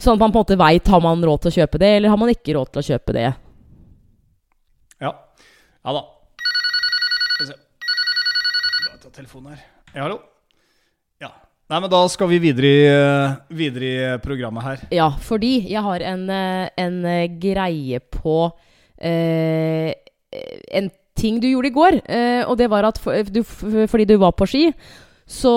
Sånn 0.01 0.17
at 0.17 0.23
man 0.23 0.31
på 0.33 0.39
en 0.39 0.41
måte 0.41 0.57
veit 0.57 0.87
har 0.89 1.01
man 1.03 1.21
råd 1.21 1.43
til 1.43 1.51
å 1.51 1.57
kjøpe 1.59 1.81
det, 1.81 1.91
eller 1.97 2.09
har 2.09 2.17
man 2.17 2.31
ikke 2.33 2.55
råd 2.57 2.71
til 2.73 2.81
å 2.81 2.87
kjøpe 2.87 3.13
det. 3.17 3.27
Ja. 5.03 5.11
Ja 5.81 5.93
da. 5.97 6.01
Skal 7.35 7.43
vi 7.43 7.49
se. 7.51 7.59
Bare 8.87 9.01
ta 9.03 9.11
telefonen 9.13 9.53
her. 9.53 9.65
Ja, 9.91 10.05
hallo? 10.07 10.17
Ja. 11.21 11.29
Nei, 11.71 11.81
men 11.83 11.91
da 11.93 12.01
skal 12.11 12.31
vi 12.31 12.39
videre 12.41 12.71
i, 12.71 12.81
eh, 12.89 13.35
videre 13.61 13.91
i 13.91 14.17
programmet 14.23 14.65
her. 14.65 14.87
Ja, 14.95 15.11
fordi 15.21 15.53
jeg 15.69 15.85
har 15.85 16.07
en, 16.15 16.25
eh, 16.29 16.69
en 16.81 16.97
eh, 17.05 17.27
greie 17.41 18.01
på 18.01 18.37
eh, 18.97 19.93
en 20.71 20.89
ting 21.19 21.39
du 21.43 21.47
gjorde 21.51 21.71
i 21.71 21.75
går. 21.75 21.99
Eh, 22.07 22.43
og 22.47 22.57
det 22.59 22.69
var 22.71 22.87
at 22.89 22.99
for, 23.01 23.23
du, 23.23 23.41
fordi 23.43 24.05
du 24.09 24.15
var 24.21 24.31
på 24.37 24.47
ski, 24.49 24.67
så 25.31 25.51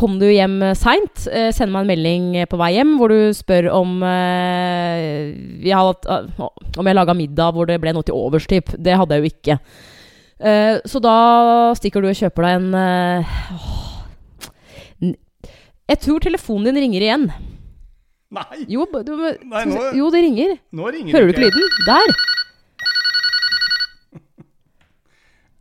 kom 0.00 0.14
du 0.20 0.26
hjem 0.30 0.58
seint. 0.78 1.26
Eh, 1.28 1.50
sender 1.52 1.74
meg 1.74 1.82
en 1.84 1.90
melding 1.92 2.28
på 2.48 2.56
vei 2.60 2.70
hjem 2.78 2.94
hvor 3.00 3.12
du 3.12 3.34
spør 3.36 3.68
om 3.76 3.98
eh, 4.06 5.34
jeg 5.66 5.76
hadde, 5.76 6.18
eh, 6.38 6.48
Om 6.80 6.88
jeg 6.88 6.96
laga 6.96 7.16
middag 7.18 7.52
hvor 7.56 7.68
det 7.68 7.80
ble 7.82 7.92
noe 7.96 8.06
til 8.06 8.16
overs, 8.16 8.46
typ. 8.48 8.72
Det 8.78 8.96
hadde 8.96 9.18
jeg 9.18 9.24
jo 9.26 9.32
ikke. 9.34 9.58
Eh, 10.40 10.78
så 10.88 11.02
da 11.04 11.16
stikker 11.76 12.00
du 12.00 12.08
og 12.08 12.16
kjøper 12.16 12.46
deg 12.46 12.58
en 12.62 12.74
eh, 12.80 13.36
åh, 13.58 13.86
Jeg 15.90 16.00
tror 16.06 16.22
telefonen 16.24 16.70
din 16.70 16.80
ringer 16.86 17.04
igjen. 17.04 17.26
Nei! 18.30 18.60
Jo, 18.70 18.84
du, 18.86 19.10
Nei, 19.50 19.64
nå- 19.66 19.88
jo, 19.98 20.08
det 20.14 20.20
ringer. 20.22 20.52
Ringer 20.70 21.12
Hører 21.16 21.26
du 21.26 21.32
ikke 21.34 21.48
lyden? 21.48 21.72
Der. 21.88 22.12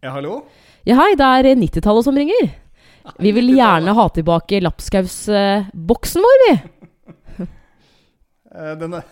Ja, 0.02 0.14
hallo? 0.16 0.42
Ja, 0.88 0.96
hei, 1.02 1.14
det 1.20 1.26
er 1.28 1.50
90-tallet 1.60 2.06
som 2.08 2.18
ringer. 2.18 2.50
Vi 3.24 3.32
vil 3.36 3.52
gjerne 3.58 3.94
ha 3.98 4.06
tilbake 4.16 4.62
lapskausboksen 4.64 6.26
vår, 6.28 6.44
vi. 6.48 6.58
Eh, 8.50 8.72
Den 8.82 8.96
er 8.98 9.04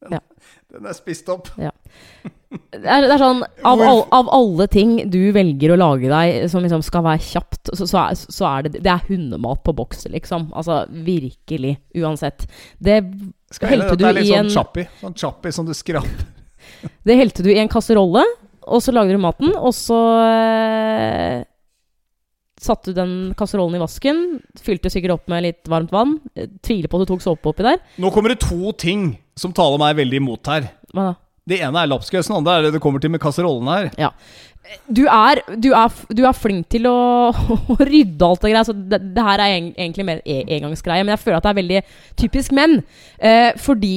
den, 0.00 0.12
Ja. 0.14 0.20
den 0.70 0.84
er 0.86 0.94
spist 0.94 1.26
opp. 1.32 1.48
Det 1.58 1.66
er, 2.78 3.02
det 3.02 3.10
er 3.10 3.18
sånn 3.20 3.40
av, 3.66 3.82
all, 3.82 4.04
av 4.14 4.30
alle 4.32 4.68
ting 4.70 4.92
du 5.10 5.18
velger 5.34 5.74
å 5.74 5.78
lage 5.80 6.06
deg 6.12 6.46
som 6.52 6.62
liksom 6.62 6.84
skal 6.86 7.02
være 7.08 7.24
kjapt, 7.26 7.72
så, 7.74 7.88
så, 7.90 8.04
er, 8.04 8.20
så 8.22 8.46
er 8.52 8.68
det 8.68 8.80
Det 8.86 8.92
er 8.94 9.02
hundemat 9.10 9.64
på 9.66 9.74
boks, 9.76 10.06
liksom. 10.14 10.46
Altså 10.54 10.84
virkelig. 10.94 11.74
Uansett. 11.98 12.46
Det 12.78 13.00
Skal 13.50 13.74
jeg- 13.74 13.82
i 13.82 13.82
en 13.90 13.98
Det 13.98 14.08
er 14.12 14.18
litt 14.20 14.30
sånn 14.30 14.52
chappi. 14.54 14.86
Sånn 15.02 15.18
chappi 15.24 15.52
som 15.58 15.66
du 15.66 15.74
skraper. 15.74 16.24
Det 17.02 17.18
helte 17.18 17.42
du 17.44 17.50
i 17.50 17.58
en 17.58 17.68
kasserolle, 17.70 18.22
og 18.70 18.82
så 18.84 18.94
lagde 18.94 19.16
du 19.16 19.22
maten, 19.22 19.54
og 19.58 19.72
så 19.76 19.98
eh, 20.24 21.40
satte 22.60 22.92
du 22.92 22.98
den 22.98 23.14
kasserollen 23.38 23.78
i 23.78 23.82
vasken, 23.82 24.20
fylte 24.60 24.92
sikkert 24.92 25.16
opp 25.16 25.32
med 25.32 25.46
litt 25.48 25.70
varmt 25.70 25.92
vann. 25.94 26.18
Eh, 26.36 26.50
Tviler 26.64 26.90
på 26.90 27.00
at 27.00 27.06
du 27.06 27.14
tok 27.14 27.24
såpe 27.24 27.50
oppi 27.52 27.66
der. 27.66 27.80
Nå 28.00 28.12
kommer 28.14 28.34
det 28.34 28.42
to 28.44 28.74
ting 28.78 29.14
som 29.38 29.54
taler 29.56 29.80
meg 29.80 29.98
veldig 30.00 30.20
imot 30.22 30.52
her. 30.52 30.70
Hva 30.94 31.10
da? 31.10 31.18
Det 31.50 31.58
ene 31.64 31.82
er 31.82 31.88
lapskaus, 31.90 32.28
det 32.28 32.36
andre 32.36 32.52
er 32.58 32.66
det 32.66 32.76
det 32.76 32.82
kommer 32.84 33.02
til 33.02 33.10
med 33.10 33.22
kasserollen 33.22 33.68
her. 33.72 33.88
Du 34.92 35.02
er, 35.10 35.40
du 35.58 35.70
er, 35.74 35.94
du 36.14 36.20
er 36.28 36.36
flink 36.36 36.68
til 36.70 36.86
å, 36.86 36.98
å 37.74 37.76
rydde 37.80 38.26
alt 38.26 38.44
det 38.44 38.52
greia, 38.52 38.66
så 38.68 38.74
det, 38.76 39.00
det 39.16 39.24
her 39.26 39.42
er 39.42 39.56
egentlig 39.56 40.06
mer 40.06 40.20
e 40.22 40.42
engangsgreie. 40.58 41.02
Men 41.02 41.16
jeg 41.16 41.22
føler 41.24 41.40
at 41.40 41.48
det 41.48 41.52
er 41.54 41.60
veldig 41.62 41.80
typisk 42.22 42.54
menn. 42.54 42.76
Eh, 43.18 43.50
fordi 43.58 43.94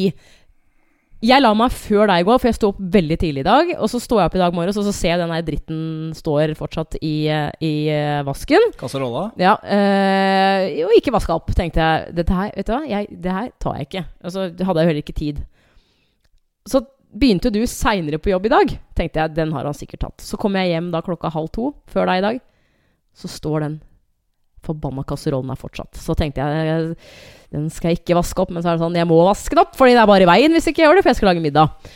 jeg 1.24 1.40
la 1.40 1.54
meg 1.56 1.72
før 1.72 2.10
deg 2.10 2.24
i 2.24 2.26
går, 2.28 2.40
for 2.42 2.50
jeg 2.50 2.58
sto 2.58 2.70
opp 2.74 2.80
veldig 2.94 3.18
tidlig 3.22 3.44
i 3.44 3.48
dag. 3.48 3.70
Og 3.78 3.90
så 3.92 4.02
står 4.04 4.20
jeg 4.20 4.30
opp 4.30 4.36
i 4.36 4.42
dag 4.42 4.56
morges, 4.56 4.80
og 4.80 4.88
så 4.88 4.94
ser 4.96 5.14
jeg 5.14 5.22
den 5.22 5.32
der 5.32 5.46
dritten 5.48 5.84
står 6.18 6.56
fortsatt 6.60 6.98
i, 7.00 7.14
eh, 7.32 7.48
i 7.64 7.74
eh, 7.94 8.24
vasken. 8.28 8.74
Kasserolla? 8.80 9.30
Ja, 9.40 9.54
øh, 9.56 10.66
og 10.90 10.98
ikke 10.98 11.14
vaska 11.16 11.38
opp, 11.38 11.54
tenkte 11.56 11.80
jeg. 11.80 12.18
Dette 12.20 12.36
her, 12.36 12.52
vet 12.58 12.68
du 12.68 12.74
hva, 12.76 12.82
jeg, 12.90 13.08
det 13.24 13.38
her 13.38 13.54
tar 13.64 13.80
jeg 13.80 13.90
ikke. 13.90 14.04
Og 14.20 14.36
så 14.36 14.50
hadde 14.52 14.68
jeg 14.68 14.84
jo 14.84 14.92
heller 14.92 15.04
ikke 15.06 15.18
tid. 15.22 15.40
Så 16.68 16.84
begynte 17.14 17.54
du 17.54 17.62
seinere 17.70 18.20
på 18.20 18.34
jobb 18.34 18.50
i 18.50 18.54
dag. 18.58 18.76
Tenkte 18.98 19.24
jeg, 19.24 19.36
den 19.38 19.56
har 19.56 19.70
han 19.70 19.78
sikkert 19.78 20.04
tatt. 20.04 20.28
Så 20.28 20.40
kom 20.42 20.60
jeg 20.60 20.74
hjem 20.74 20.92
da 20.92 21.04
klokka 21.06 21.32
halv 21.32 21.54
to, 21.56 21.72
før 21.94 22.12
deg 22.12 22.20
i 22.20 22.28
dag. 22.28 22.44
Så 23.16 23.32
står 23.32 23.64
den 23.64 23.82
forbanna 24.66 25.04
kasserollen 25.08 25.52
er 25.54 25.60
fortsatt. 25.60 26.00
Så 26.00 26.16
tenkte 26.20 26.42
jeg, 26.44 26.96
den 27.54 27.70
skal 27.74 27.92
jeg 27.94 28.02
ikke 28.02 28.18
vaske 28.18 28.42
opp. 28.44 28.50
Men 28.56 28.64
så 28.64 28.72
er 28.72 28.78
det 28.80 28.86
sånn, 28.86 28.98
jeg 28.98 29.10
må 29.10 29.20
vaske 29.28 29.54
den 29.56 29.64
opp, 29.66 29.76
fordi 29.78 29.94
det 29.98 30.02
er 30.04 30.10
bare 30.10 30.26
i 30.26 30.32
veien 30.32 30.56
hvis 30.56 30.66
jeg 30.70 30.76
ikke 30.78 30.86
gjør 30.88 31.00
det, 31.00 31.06
for 31.06 31.14
jeg 31.14 31.20
skal 31.22 31.32
lage 31.34 31.44
middag. 31.46 31.94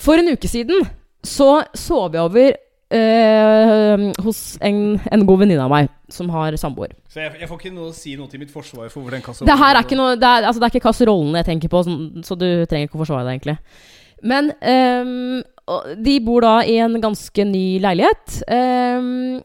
For 0.00 0.18
en 0.22 0.32
uke 0.32 0.48
siden 0.48 0.86
så 1.22 1.50
sov 1.78 2.16
jeg 2.16 2.22
over 2.24 2.54
øh, 2.96 4.06
hos 4.24 4.40
en, 4.64 4.78
en 5.12 5.26
god 5.28 5.42
venninne 5.44 5.64
av 5.66 5.70
meg 5.72 5.90
som 6.12 6.30
har 6.32 6.56
samboer. 6.60 6.94
Så 7.12 7.20
jeg, 7.22 7.36
jeg 7.42 7.48
får 7.50 7.60
ikke 7.60 7.74
noe 7.76 7.90
å 7.90 7.96
si 7.96 8.16
noe 8.18 8.30
til 8.32 8.40
mitt 8.42 8.52
forsvar 8.52 8.88
for 8.92 9.04
hvor 9.04 9.14
den 9.14 9.22
kasserollen 9.24 9.52
Det 9.52 9.68
er 9.68 9.80
ikke 9.84 9.98
noe 10.00 10.16
Det 10.20 10.28
er, 10.28 10.48
altså, 10.48 10.60
det 10.60 10.66
er 10.68 10.74
ikke 10.74 10.86
kasserollen 10.88 11.38
jeg 11.40 11.48
tenker 11.50 11.72
på, 11.72 11.84
sånn- 11.86 12.24
så 12.26 12.36
du 12.40 12.46
trenger 12.70 12.88
ikke 12.88 12.98
å 12.98 13.04
forsvare 13.04 13.28
deg, 13.28 13.38
egentlig. 13.38 13.58
Men 14.32 14.50
øh, 14.72 15.94
de 16.04 16.16
bor 16.24 16.44
da 16.44 16.56
i 16.68 16.76
en 16.82 16.98
ganske 17.02 17.44
ny 17.48 17.64
leilighet. 17.82 18.40
ehm, 18.50 19.40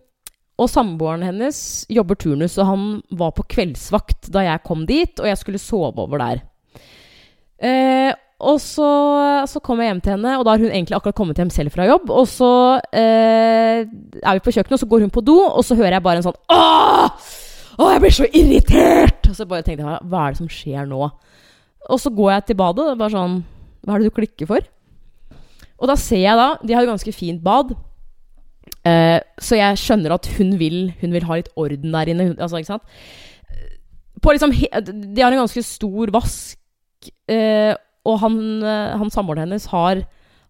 og 0.57 0.69
samboeren 0.71 1.25
hennes 1.25 1.57
jobber 1.93 2.17
turnus, 2.17 2.57
og 2.57 2.69
han 2.71 2.85
var 3.19 3.33
på 3.37 3.45
kveldsvakt 3.53 4.31
da 4.33 4.45
jeg 4.47 4.63
kom 4.65 4.87
dit, 4.89 5.19
og 5.21 5.29
jeg 5.29 5.37
skulle 5.37 5.61
sove 5.61 6.01
over 6.01 6.21
der. 6.21 6.41
Eh, 7.61 8.13
og 8.37 8.59
så, 8.61 8.87
så 9.49 9.61
kom 9.65 9.79
jeg 9.81 9.89
hjem 9.89 10.01
til 10.05 10.13
henne, 10.13 10.35
og 10.37 10.45
da 10.45 10.53
har 10.53 10.61
hun 10.61 10.69
egentlig 10.69 10.97
akkurat 10.97 11.17
kommet 11.17 11.39
hjem 11.41 11.49
selv 11.53 11.73
fra 11.73 11.87
jobb. 11.89 12.09
Og 12.13 12.27
så 12.29 12.49
eh, 12.93 13.85
er 13.85 14.37
vi 14.37 14.43
på 14.45 14.53
kjøkkenet, 14.53 14.77
og 14.77 14.81
så 14.83 14.89
går 14.89 15.05
hun 15.05 15.13
på 15.13 15.25
do, 15.25 15.37
og 15.45 15.65
så 15.65 15.77
hører 15.77 15.97
jeg 15.97 16.05
bare 16.05 16.21
en 16.21 16.27
sånn 16.27 16.41
Åh! 16.53 17.33
Åh, 17.77 17.91
jeg 17.93 18.01
blir 18.01 18.13
så 18.17 18.29
irritert! 18.33 19.29
Og 19.29 19.37
så 19.37 19.45
bare 19.49 19.65
tenkte 19.65 19.85
jeg, 19.85 20.09
hva 20.09 20.23
er 20.23 20.33
det 20.33 20.41
som 20.41 20.49
skjer 20.49 20.89
nå? 20.89 21.09
Og 21.87 22.01
så 22.01 22.11
går 22.13 22.31
jeg 22.33 22.47
til 22.47 22.59
badet, 22.59 22.85
og 22.91 23.01
bare 23.01 23.13
sånn 23.13 23.37
Hva 23.85 23.95
er 23.95 24.03
det 24.03 24.09
du 24.09 24.17
klikker 24.17 24.49
for? 24.49 24.69
Og 25.77 25.89
da 25.89 25.95
ser 25.99 26.23
jeg 26.23 26.39
da 26.39 26.47
De 26.65 26.73
har 26.73 26.83
jo 26.83 26.89
ganske 26.89 27.13
fint 27.13 27.41
bad. 27.45 27.75
Eh, 28.87 29.19
så 29.43 29.57
jeg 29.59 29.79
skjønner 29.83 30.13
at 30.15 30.29
hun 30.37 30.53
vil, 30.61 30.77
hun 31.01 31.15
vil 31.15 31.25
ha 31.27 31.39
litt 31.39 31.49
orden 31.59 31.91
der 31.95 32.11
inne. 32.13 32.29
hun- 32.29 32.39
Altså, 32.39 32.59
ikke 32.61 32.73
sant? 32.73 32.83
på 34.21 34.33
liksom 34.33 34.51
De 35.13 35.21
har 35.21 35.31
en 35.31 35.43
ganske 35.43 35.63
stor 35.63 36.09
vask, 36.15 36.57
eh, 37.29 37.75
og 38.07 38.19
han, 38.23 38.37
eh, 38.63 38.97
han 38.97 39.11
samboeren 39.13 39.45
hennes 39.45 39.67
har, 39.69 40.01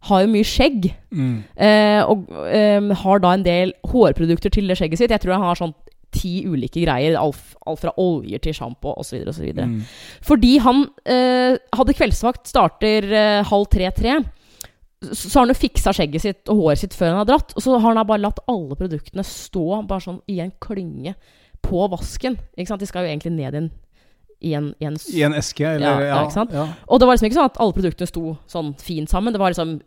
har 0.07 0.21
jo 0.23 0.29
mye 0.31 0.45
skjegg. 0.47 0.91
Mm. 1.11 1.43
Eh, 1.57 2.01
og 2.07 2.27
eh, 2.53 2.93
har 3.03 3.19
da 3.23 3.33
en 3.35 3.43
del 3.43 3.73
hårprodukter 3.91 4.53
til 4.53 4.67
det 4.69 4.77
skjegget 4.79 5.01
sitt. 5.01 5.11
Jeg 5.11 5.19
tror 5.23 5.33
han 5.35 5.47
har 5.49 5.59
sånn 5.59 5.73
ti 6.15 6.45
ulike 6.47 6.85
greier. 6.85 7.17
Alt, 7.19 7.41
alt 7.67 7.81
fra 7.81 7.91
oljer 7.99 8.39
til 8.45 8.53
sjampo 8.55 8.93
osv. 8.97 9.25
osv. 9.27 9.49
Mm. 9.57 9.81
Fordi 10.23 10.53
han 10.63 10.85
eh, 11.05 11.57
hadde 11.75 11.97
kveldsvakt, 11.97 12.47
starter 12.47 13.09
eh, 13.11 13.43
halv 13.49 13.67
tre-tre. 13.73 14.21
Så 15.01 15.29
har 15.35 15.45
han 15.45 15.51
jo 15.53 15.59
fiksa 15.59 15.91
skjegget 15.93 16.23
sitt 16.23 16.49
og 16.49 16.61
håret 16.63 16.81
sitt 16.81 16.95
før 16.97 17.11
han 17.13 17.19
har 17.21 17.27
dratt. 17.29 17.51
Og 17.55 17.61
så 17.61 17.75
har 17.77 17.93
han 17.93 18.07
bare 18.09 18.23
latt 18.23 18.39
alle 18.49 18.77
produktene 18.79 19.25
stå 19.25 19.81
bare 19.89 20.05
sånn 20.07 20.21
i 20.31 20.39
en 20.41 20.53
klynge 20.63 21.13
på 21.65 21.83
vasken. 21.91 22.39
Ikke 22.57 22.71
sant? 22.71 22.81
De 22.81 22.89
skal 22.89 23.05
jo 23.05 23.11
egentlig 23.11 23.35
ned 23.35 23.53
i 23.53 23.61
en, 23.61 23.69
i 24.39 24.55
en, 24.57 24.71
i 24.81 24.87
en 24.89 24.97
I 25.13 25.21
en 25.27 25.37
eske, 25.37 25.67
eller 25.75 25.85
Ja, 25.85 26.07
ja, 26.09 26.23
ikke 26.25 26.37
sant? 26.39 26.55
Ja. 26.55 26.65
Og 26.87 26.99
det 27.01 27.09
var 27.09 27.17
liksom 27.17 27.29
ikke 27.29 27.39
sånn 27.39 27.51
at 27.51 27.61
alle 27.61 27.77
produktene 27.77 28.09
sto 28.09 28.33
sånn 28.49 28.73
fint 28.81 29.13
sammen. 29.13 29.35
Det 29.35 29.43
var 29.43 29.53
liksom 29.53 29.77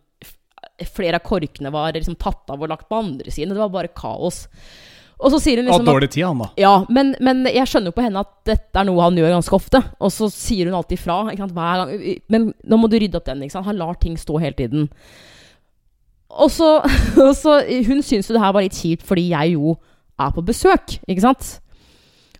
Flere 0.94 1.18
av 1.18 1.24
korkene 1.26 1.68
var 1.72 1.92
liksom 1.92 2.16
tatt 2.20 2.48
av 2.52 2.62
og 2.62 2.70
lagt 2.70 2.86
på 2.88 2.96
andre 3.00 3.32
siden. 3.32 3.52
Det 3.52 3.60
var 3.60 3.72
bare 3.72 3.90
kaos. 3.92 4.46
Og 5.20 5.32
så 5.34 5.40
sier 5.42 5.60
hun 5.60 5.68
liksom 5.68 5.84
dårlig 5.84 6.08
tid, 6.14 6.24
han 6.24 6.38
da. 6.40 6.48
Ja, 6.60 6.72
men, 6.88 7.12
men 7.20 7.42
jeg 7.50 7.68
skjønner 7.68 7.92
jo 7.92 7.96
på 7.98 8.04
henne 8.04 8.22
at 8.24 8.30
dette 8.48 8.80
er 8.80 8.86
noe 8.88 9.02
han 9.04 9.18
gjør 9.18 9.34
ganske 9.34 9.56
ofte. 9.56 9.82
Og 10.00 10.12
så 10.14 10.30
sier 10.32 10.70
hun 10.70 10.78
alltid 10.78 11.02
fra. 11.02 11.18
Ikke 11.28 11.44
sant, 11.44 11.56
hver 11.56 11.82
gang. 11.82 12.22
Men 12.32 12.46
nå 12.64 12.78
må 12.80 12.88
du 12.88 12.96
rydde 12.96 13.20
opp 13.20 13.26
den. 13.28 13.42
Ikke 13.44 13.58
sant? 13.58 13.68
Han 13.68 13.80
lar 13.80 13.98
ting 14.00 14.16
stå 14.20 14.40
hele 14.40 14.56
tiden. 14.56 14.88
Og 16.30 16.50
så, 16.54 16.70
og 17.26 17.32
så 17.36 17.58
Hun 17.88 18.04
syns 18.06 18.30
jo 18.30 18.36
det 18.36 18.42
her 18.44 18.54
var 18.54 18.64
litt 18.64 18.78
kjipt 18.78 19.02
fordi 19.06 19.28
jeg 19.32 19.56
jo 19.56 19.74
er 20.20 20.32
på 20.36 20.44
besøk, 20.46 20.98
ikke 21.08 21.24
sant? 21.24 21.56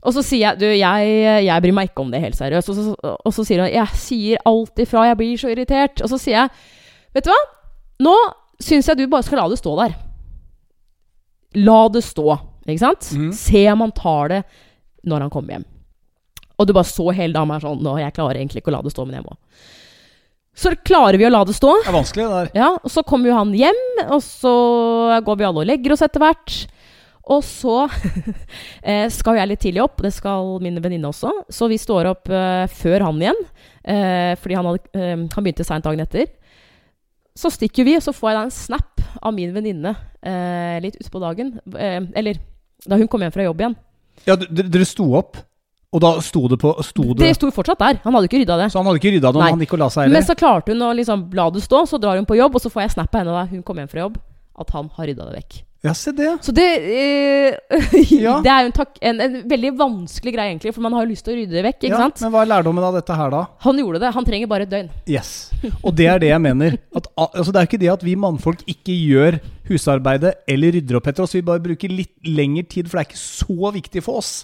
Og 0.01 0.15
så 0.17 0.23
sier 0.25 0.47
jeg 0.47 0.61
Du, 0.61 0.67
jeg, 0.69 1.17
jeg 1.45 1.65
bryr 1.65 1.77
meg 1.77 1.91
ikke 1.91 2.05
om 2.05 2.13
det 2.13 2.23
helt 2.23 2.39
seriøst. 2.39 2.71
Og 2.73 2.77
så, 2.77 3.15
og 3.17 3.35
så 3.37 3.45
sier 3.45 3.65
hun 3.65 3.73
Jeg 3.73 4.01
sier 4.01 4.45
alltid 4.49 4.89
fra. 4.89 5.09
jeg 5.11 5.19
blir 5.21 5.41
så 5.41 5.51
irritert. 5.53 6.01
Og 6.01 6.13
så 6.13 6.21
sier 6.21 6.39
jeg 6.39 6.55
Vet 7.17 7.27
du 7.27 7.33
hva? 7.33 7.41
Nå 8.07 8.15
syns 8.63 8.89
jeg 8.89 9.01
du 9.01 9.11
bare 9.11 9.27
skal 9.27 9.43
la 9.43 9.49
det 9.51 9.59
stå 9.61 9.75
der. 9.81 9.97
La 11.61 11.81
det 11.93 12.05
stå, 12.07 12.37
ikke 12.75 12.87
sant? 12.87 13.11
Mm. 13.17 13.31
Se 13.37 13.65
om 13.73 13.85
han 13.87 13.95
tar 13.97 14.33
det 14.33 14.41
når 15.09 15.27
han 15.27 15.33
kommer 15.33 15.57
hjem. 15.57 15.69
Og 16.61 16.69
du 16.69 16.75
bare 16.77 16.89
så 16.89 17.09
hele 17.17 17.33
dama 17.37 17.57
her 17.57 17.65
sånn 17.65 17.81
Nå, 17.85 17.95
jeg 18.03 18.17
klarer 18.17 18.41
egentlig 18.41 18.61
ikke 18.61 18.73
å 18.73 18.77
la 18.77 18.83
det 18.85 18.93
stå, 18.93 19.07
men 19.09 19.17
jeg 19.17 19.25
må. 19.25 19.37
Så 20.61 20.75
klarer 20.85 21.17
vi 21.17 21.25
å 21.25 21.31
la 21.33 21.41
det 21.47 21.55
stå. 21.57 21.71
Det 21.81 21.89
er 21.89 21.97
vanskelig, 21.97 22.27
det 22.27 22.37
der. 22.37 22.51
Ja, 22.59 22.71
og 22.77 22.93
så 22.93 23.05
kommer 23.07 23.31
jo 23.31 23.39
han 23.39 23.55
hjem, 23.57 23.81
og 24.11 24.21
så 24.25 24.53
går 25.25 25.39
vi 25.41 25.47
alle 25.49 25.63
og 25.63 25.71
legger 25.71 25.95
oss 25.95 26.05
etter 26.05 26.21
hvert. 26.21 26.57
Og 27.31 27.45
så 27.47 27.77
eh, 28.91 29.07
skal 29.15 29.39
jeg 29.39 29.51
litt 29.53 29.63
tidlig 29.63 29.85
opp, 29.85 30.03
det 30.05 30.13
skal 30.13 30.59
min 30.65 30.77
venninne 30.83 31.09
også. 31.09 31.33
Så 31.53 31.71
vi 31.71 31.79
står 31.81 32.11
opp 32.11 32.29
eh, 32.35 32.67
før 32.81 33.07
han 33.07 33.23
igjen, 33.23 33.41
eh, 33.85 34.35
fordi 34.41 34.59
han, 34.59 34.69
hadde, 34.69 34.93
eh, 34.99 35.17
han 35.23 35.47
begynte 35.47 35.67
seint 35.67 35.87
dagen 35.87 36.05
etter. 36.05 36.29
Så 37.39 37.53
stikker 37.55 37.87
vi, 37.87 37.97
og 37.97 38.05
så 38.05 38.13
får 38.13 38.33
jeg 38.33 38.41
da 38.41 38.45
en 38.49 38.57
snap 38.59 39.05
av 39.23 39.33
min 39.37 39.55
venninne 39.55 39.95
eh, 40.27 40.77
litt 40.83 40.99
utpå 41.01 41.23
dagen. 41.23 41.55
Eller 41.73 42.43
da 42.87 42.99
hun 43.01 43.09
kom 43.11 43.23
hjem 43.25 43.33
fra 43.35 43.47
jobb 43.47 43.63
igjen. 43.63 43.77
Ja, 44.29 44.37
dere 44.37 44.87
sto 44.89 45.07
opp, 45.17 45.39
og 45.91 46.03
da 46.05 46.13
sto 46.23 46.45
det 46.51 46.61
på 46.63 46.71
sto 46.87 47.09
Det 47.15 47.25
det, 47.25 47.33
sto 47.39 47.51
fortsatt 47.55 47.81
der. 47.81 48.01
Han 48.05 48.15
hadde 48.15 48.29
ikke 48.29 48.43
rydda 48.45 48.59
det. 48.61 48.69
Så 48.73 48.79
han 48.79 48.87
hadde 48.87 49.01
ikke 49.01 49.15
rydda 49.17 49.33
det, 49.35 49.41
Nei. 49.43 49.51
han 49.55 49.65
gikk 49.65 49.75
og 49.75 49.83
la 49.83 49.89
seg 49.91 50.13
Men 50.13 50.27
så 50.27 50.37
klarte 50.39 50.75
hun 50.75 50.85
å 50.87 50.93
liksom 50.97 51.25
la 51.35 51.49
det 51.51 51.65
stå, 51.65 51.83
så 51.91 51.99
drar 52.03 52.21
hun 52.21 52.29
på 52.29 52.39
jobb, 52.39 52.55
og 52.55 52.63
så 52.63 52.71
får 52.73 52.87
jeg 52.87 52.95
snap 52.99 53.15
av 53.15 53.23
henne 53.25 53.35
da 53.35 53.47
hun 53.51 53.65
kom 53.67 53.81
hjem 53.81 53.91
fra 53.91 54.05
jobb, 54.05 54.21
at 54.61 54.77
han 54.77 54.93
har 54.97 55.11
rydda 55.11 55.27
det 55.31 55.41
vekk. 55.41 55.59
Ja, 55.83 55.95
se 55.97 56.13
det. 56.13 56.29
Så 56.45 56.53
det 56.53 56.65
eh, 56.77 57.95
Ja. 58.21 58.35
Det 58.45 58.51
er 58.53 58.67
jo 58.67 58.69
en, 58.69 58.75
takk, 58.77 58.99
en, 59.01 59.21
en 59.25 59.37
veldig 59.49 59.71
vanskelig 59.79 60.35
greie, 60.35 60.51
egentlig, 60.53 60.75
for 60.77 60.85
man 60.85 60.93
har 60.93 61.07
jo 61.07 61.13
lyst 61.15 61.25
til 61.25 61.33
å 61.33 61.39
rydde 61.39 61.57
det 61.57 61.63
vekk. 61.65 61.79
ikke 61.87 61.95
Ja, 61.95 62.01
sant? 62.03 62.21
men 62.21 62.35
hva 62.35 62.43
er 62.45 62.51
lærdommen 62.51 62.85
av 62.85 62.99
dette 62.99 63.17
her, 63.17 63.31
da? 63.33 63.41
Han 63.65 63.81
gjorde 63.81 64.03
det. 64.03 64.11
Han 64.19 64.27
trenger 64.29 64.51
bare 64.51 64.67
et 64.69 64.73
døgn. 64.75 64.91
Yes. 65.09 65.31
Og 65.81 65.95
det 65.97 66.09
er 66.13 66.21
det 66.21 66.29
jeg 66.35 66.43
mener. 66.45 66.77
At, 66.97 67.09
altså, 67.17 67.49
det 67.57 67.63
er 67.63 67.71
ikke 67.71 67.81
det 67.81 67.93
at 67.95 68.05
vi 68.05 68.17
mannfolk 68.21 68.61
ikke 68.69 68.93
gjør 68.99 69.39
husarbeidet 69.71 70.35
eller 70.51 70.77
rydder 70.77 70.99
opp 71.01 71.09
etter 71.15 71.25
oss. 71.25 71.37
Vi 71.39 71.45
bare 71.49 71.65
bruker 71.65 71.93
litt 71.93 72.13
lengre 72.29 72.67
tid, 72.69 72.91
for 72.91 72.99
det 73.01 73.07
er 73.07 73.11
ikke 73.15 73.23
så 73.25 73.73
viktig 73.79 74.03
for 74.05 74.21
oss 74.21 74.35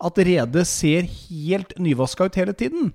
at 0.00 0.18
redet 0.24 0.66
ser 0.66 1.06
helt 1.06 1.74
nyvaska 1.78 2.26
ut 2.30 2.40
hele 2.40 2.54
tiden. 2.56 2.90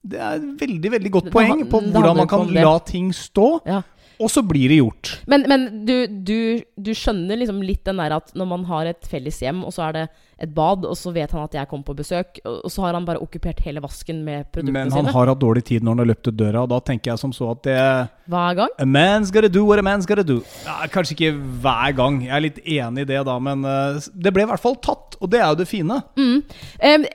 Det 0.00 0.16
er 0.20 0.38
et 0.40 0.60
veldig 0.60 0.90
veldig 0.96 1.10
godt 1.12 1.26
poeng 1.32 1.64
på 1.70 1.80
hvordan 1.88 2.16
man 2.22 2.28
kan 2.28 2.48
la 2.56 2.76
ting 2.88 3.10
stå, 3.16 3.48
Ja. 3.68 3.80
Og 4.20 4.30
så 4.30 4.42
blir 4.44 4.68
det 4.68 4.80
gjort. 4.80 5.12
Men, 5.30 5.46
men 5.48 5.68
du, 5.88 5.94
du, 6.06 6.38
du 6.76 6.90
skjønner 6.96 7.40
liksom 7.40 7.62
litt 7.64 7.84
den 7.88 8.00
der 8.02 8.18
at 8.18 8.34
når 8.36 8.50
man 8.52 8.66
har 8.68 8.90
et 8.90 9.08
felles 9.08 9.40
hjem, 9.40 9.64
og 9.64 9.72
så 9.74 9.88
er 9.88 9.96
det 9.96 10.04
et 10.40 10.52
bad, 10.56 10.86
og 10.88 10.96
så 10.96 11.12
vet 11.12 11.32
han 11.36 11.44
at 11.44 11.56
jeg 11.56 11.68
kommer 11.68 11.84
på 11.90 11.96
besøk, 11.98 12.40
og 12.48 12.68
så 12.72 12.86
har 12.86 12.96
han 12.96 13.04
bare 13.08 13.20
okkupert 13.20 13.60
hele 13.64 13.82
vasken 13.84 14.22
med 14.24 14.48
produktene 14.48 14.76
Men 14.78 14.92
han 14.94 15.04
sine 15.04 15.12
har 15.12 15.32
hatt 15.32 15.42
dårlig 15.42 15.66
tid 15.68 15.84
når 15.84 15.96
han 15.96 16.02
har 16.04 16.10
løpt 16.14 16.30
ut 16.30 16.38
døra, 16.40 16.64
og 16.64 16.72
da 16.72 16.80
tenker 16.84 17.12
jeg 17.12 17.20
som 17.20 17.34
så 17.36 17.50
at 17.52 17.62
det 17.66 17.78
hver 18.30 18.56
gang. 18.60 18.74
A 18.78 18.86
man's 18.86 19.32
gotta 19.34 19.50
do 19.52 19.64
what 19.66 19.82
a 19.82 19.84
man's 19.84 20.08
gotta 20.08 20.24
do. 20.24 20.40
Ja, 20.64 20.86
kanskje 20.92 21.16
ikke 21.16 21.32
hver 21.64 21.96
gang, 21.98 22.20
jeg 22.24 22.34
er 22.36 22.44
litt 22.46 22.60
enig 22.64 23.04
i 23.04 23.10
det 23.10 23.22
da, 23.28 23.36
men 23.42 23.64
eh, 23.68 24.10
det 24.14 24.32
ble 24.36 24.46
i 24.46 24.50
hvert 24.52 24.62
fall 24.62 24.78
tatt, 24.80 25.18
og 25.20 25.32
det 25.32 25.42
er 25.42 25.48
jo 25.50 25.60
det 25.60 25.68
fine. 25.68 26.00
Mm. 26.16 26.36
Eh, 26.78 27.08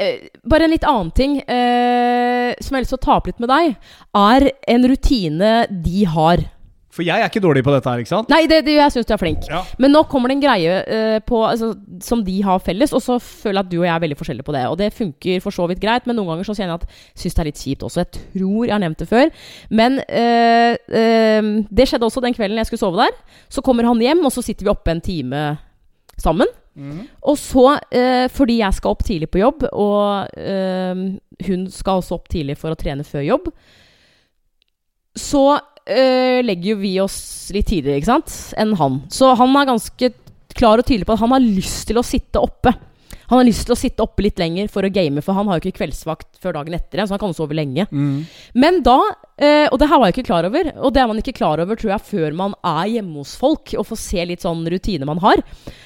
bare 0.46 0.68
en 0.68 0.76
litt 0.76 0.86
annen 0.89 1.13
ting 1.15 1.39
eh, 1.41 2.52
som 2.60 2.76
jeg 2.76 2.78
har 2.78 2.86
lyst 2.86 2.94
til 2.94 3.02
å 3.02 3.06
ta 3.08 3.18
opp 3.18 3.32
litt 3.32 3.41
med 3.41 3.52
deg, 3.54 3.78
er 4.22 4.50
en 4.76 4.89
rutine 4.91 5.56
de 5.72 6.06
har. 6.13 6.46
For 6.95 7.03
jeg 7.03 7.19
er 7.19 7.27
ikke 7.27 7.43
dårlig 7.43 7.63
på 7.65 7.73
dette 7.75 7.91
her, 7.91 8.01
ikke 8.01 8.12
sant? 8.13 8.31
Nei, 8.31 8.45
det, 8.47 8.62
det, 8.63 8.77
jeg 8.77 8.93
syns 8.93 9.10
du 9.10 9.13
er 9.15 9.21
flink. 9.21 9.45
Ja. 9.51 9.62
Men 9.84 9.91
nå 9.91 10.05
kommer 10.12 10.31
det 10.31 10.38
en 10.38 10.45
greie 10.45 10.79
uh, 10.88 11.17
på, 11.27 11.41
altså, 11.43 11.73
som 12.03 12.23
de 12.23 12.38
har 12.45 12.63
felles, 12.63 12.95
og 12.95 13.03
så 13.03 13.19
føler 13.19 13.60
jeg 13.60 13.65
at 13.65 13.71
du 13.73 13.77
og 13.81 13.88
jeg 13.88 13.93
er 13.93 14.03
veldig 14.05 14.19
forskjellige 14.21 14.47
på 14.47 14.55
det. 14.55 14.65
Og 14.71 14.79
det 14.79 14.91
funker 14.95 15.43
for 15.43 15.55
så 15.55 15.67
vidt 15.71 15.84
greit, 15.84 16.08
men 16.08 16.19
noen 16.19 16.34
ganger 16.34 16.47
så 16.47 16.55
kjenner 16.58 16.77
jeg 16.77 16.86
at 16.86 17.21
syns 17.21 17.38
det 17.38 17.43
er 17.43 17.51
litt 17.51 17.63
kjipt 17.63 17.88
også. 17.88 18.05
Jeg 18.05 18.12
tror 18.15 18.60
jeg 18.63 18.75
har 18.75 18.84
nevnt 18.86 19.03
det 19.03 19.10
før. 19.12 19.31
Men 19.81 20.01
uh, 20.01 20.73
uh, 20.95 21.53
det 21.69 21.89
skjedde 21.91 22.08
også 22.08 22.23
den 22.23 22.38
kvelden 22.38 22.63
jeg 22.63 22.71
skulle 22.71 22.86
sove 22.86 23.03
der. 23.03 23.17
Så 23.51 23.65
kommer 23.65 23.88
han 23.91 24.03
hjem, 24.03 24.23
og 24.23 24.31
så 24.34 24.45
sitter 24.45 24.67
vi 24.67 24.75
oppe 24.75 24.95
en 24.95 25.03
time 25.03 25.47
sammen. 26.15 26.47
Og 27.23 27.38
så, 27.39 27.79
eh, 27.91 28.27
fordi 28.27 28.60
jeg 28.60 28.73
skal 28.73 28.91
opp 28.91 29.03
tidlig 29.08 29.29
på 29.31 29.39
jobb, 29.39 29.63
og 29.71 30.27
eh, 30.38 31.03
hun 31.47 31.67
skal 31.71 32.01
også 32.01 32.17
opp 32.17 32.27
tidlig 32.31 32.58
for 32.60 32.73
å 32.73 32.79
trene 32.79 33.05
før 33.08 33.23
jobb, 33.23 33.47
så 35.15 35.45
eh, 35.86 36.41
legger 36.45 36.74
jo 36.74 36.82
vi 36.82 36.95
oss 37.04 37.19
litt 37.56 37.69
tidligere 37.69 38.02
ikke 38.02 38.13
sant, 38.13 38.36
enn 38.60 38.76
han. 38.80 39.02
Så 39.13 39.34
han 39.38 39.56
er 39.60 39.69
ganske 39.69 40.12
klar 40.56 40.82
og 40.82 40.88
tydelig 40.88 41.08
på 41.08 41.15
at 41.15 41.24
han 41.24 41.36
har 41.36 41.43
lyst 41.43 41.88
til 41.89 42.00
å 42.00 42.06
sitte 42.06 42.41
oppe. 42.41 42.74
Han 43.26 43.39
har 43.39 43.48
lyst 43.48 43.65
til 43.65 43.74
å 43.74 43.78
sitte 43.80 44.04
oppe 44.06 44.21
litt 44.26 44.38
lenger 44.38 44.67
for 44.69 44.86
å 44.86 44.91
game, 44.93 45.21
for 45.26 45.38
han 45.38 45.48
har 45.50 45.58
jo 45.58 45.65
ikke 45.65 45.80
kveldsvakt 45.80 46.38
før 46.41 46.60
dagen 46.60 46.76
etter. 46.78 47.00
igjen, 47.00 47.08
Så 47.10 47.15
han 47.15 47.24
kan 47.24 47.34
sove 47.34 47.58
lenge. 47.58 47.88
Mm. 47.89 48.26
Men 48.54 48.82
da, 48.86 49.00
eh, 49.38 49.65
og 49.71 49.80
det 49.80 49.89
her 49.89 50.00
var 50.00 50.12
jeg 50.12 50.17
ikke 50.17 50.28
klar 50.30 50.45
over, 50.45 50.69
og 50.78 50.93
det 50.93 51.02
er 51.02 51.08
man 51.08 51.17
ikke 51.17 51.38
klar 51.38 51.60
over 51.60 51.76
tror 51.76 51.95
jeg 51.95 52.06
før 52.06 52.36
man 52.38 52.54
er 52.63 52.86
hjemme 52.86 53.17
hos 53.17 53.36
folk 53.36 53.74
og 53.74 53.88
får 53.89 53.98
se 53.98 54.26
litt 54.26 54.45
sånn 54.45 54.62
rutine 54.69 55.06
man 55.10 55.21
har, 55.24 55.41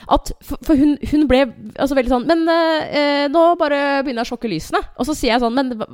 at 0.10 0.34
For, 0.44 0.58
for 0.66 0.76
hun, 0.76 0.98
hun 1.12 1.28
ble 1.30 1.46
altså 1.78 1.96
veldig 1.96 2.10
sånn 2.10 2.28
Men 2.28 2.48
eh, 2.50 3.28
nå 3.30 3.56
bare 3.60 4.02
begynner 4.04 4.24
jeg 4.24 4.28
å 4.28 4.32
sjokke 4.34 4.52
lysene. 4.52 4.82
Og 4.98 5.08
så 5.08 5.16
sier 5.16 5.36
jeg 5.36 5.44
sånn 5.44 5.56
Men 5.56 5.72
hva, 5.78 5.88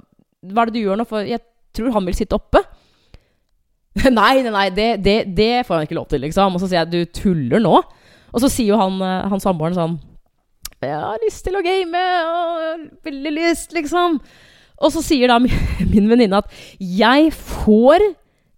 hva 0.50 0.64
er 0.64 0.72
det 0.72 0.80
du 0.80 0.86
gjør 0.86 0.98
nå? 1.02 1.06
For 1.10 1.28
jeg 1.28 1.44
tror 1.76 1.94
han 1.94 2.06
vil 2.08 2.18
sitte 2.18 2.38
oppe. 2.38 2.64
nei, 4.20 4.34
nei, 4.44 4.52
nei, 4.52 4.66
det, 4.76 4.90
det, 5.04 5.20
det 5.38 5.54
får 5.68 5.80
han 5.80 5.88
ikke 5.88 5.98
lov 5.98 6.10
til, 6.12 6.24
liksom. 6.26 6.56
Og 6.56 6.64
så 6.64 6.70
sier 6.70 6.82
jeg 6.84 6.92
du 6.92 7.14
tuller 7.16 7.64
nå? 7.64 7.78
Og 8.36 8.44
så 8.44 8.52
sier 8.52 8.74
jo 8.74 8.80
han, 8.82 9.00
eh, 9.00 9.30
han 9.32 9.44
samboeren 9.44 9.78
sånn 9.78 9.96
Jeg 10.84 10.98
har 11.00 11.22
lyst 11.24 11.46
til 11.48 11.56
å 11.56 11.64
game, 11.64 12.02
og 12.28 13.06
veldig 13.08 13.36
lyst, 13.38 13.72
liksom. 13.76 14.20
Og 14.84 14.92
så 14.92 15.04
sier 15.06 15.32
da 15.32 15.40
min, 15.40 15.56
min 15.94 16.10
venninne 16.12 16.44
at 16.44 16.52
jeg 16.80 17.32
får 17.36 18.04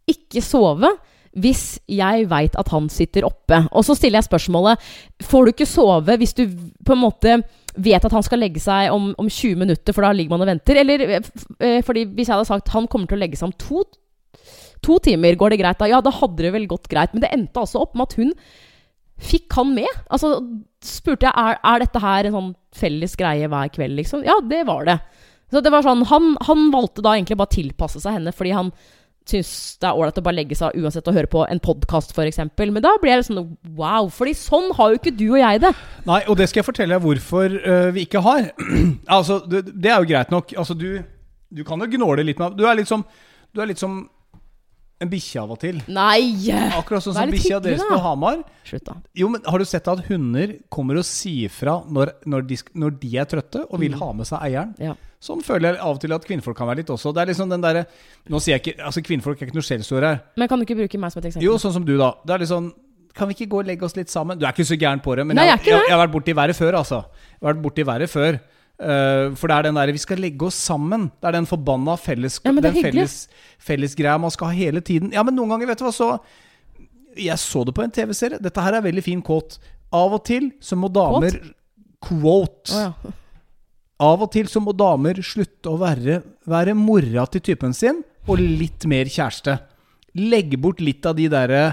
ikke 0.10 0.42
sove 0.44 0.96
hvis 1.38 1.78
jeg 1.92 2.26
veit 2.32 2.56
at 2.58 2.72
han 2.74 2.88
sitter 2.90 3.28
oppe. 3.28 3.60
Og 3.70 3.86
så 3.86 3.94
stiller 3.94 4.18
jeg 4.18 4.30
spørsmålet 4.30 4.82
Får 5.28 5.46
du 5.46 5.54
ikke 5.54 5.70
sove 5.70 6.18
hvis 6.18 6.34
du 6.34 6.48
på 6.88 6.96
en 6.96 7.04
måte 7.04 7.36
vet 7.78 8.06
at 8.08 8.16
han 8.16 8.26
skal 8.26 8.42
legge 8.42 8.62
seg 8.64 8.90
om, 8.90 9.12
om 9.22 9.30
20 9.30 9.60
minutter, 9.62 9.94
for 9.94 10.02
da 10.02 10.10
ligger 10.16 10.34
man 10.34 10.48
og 10.48 10.50
venter? 10.50 10.80
Eller 10.82 11.04
eh, 11.06 11.32
eh, 11.62 11.80
fordi 11.86 12.08
hvis 12.10 12.32
jeg 12.32 12.34
hadde 12.34 12.50
sagt 12.50 12.74
han 12.74 12.90
kommer 12.90 13.10
til 13.10 13.20
å 13.20 13.22
legge 13.22 13.38
seg 13.38 13.52
om 13.52 13.58
to, 13.62 13.84
to 14.86 14.98
timer, 15.04 15.38
går 15.40 15.54
det 15.54 15.62
greit 15.62 15.80
da? 15.82 15.90
Ja, 15.90 16.02
da 16.04 16.14
hadde 16.14 16.44
det 16.46 16.54
vel 16.56 16.68
gått 16.70 16.90
greit. 16.92 17.14
Men 17.14 17.24
det 17.24 17.32
endte 17.36 17.64
altså 17.64 17.84
opp 17.86 17.96
med 17.98 18.10
at 18.10 18.18
hun 18.20 18.34
fikk 19.18 19.56
han 19.58 19.74
med. 19.74 19.90
Altså 20.14 20.36
spurte 20.86 21.28
jeg 21.28 21.34
er, 21.34 21.58
er 21.66 21.82
dette 21.82 22.02
her 22.04 22.28
en 22.28 22.38
sånn 22.38 22.52
felles 22.78 23.18
greie 23.18 23.50
hver 23.50 23.74
kveld, 23.74 23.98
liksom. 23.98 24.26
Ja, 24.28 24.38
det 24.46 24.64
var 24.70 24.86
det. 24.88 25.00
Så 25.52 25.64
det 25.64 25.72
var 25.72 25.86
sånn, 25.86 26.04
han, 26.10 26.36
han 26.44 26.70
valgte 26.74 27.04
da 27.06 27.16
egentlig 27.16 27.40
bare 27.40 27.50
å 27.50 27.56
tilpasse 27.56 28.02
seg 28.04 28.18
henne, 28.18 28.34
fordi 28.36 28.54
han 28.56 28.72
syns 29.28 29.52
det 29.82 29.90
er 29.90 29.98
ålreit 29.98 30.20
å 30.22 30.24
bare 30.24 30.38
legge 30.38 30.56
seg 30.56 30.76
uansett 30.80 31.08
å 31.10 31.14
høre 31.16 31.30
på 31.32 31.44
en 31.48 31.62
podkast, 31.64 32.14
f.eks. 32.16 32.40
Men 32.58 32.84
da 32.84 32.94
blir 33.02 33.14
jeg 33.14 33.24
liksom, 33.24 33.40
wow, 33.80 34.08
fordi 34.14 34.34
sånn 34.40 34.70
har 34.78 34.94
jo 34.94 35.00
ikke 35.02 35.16
du 35.18 35.26
og 35.30 35.40
jeg 35.42 35.64
det. 35.64 35.74
Nei, 36.08 36.22
og 36.28 36.40
det 36.40 36.48
skal 36.50 36.62
jeg 36.62 36.70
fortelle 36.70 36.96
deg 36.96 37.04
hvorfor 37.04 37.58
uh, 37.58 37.90
vi 37.96 38.06
ikke 38.08 38.24
har. 38.24 38.52
altså, 39.18 39.42
det, 39.50 39.66
det 39.74 39.92
er 39.92 40.00
jo 40.00 40.12
greit 40.14 40.32
nok. 40.34 40.54
Altså, 40.60 40.78
du, 40.80 41.02
du 41.52 41.64
kan 41.68 41.84
jo 41.84 41.90
gnåle 41.98 42.28
litt 42.28 42.40
med 42.42 42.56
Du 42.60 42.66
er 42.68 42.76
litt 42.76 42.90
som 42.90 43.06
Du 43.56 43.62
er 43.64 43.70
litt 43.70 43.80
som 43.80 44.02
En 44.98 45.10
bikkje 45.12 45.42
av 45.44 45.52
og 45.54 45.60
til. 45.62 45.82
Nei! 45.94 46.50
Akkurat 46.74 47.04
sånn 47.06 47.14
som 47.14 47.30
bikkja 47.30 47.60
deres 47.62 47.84
på 47.86 47.98
Hamar. 48.02 48.40
Slutt, 48.66 48.86
da. 48.88 48.96
Jo, 49.18 49.28
men 49.30 49.44
Har 49.46 49.62
du 49.62 49.66
sett 49.70 49.86
at 49.92 50.00
hunder 50.08 50.56
kommer 50.74 50.98
og 50.98 51.06
sier 51.06 51.54
fra 51.54 51.76
når, 51.86 52.16
når, 52.26 52.48
de, 52.50 52.58
når 52.74 52.96
de 53.04 53.12
er 53.22 53.30
trøtte 53.30 53.62
og 53.68 53.78
vil 53.84 53.94
ha 54.00 54.10
med 54.18 54.30
seg 54.30 54.42
eieren? 54.48 54.74
Ja. 54.82 54.96
Sånn 55.22 55.44
føler 55.46 55.74
jeg 55.74 55.82
av 55.82 55.96
og 55.96 56.02
til 56.02 56.14
at 56.14 56.26
kvinnfolk 56.26 56.58
kan 56.58 56.70
være 56.70 56.84
litt 56.84 56.92
også. 56.94 57.14
Det 57.14 57.24
er 57.24 57.32
liksom 57.32 57.54
den 57.54 57.64
der, 57.64 57.84
Nå 58.30 58.42
sier 58.42 58.58
jeg 58.58 58.64
ikke 58.66 58.84
Altså, 58.90 59.02
kvinnfolk 59.06 59.40
er 59.42 59.50
ikke 59.50 59.58
noe 59.58 59.66
skjellsord 59.66 60.06
her. 60.06 60.20
Men 60.38 60.50
kan 60.50 60.62
du 60.62 60.66
ikke 60.66 60.78
bruke 60.82 61.00
meg 61.02 61.14
som 61.14 61.22
et 61.22 61.30
eksempel? 61.32 61.46
Jo, 61.46 61.56
sånn 61.62 61.74
som 61.78 61.86
du, 61.88 61.96
da. 62.02 62.12
Det 62.26 62.36
er 62.36 62.44
litt 62.44 62.52
sånn 62.52 62.68
Kan 63.18 63.30
vi 63.30 63.38
ikke 63.38 63.50
gå 63.54 63.62
og 63.64 63.70
legge 63.70 63.86
oss 63.86 63.98
litt 63.98 64.14
sammen? 64.14 64.38
Du 64.38 64.46
er 64.46 64.54
ikke 64.54 64.66
så 64.70 64.78
gæren 64.78 65.02
på 65.02 65.16
det, 65.18 65.26
men 65.26 65.38
Nei, 65.40 65.48
jeg, 65.50 65.64
jeg 65.66 65.74
jeg, 65.74 65.88
jeg 65.90 65.96
har 65.96 66.04
vært 66.04 66.14
borti 66.14 66.38
verre 66.38 66.58
før, 66.58 66.78
altså. 66.82 67.04
Jeg 67.34 67.42
har 67.42 67.54
vært 67.54 67.64
borti 67.66 67.86
verre 67.90 68.10
før. 68.10 68.38
Eh, 68.78 69.34
for 69.34 69.50
det 69.50 69.56
er 69.56 69.66
den 69.66 69.78
derre 69.80 69.94
Vi 69.96 70.02
skal 70.04 70.20
legge 70.22 70.46
oss 70.46 70.58
sammen. 70.70 71.08
Det 71.18 71.30
er 71.30 71.38
den 71.40 71.50
forbanna 71.50 71.96
felles, 71.98 72.38
Ja, 72.46 72.54
den 72.54 72.78
felles, 72.78 73.16
fellesgreia 73.58 74.20
man 74.22 74.34
skal 74.34 74.52
ha 74.52 74.58
hele 74.58 74.82
tiden. 74.86 75.12
Ja, 75.16 75.24
men 75.26 75.36
noen 75.38 75.56
ganger, 75.56 75.72
vet 75.72 75.82
du 75.82 75.88
hva, 75.88 75.94
så 75.96 76.20
Jeg 77.18 77.38
så 77.42 77.64
det 77.66 77.74
på 77.74 77.82
en 77.82 77.94
TV-serie. 77.94 78.42
Dette 78.42 78.62
her 78.62 78.78
er 78.78 78.86
veldig 78.86 79.04
fin 79.04 79.22
kåt. 79.26 79.58
Av 79.94 80.14
og 80.14 80.22
til 80.28 80.52
så 80.62 80.78
må 80.78 80.92
damer 80.94 81.40
Quote. 82.04 82.70
Oh, 82.70 82.84
ja. 82.84 83.14
Av 84.06 84.22
og 84.22 84.30
til 84.36 84.46
så 84.52 84.62
må 84.62 84.76
damer 84.78 85.18
slutte 85.26 85.72
å 85.72 85.80
være, 85.82 86.20
være 86.46 86.76
mora 86.78 87.24
til 87.34 87.42
typen 87.42 87.74
sin, 87.74 88.04
og 88.30 88.38
litt 88.38 88.86
mer 88.86 89.10
kjæreste. 89.10 89.56
Legge 90.22 90.60
bort 90.62 90.84
litt 90.84 91.06
av 91.10 91.16
de 91.18 91.26
derre 91.32 91.64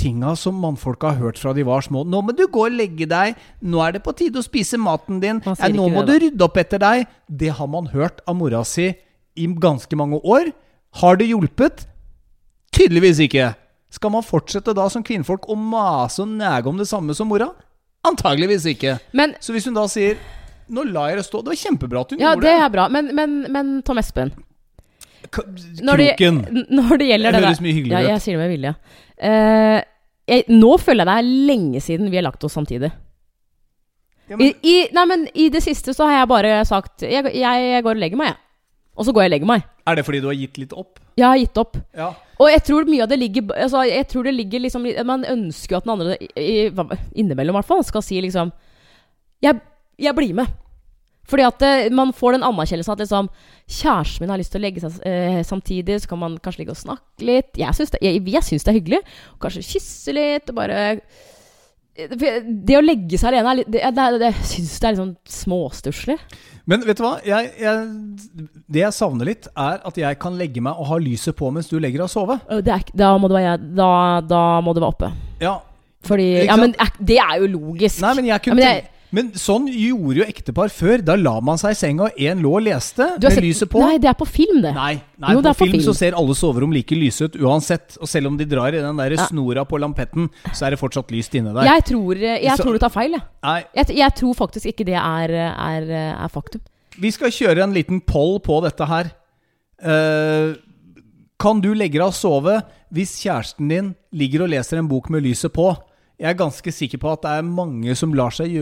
tinga 0.00 0.32
som 0.40 0.56
mannfolka 0.62 1.12
har 1.12 1.20
hørt 1.20 1.38
fra 1.38 1.52
de 1.56 1.62
var 1.68 1.84
små. 1.84 2.02
'Nå 2.08 2.22
må 2.24 2.32
du 2.36 2.46
gå 2.48 2.64
og 2.66 2.72
legge 2.72 3.06
deg. 3.08 3.36
Nå 3.62 3.82
er 3.86 3.92
det 3.98 4.02
på 4.06 4.14
tide 4.16 4.40
å 4.40 4.46
spise 4.46 4.78
maten 4.80 5.20
din.' 5.20 5.42
Ja, 5.44 5.54
'Nå 5.68 5.90
må 5.92 6.04
det, 6.06 6.18
du 6.20 6.26
rydde 6.26 6.44
opp 6.48 6.56
etter 6.56 6.78
deg.' 6.80 7.06
Det 7.28 7.52
har 7.60 7.66
man 7.68 7.86
hørt 7.92 8.20
av 8.26 8.36
mora 8.36 8.64
si 8.64 8.88
i 9.36 9.46
ganske 9.46 9.94
mange 9.96 10.18
år. 10.24 10.52
Har 11.00 11.16
det 11.20 11.28
hjulpet? 11.30 11.86
Tydeligvis 12.72 13.20
ikke. 13.20 13.54
Skal 13.90 14.10
man 14.14 14.22
fortsette 14.22 14.74
da 14.74 14.88
som 14.88 15.02
kvinnfolk 15.02 15.48
å 15.50 15.56
mase 15.58 16.22
og 16.22 16.28
nege 16.28 16.66
om 16.70 16.76
det 16.78 16.86
samme 16.88 17.14
som 17.14 17.28
mora? 17.28 17.50
Antageligvis 18.06 18.64
ikke. 18.70 18.98
Men 19.12 19.34
Så 19.40 19.52
hvis 19.52 19.66
hun 19.66 19.74
da 19.74 19.86
sier 19.90 20.16
Nå 20.70 20.84
lar 20.86 21.08
jeg 21.10 21.16
det 21.18 21.24
stå. 21.26 21.40
Det 21.42 21.50
var 21.50 21.58
kjempebra 21.58 22.00
at 22.04 22.10
hun 22.14 22.20
Ja, 22.22 22.30
gjorde 22.34 22.46
det 22.46 22.50
Ja, 22.52 22.58
det 22.58 22.64
er 22.64 22.70
bra. 22.70 22.84
Men, 22.88 23.08
men, 23.14 23.32
men 23.50 23.82
Tom 23.82 23.98
Espen 23.98 24.30
K- 25.34 25.42
når 25.82 25.96
det, 25.98 26.06
Kroken. 26.16 26.38
når 26.70 26.98
det 27.02 27.08
gjelder 27.10 27.32
Det 27.32 27.40
det 27.40 27.48
høres 27.48 27.60
mye 27.60 27.74
hyggeligere 27.74 28.02
ja. 28.06 28.12
Jeg 28.14 28.22
sier 28.24 28.38
det 28.38 28.42
med 28.44 28.52
vilje. 28.54 28.74
Eh, 29.20 29.82
jeg, 30.30 30.44
nå 30.52 30.74
føler 30.78 31.02
jeg 31.02 31.10
det 31.10 31.16
er 31.18 31.46
lenge 31.50 31.80
siden 31.82 32.10
vi 32.10 32.20
har 32.20 32.26
lagt 32.28 32.44
oss 32.46 32.54
samtidig. 32.54 32.92
Ja, 34.30 34.36
I, 34.36 34.38
men, 34.38 34.52
i, 34.62 34.76
nei, 34.94 35.04
men 35.10 35.26
I 35.34 35.48
det 35.50 35.62
siste 35.64 35.94
så 35.96 36.06
har 36.06 36.20
jeg 36.20 36.30
bare 36.30 36.50
sagt 36.62 37.02
Jeg, 37.02 37.32
jeg, 37.34 37.62
jeg 37.72 37.82
går 37.82 37.96
og 37.96 38.02
legger 38.02 38.20
meg, 38.20 38.30
jeg. 38.30 38.38
Og 39.00 39.06
så 39.06 39.14
går 39.14 39.24
jeg 39.24 39.30
og 39.30 39.34
legger 39.34 39.48
meg. 39.48 39.62
er 39.88 39.96
det 39.96 40.04
fordi 40.06 40.20
du 40.22 40.28
har 40.28 40.36
gitt 40.38 40.58
litt 40.60 40.74
opp? 40.76 41.00
Jeg 41.18 41.26
har 41.26 41.38
gitt 41.40 41.58
opp. 41.60 41.78
Ja. 41.96 42.12
Og 42.40 42.50
jeg 42.52 42.62
tror 42.66 42.88
mye 42.88 43.04
av 43.04 43.10
det 43.10 43.18
ligger 43.20 43.50
altså, 43.56 43.82
Jeg 43.88 44.06
tror 44.08 44.28
det 44.28 44.34
ligger 44.36 44.62
liksom 44.64 44.86
Man 45.08 45.26
ønsker 45.28 45.74
jo 45.74 45.80
at 45.80 45.86
den 45.88 45.94
andre, 45.94 46.16
i, 46.36 46.68
i, 46.70 46.98
innimellom 47.20 47.56
i 47.56 47.58
hvert 47.58 47.68
fall, 47.68 47.82
skal 47.84 48.04
si 48.04 48.20
liksom 48.22 48.52
Jeg, 49.44 49.58
jeg 49.98 50.16
blir 50.16 50.36
med. 50.36 50.52
Fordi 51.30 51.44
at 51.46 51.58
det, 51.62 51.72
man 51.94 52.10
får 52.16 52.34
den 52.36 52.42
anerkjennelsen 52.48 52.92
at 52.96 53.02
liksom 53.04 53.28
Kjæresten 53.70 54.24
min 54.24 54.32
har 54.34 54.40
lyst 54.42 54.50
til 54.50 54.58
å 54.58 54.64
legge 54.66 54.80
seg 54.82 54.96
eh, 55.06 55.40
samtidig, 55.46 56.00
så 56.02 56.10
kan 56.10 56.18
man 56.18 56.38
kanskje 56.42 56.64
ligge 56.64 56.74
og 56.74 56.80
snakke 56.80 57.26
litt. 57.28 57.52
Jeg 57.60 57.76
syns 57.78 57.92
det, 57.94 58.00
jeg, 58.02 58.22
jeg 58.34 58.42
syns 58.48 58.66
det 58.66 58.72
er 58.72 58.78
hyggelig. 58.80 59.02
Og 59.36 59.44
kanskje 59.44 59.62
kysse 59.68 60.14
litt, 60.16 60.50
og 60.50 60.58
bare 60.58 60.80
Det 62.00 62.76
å 62.78 62.82
legge 62.82 63.18
seg 63.20 63.28
alene 63.32 63.50
er 63.52 63.58
litt 63.60 63.70
Det, 63.74 63.80
det, 63.96 64.04
det, 64.22 64.28
jeg 64.30 64.48
syns 64.54 64.74
det 64.80 64.86
er 64.88 64.94
litt 64.94 65.00
sånn 65.02 65.16
småstusslig. 65.38 66.16
Men 66.70 66.84
vet 66.86 67.00
du 67.00 67.02
hva? 67.04 67.14
Jeg, 67.26 67.50
jeg, 67.58 68.44
det 68.70 68.82
jeg 68.84 68.94
savner 68.94 69.26
litt, 69.30 69.48
er 69.58 69.80
at 69.88 69.96
jeg 69.98 70.18
kan 70.22 70.36
legge 70.38 70.62
meg 70.62 70.78
og 70.78 70.86
ha 70.92 70.98
lyset 71.02 71.34
på 71.38 71.48
mens 71.54 71.68
du 71.70 71.78
legger 71.82 72.02
deg 72.04 72.06
og 72.06 72.12
sove. 72.12 72.36
Det 72.62 72.72
er 72.76 72.84
Da 72.94 73.10
må 73.18 73.30
du 73.30 73.34
være, 73.34 73.56
da, 73.74 73.90
da 74.22 74.42
må 74.64 74.74
det 74.76 74.84
være 74.84 74.94
oppe. 74.94 75.10
Ja. 75.42 75.56
Fordi 76.06 76.28
Ja, 76.46 76.56
men 76.56 76.74
er- 76.80 76.94
det 77.00 77.18
er 77.20 77.34
jo 77.42 77.50
logisk. 77.58 78.00
Nei, 78.04 78.14
men 78.20 78.28
jeg 78.30 78.36
Ja, 78.38 78.38
kunne 78.44 78.56
men 78.60 78.64
tenke- 78.64 78.82
jeg- 78.84 78.96
Men 79.12 79.32
sånn 79.34 79.64
gjorde 79.66 80.20
jo 80.20 80.24
ektepar 80.30 80.70
før. 80.70 81.00
Da 81.02 81.16
la 81.18 81.32
man 81.42 81.58
seg 81.58 81.72
i 81.74 81.78
senga, 81.78 82.04
og 82.06 82.18
én 82.20 82.38
lå 82.44 82.52
og 82.60 82.62
leste 82.62 83.06
med 83.18 83.24
sett- 83.32 83.42
lyset 83.42 83.68
på. 83.72 83.80
Nei, 83.82 83.96
det 83.98 84.06
er 84.08 84.14
på 84.14 84.26
film, 84.28 84.60
det. 84.62 84.72
Nei, 84.76 85.02
nei 85.18 85.32
Jo, 85.34 85.40
det 85.42 85.48
på, 85.48 85.50
er 85.50 85.58
på 85.58 85.64
film, 85.66 85.72
film. 85.80 85.82
så 85.88 85.94
ser 85.98 86.14
alle 86.14 86.34
soverom 86.38 86.72
like 86.72 86.94
lyse 86.94 87.20
ut 87.26 87.34
uansett. 87.42 87.98
Og 88.00 88.06
selv 88.08 88.26
om 88.30 88.36
de 88.38 88.44
drar 88.46 88.68
i 88.68 88.80
den 88.80 88.96
der 88.96 89.10
Ja. 89.16 89.26
snora 89.26 89.64
på 89.66 89.80
lampetten, 89.80 90.30
så 90.54 90.66
er 90.66 90.70
det 90.70 90.78
fortsatt 90.78 91.10
lyst 91.10 91.34
inne 91.34 91.52
der. 91.54 91.64
Jeg 91.64 91.84
tror, 91.90 92.14
jeg 92.16 92.56
Så- 92.56 92.62
tror 92.62 92.72
du 92.72 92.78
tar 92.78 92.90
feil, 92.90 93.12
jeg. 93.18 93.64
Jeg, 93.74 93.96
jeg 93.96 94.14
tror 94.14 94.34
faktisk 94.34 94.66
ikke 94.66 94.84
det 94.86 94.94
er, 94.94 95.30
er, 95.30 95.90
er 96.24 96.28
faktum. 96.28 96.60
Vi 96.98 97.10
skal 97.10 97.30
kjøre 97.30 97.62
en 97.64 97.72
liten 97.74 98.00
poll 98.00 98.38
på 98.40 98.62
dette 98.62 98.86
her. 98.86 99.10
Uh, 99.82 100.54
kan 101.40 101.60
du 101.60 101.72
legge 101.74 101.96
deg 101.98 102.02
og 102.04 102.12
sove 102.12 102.62
hvis 102.92 103.14
kjæresten 103.24 103.68
din 103.70 103.94
ligger 104.12 104.42
og 104.44 104.50
leser 104.50 104.78
en 104.78 104.88
bok 104.90 105.08
med 105.10 105.22
lyset 105.24 105.52
på? 105.54 105.70
Jeg 106.20 106.28
er 106.34 106.36
ganske 106.36 106.72
sikker 106.76 107.00
på 107.00 107.12
at 107.14 107.22
det 107.24 107.30
er 107.38 107.42
mange 107.48 107.94
som 107.96 108.12
lar 108.12 108.30
seg 108.36 108.52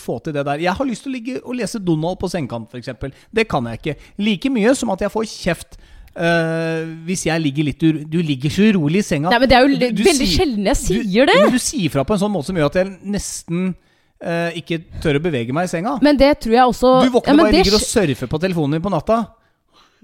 få 0.00 0.14
til 0.24 0.32
det 0.32 0.46
der. 0.48 0.62
Jeg 0.64 0.72
har 0.78 0.86
lyst 0.88 1.04
til 1.04 1.12
å 1.12 1.16
ligge 1.18 1.34
og 1.44 1.56
lese 1.58 1.78
Donald 1.84 2.16
på 2.22 2.30
sengekant, 2.32 2.70
f.eks. 2.72 2.88
Det 3.36 3.44
kan 3.52 3.66
jeg 3.68 3.80
ikke. 3.82 3.96
Like 4.24 4.48
mye 4.54 4.72
som 4.78 4.90
at 4.94 5.00
jeg 5.04 5.12
får 5.12 5.28
kjeft 5.28 5.76
Uh, 6.12 6.84
hvis 7.08 7.22
jeg 7.24 7.40
ligger 7.40 7.64
litt 7.64 7.82
ur 7.88 7.94
Du 8.04 8.18
ligger 8.20 8.52
så 8.52 8.66
urolig 8.68 9.00
i 9.00 9.04
senga. 9.06 9.30
Nei, 9.32 9.38
men 9.40 9.48
Det 9.48 9.56
er 9.56 9.62
jo 9.64 9.68
Du- 9.80 9.94
du 9.96 10.02
veldig 10.04 10.26
sier- 10.28 10.36
sjelden 10.42 10.64
jeg 10.68 10.74
Du- 10.76 11.08
sier 11.08 11.24
det. 11.24 11.36
Men 11.40 11.52
du 11.54 11.58
sier 11.58 11.88
fra 11.88 12.04
på 12.04 12.12
en 12.12 12.20
sånn 12.20 12.32
måte 12.34 12.44
som 12.50 12.56
gjør 12.56 12.66
at 12.66 12.74
jeg 12.74 12.98
nesten 13.02 13.74
uh, 14.22 14.50
ikke 14.52 14.82
tør 15.00 15.16
å 15.16 15.22
bevege 15.24 15.54
meg 15.56 15.64
i 15.64 15.72
senga. 15.72 15.98
Men 16.02 16.18
det 16.18 16.40
tror 16.40 16.52
jeg 16.52 16.66
også 16.68 16.90
Du 17.06 17.10
våkner 17.16 17.32
ja, 17.32 17.36
bare 17.40 17.50
det, 17.52 17.64
ligger 17.64 17.78
og 17.78 17.80
surfer 17.80 18.28
på 18.28 18.40
telefonen 18.44 18.72
din 18.76 18.82
på 18.84 18.90
natta. 18.92 19.16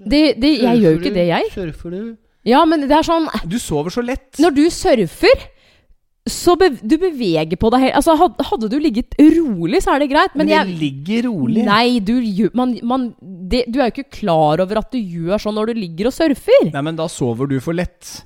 det, 0.01 0.39
det, 0.41 0.61
Jeg 0.63 0.81
gjør 0.81 0.97
jo 0.97 0.99
ikke 0.99 1.13
det, 1.13 1.27
jeg. 1.29 1.43
Surfer 1.53 1.89
du? 1.91 2.17
Ja, 2.43 2.65
men 2.65 2.81
det 2.81 2.91
er 2.91 3.03
sånn 3.05 3.29
Du 3.47 3.59
sover 3.59 3.91
så 3.93 4.01
lett. 4.03 4.33
Når 4.41 4.55
du 4.55 4.63
surfer, 4.71 5.45
så 6.33 6.55
bev 6.59 6.79
du 6.81 6.95
beveger 7.01 7.59
på 7.59 7.71
deg 7.73 7.89
Altså, 7.97 8.15
hadde 8.17 8.69
du 8.71 8.77
ligget 8.81 9.17
rolig, 9.19 9.81
så 9.83 9.95
er 9.95 10.03
det 10.03 10.09
greit, 10.11 10.35
men, 10.35 10.45
men 10.45 10.53
jeg 10.53 10.59
jeg 10.69 10.79
ligger 10.79 11.27
rolig. 11.29 11.65
Nei, 11.67 11.99
du, 11.99 12.15
man, 12.57 12.73
man, 12.83 13.05
det, 13.19 13.65
du 13.67 13.79
er 13.79 13.89
jo 13.89 13.97
ikke 13.97 14.21
klar 14.21 14.63
over 14.63 14.81
at 14.81 14.91
du 14.93 14.99
gjør 14.99 15.41
sånn 15.41 15.57
når 15.57 15.71
du 15.71 15.81
ligger 15.83 16.09
og 16.09 16.15
surfer. 16.15 16.69
Nei, 16.73 16.83
men 16.85 16.99
da 16.99 17.07
sover 17.11 17.49
du 17.49 17.57
for 17.63 17.77
lett. 17.77 18.19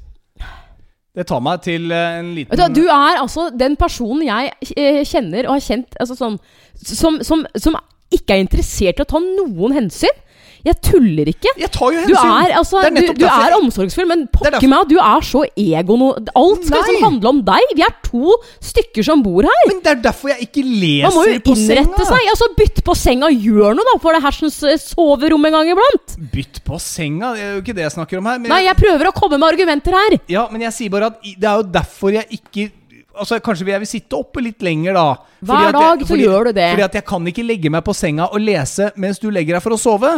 Det 1.13 1.27
tar 1.29 1.43
meg 1.45 1.61
til 1.61 1.91
eh, 1.93 2.19
en 2.19 2.31
liten 2.33 2.57
Vet 2.57 2.73
du, 2.73 2.81
du 2.81 2.89
er 2.89 3.19
altså 3.21 3.51
den 3.53 3.75
personen 3.77 4.23
jeg 4.25 4.73
eh, 4.73 5.03
kjenner 5.05 5.45
og 5.45 5.59
har 5.59 5.65
kjent 5.67 5.99
altså 6.01 6.17
sånn, 6.17 6.39
som, 6.73 7.19
som, 7.21 7.43
som 7.53 7.77
ikke 8.13 8.33
er 8.33 8.41
interessert 8.41 8.97
i 8.97 9.05
å 9.05 9.09
ta 9.09 9.21
noen 9.21 9.75
hensyn. 9.77 10.21
Jeg 10.63 10.77
tuller 10.79 11.27
ikke. 11.27 11.51
Jeg 11.59 11.69
tar 11.75 11.91
jo 11.91 12.03
Du 12.07 12.13
hensyn! 12.13 12.29
er, 12.39 12.51
altså, 12.55 12.79
Det 12.79 12.87
er 12.87 12.93
du, 12.93 12.97
nettopp 13.01 13.17
du 13.17 13.23
derfor 13.25 13.45
er 13.49 13.55
omsorgsfull, 13.57 14.05
men 14.07 14.21
er 14.23 14.29
pokker 14.31 14.69
meg 14.71 14.85
du 14.87 14.95
er 15.03 15.25
så 15.27 15.41
ego 15.59 15.97
no 15.99 16.07
Alt 16.39 16.67
skal 16.69 16.85
liksom 16.85 17.03
handle 17.03 17.31
om 17.33 17.41
deg. 17.49 17.73
Vi 17.75 17.83
er 17.83 17.95
to 18.05 18.37
stykker 18.63 19.03
som 19.03 19.23
bor 19.25 19.43
her. 19.43 19.65
Men 19.67 19.81
det 19.83 19.91
er 19.91 19.99
derfor 20.05 20.31
jeg 20.31 20.47
ikke 20.47 20.63
leser 20.63 21.09
på 21.09 21.09
senga. 21.09 21.09
Man 21.09 21.17
må 21.17 21.25
jo 21.27 21.33
innrette 21.35 22.05
senga. 22.05 22.09
seg. 22.13 22.29
Altså 22.35 22.47
Bytt 22.61 22.79
på 22.87 22.95
senga, 22.95 23.31
gjør 23.33 23.75
noe 23.75 23.87
da 23.89 23.95
for 24.03 24.15
det 24.15 24.21
hersens 24.23 24.59
eh, 24.63 24.77
soverom 24.79 25.49
en 25.49 25.57
gang 25.57 25.71
iblant. 25.73 26.15
Bytt 26.31 26.61
på 26.63 26.79
senga, 26.79 27.33
det 27.35 27.43
er 27.43 27.51
jo 27.57 27.63
ikke 27.65 27.75
det 27.81 27.83
jeg 27.89 27.95
snakker 27.97 28.21
om 28.21 28.29
her. 28.31 28.39
Nei, 28.47 28.61
jeg 28.69 28.79
prøver 28.79 29.09
å 29.09 29.13
komme 29.17 29.39
med 29.41 29.49
argumenter 29.49 29.97
her. 29.99 30.15
Ja, 30.31 30.45
men 30.53 30.63
jeg 30.63 30.77
sier 30.77 30.93
bare 30.93 31.11
at 31.11 31.19
det 31.27 31.49
er 31.49 31.59
jo 31.59 31.67
derfor 31.75 32.15
jeg 32.15 32.39
ikke 32.39 32.69
Altså, 33.13 33.37
Kanskje 33.45 33.67
jeg 33.69 33.77
vil 33.83 33.85
sitte 33.85 34.17
oppe 34.17 34.41
litt 34.41 34.63
lenger, 34.65 34.95
da. 34.97 35.03
Hver 35.45 35.67
dag 35.75 35.99
jeg, 36.01 36.07
så 36.09 36.17
gjør 36.17 36.47
du 36.49 36.55
det. 36.57 36.69
Fordi 36.71 36.85
at 36.87 36.95
jeg 36.97 37.05
kan 37.05 37.27
ikke 37.29 37.43
legge 37.45 37.69
meg 37.69 37.83
på 37.85 37.93
senga 37.93 38.25
og 38.33 38.41
lese 38.41 38.87
mens 38.97 39.21
du 39.21 39.27
legger 39.29 39.59
deg 39.59 39.61
for 39.61 39.75
å 39.75 39.77
sove. 39.77 40.13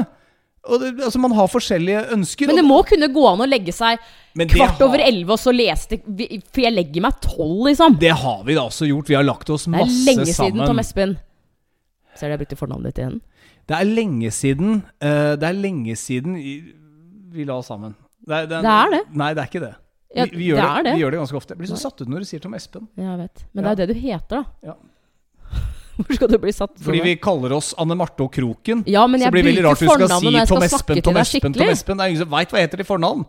Det, 0.65 0.91
altså, 1.05 1.19
Man 1.21 1.35
har 1.37 1.49
forskjellige 1.51 1.99
ønsker. 2.15 2.49
Men 2.49 2.59
det 2.59 2.65
må 2.65 2.79
kunne 2.87 3.09
gå 3.13 3.25
an 3.29 3.43
å 3.45 3.47
legge 3.49 3.73
seg 3.75 3.99
kvart 4.35 4.79
har- 4.79 4.87
over 4.87 5.03
elleve 5.03 5.35
og 5.35 5.39
så 5.39 5.53
lese 5.53 5.99
det 6.05 6.27
For 6.51 6.61
jeg 6.65 6.73
legger 6.73 7.05
meg 7.05 7.19
tolv, 7.21 7.67
liksom. 7.69 7.99
Det 8.01 8.11
har 8.11 8.43
vi 8.43 8.57
da 8.57 8.65
også 8.65 8.89
gjort. 8.89 9.07
Vi 9.07 9.15
har 9.15 9.23
lagt 9.23 9.49
oss 9.49 9.67
masse 9.67 9.85
sammen. 9.85 10.05
Det 10.05 10.11
er 10.11 10.15
lenge 10.15 10.25
siden, 10.25 10.57
sammen. 10.57 10.67
Tom 10.67 10.79
Espen. 10.79 11.17
Ser 12.15 12.27
du 12.27 12.33
jeg 12.35 12.41
brukte 12.45 12.57
fornavnet 12.59 12.93
ditt 12.93 13.03
igjen? 13.03 13.21
Det 13.65 13.77
er 13.77 13.85
lenge 13.89 14.29
siden 14.31 14.83
uh, 15.01 15.35
Det 15.35 15.47
er 15.49 15.55
lenge 15.57 15.95
siden 15.97 16.35
vi 17.35 17.45
la 17.45 17.57
oss 17.59 17.67
sammen. 17.67 17.95
Det 18.25 18.35
er 18.35 18.47
det. 18.47 18.61
Det 18.63 18.73
er 18.73 18.93
det. 18.93 19.03
Nei, 19.13 19.33
det 19.35 19.43
er 19.43 19.49
ikke 19.51 19.63
det. 19.65 19.75
Ja, 20.15 20.25
vi, 20.31 20.37
vi, 20.37 20.45
gjør 20.47 20.61
det 20.63 20.83
det, 20.85 20.91
vi 20.95 21.01
gjør 21.03 21.11
det 21.11 21.19
ganske 21.19 21.37
ofte. 21.37 21.53
Jeg 21.53 21.59
blir 21.59 21.69
så 21.73 21.79
satt 21.81 22.01
ut 22.01 22.07
når 22.07 22.23
du 22.23 22.27
sier 22.29 22.41
Tom 22.41 22.53
Espen. 22.55 22.85
Jeg 22.95 23.17
vet. 23.19 23.41
Men 23.51 23.65
det 23.65 23.71
er 23.71 23.75
jo 23.75 23.79
det 23.81 23.87
du 23.89 23.99
heter, 23.99 24.37
da. 24.37 24.43
Ja. 24.71 24.75
Hvor 26.05 26.17
skal 26.17 26.27
du 26.27 26.37
bli 26.43 26.51
satt 26.51 26.75
Fordi 26.83 27.01
vi 27.05 27.15
kaller 27.21 27.53
oss 27.55 27.73
Anne 27.79 27.95
Marte 27.95 28.25
og 28.25 28.31
Kroken. 28.35 28.83
Ja, 28.89 29.05
men 29.07 29.21
så 29.21 29.29
jeg 29.29 29.35
blir 29.35 29.43
det 29.45 29.51
veldig 29.53 29.65
rart 29.65 29.79
hvis 29.79 29.89
du 29.89 29.95
skal 29.95 30.19
si 30.19 30.33
Tom 30.35 30.45
skal 30.45 30.67
Espen, 30.67 31.01
Tom 31.05 31.17
Espen, 31.21 31.55
Tom. 31.55 31.69
Espen. 31.71 31.97
Det 31.97 32.03
er 32.05 32.13
ingen 32.13 32.23
som 32.25 32.31
veit 32.35 32.51
hva 32.51 32.63
heter 32.63 32.81
til 32.81 32.87
fornavn. 32.89 33.25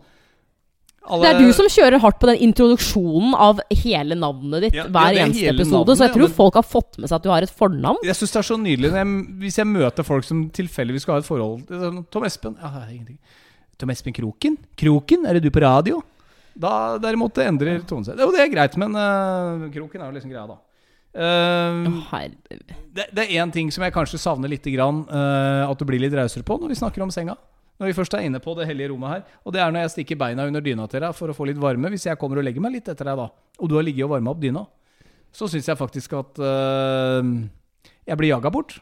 Alle- 1.07 1.23
Det 1.23 1.29
er 1.35 1.39
du 1.39 1.53
som 1.55 1.69
kjører 1.71 2.01
hardt 2.03 2.19
på 2.19 2.27
den 2.27 2.41
introduksjonen 2.49 3.33
av 3.33 3.61
hele 3.71 4.15
navnet 4.19 4.65
ditt 4.65 4.73
Ja, 4.75 4.83
ja, 4.83 4.91
hver 4.91 5.13
er 5.13 5.21
eneste 5.23 5.53
episode, 5.53 5.71
navnet, 5.87 5.97
så 5.97 6.03
jeg 6.03 6.09
ja, 6.11 6.15
tror 6.17 6.27
men- 6.27 6.35
folk 6.35 6.53
har 6.59 6.67
fått 6.67 6.97
med 6.99 7.07
seg 7.07 7.15
at 7.15 7.23
du 7.23 7.29
har 7.31 7.41
et 7.47 7.49
fornavn. 7.49 8.03
Jeg 8.03 8.15
syns 8.19 8.33
det 8.35 8.39
er 8.41 8.47
så 8.49 8.57
nydelig 8.59 8.91
jeg, 8.91 9.07
hvis 9.39 9.55
jeg 9.61 9.67
møter 9.71 10.03
folk 10.03 10.27
som 10.27 10.49
tilfeldigvis 10.49 11.01
skal 11.07 11.13
ha 11.15 11.19
et 11.23 11.29
forhold 11.29 11.63
sånn, 11.71 12.05
Tom 12.11 12.23
Espen? 12.27 12.57
Ja, 12.59 12.83
ingenting. 12.91 13.17
Tom 13.77 13.89
Espen 13.89 14.13
Kroken? 14.13 14.57
Kroken? 14.75 15.25
Er 15.25 15.33
det 15.39 15.43
du 15.43 15.49
på 15.49 15.61
radio? 15.63 16.03
Da 16.57 16.97
derimot 16.97 17.37
endrer 17.37 17.79
tonen 17.87 18.03
seg. 18.03 18.17
Jo, 18.19 18.31
det 18.33 18.41
er 18.41 18.49
greit, 18.51 18.75
men 18.75 18.91
uh, 18.97 19.69
Kroken 19.71 20.01
er 20.01 20.11
jo 20.11 20.15
liksom 20.17 20.31
greia, 20.33 20.47
da. 20.49 20.57
Uh, 21.17 21.97
det, 22.93 23.07
det 23.09 23.23
er 23.23 23.41
én 23.41 23.51
ting 23.53 23.71
som 23.73 23.81
jeg 23.81 23.93
kanskje 23.95 24.19
savner 24.21 24.51
litt, 24.51 24.65
grann, 24.69 25.01
uh, 25.09 25.65
at 25.65 25.79
du 25.79 25.85
blir 25.89 26.01
litt 26.03 26.13
rausere 26.13 26.45
på 26.45 26.59
når 26.61 26.75
vi 26.75 26.79
snakker 26.79 27.05
om 27.05 27.13
senga. 27.13 27.35
Når 27.77 27.91
vi 27.91 27.97
først 27.97 28.15
er 28.17 28.25
inne 28.25 28.41
på 28.41 28.55
det 28.57 28.65
hellige 28.69 28.89
rommet 28.91 29.11
her. 29.11 29.35
Og 29.45 29.53
det 29.53 29.61
er 29.61 29.73
når 29.73 29.85
jeg 29.85 29.93
stikker 29.97 30.21
beina 30.21 30.47
under 30.49 30.63
dyna 30.65 30.87
til 30.89 31.03
deg 31.05 31.13
for 31.17 31.29
å 31.29 31.35
få 31.37 31.45
litt 31.49 31.59
varme. 31.61 31.91
Hvis 31.93 32.07
jeg 32.09 32.17
kommer 32.21 32.41
og 32.41 32.47
legger 32.47 32.63
meg 32.63 32.73
litt 32.77 32.89
etter 32.89 33.09
deg 33.09 33.19
da, 33.19 33.27
og 33.33 33.69
du 33.69 33.77
har 33.77 33.85
ligget 33.85 34.07
og 34.07 34.15
varma 34.15 34.33
opp 34.33 34.41
dyna, 34.41 34.63
så 35.33 35.49
syns 35.51 35.69
jeg 35.69 35.77
faktisk 35.77 36.15
at 36.17 36.41
uh, 36.41 37.21
jeg 38.07 38.17
blir 38.17 38.33
jaga 38.33 38.53
bort. 38.53 38.79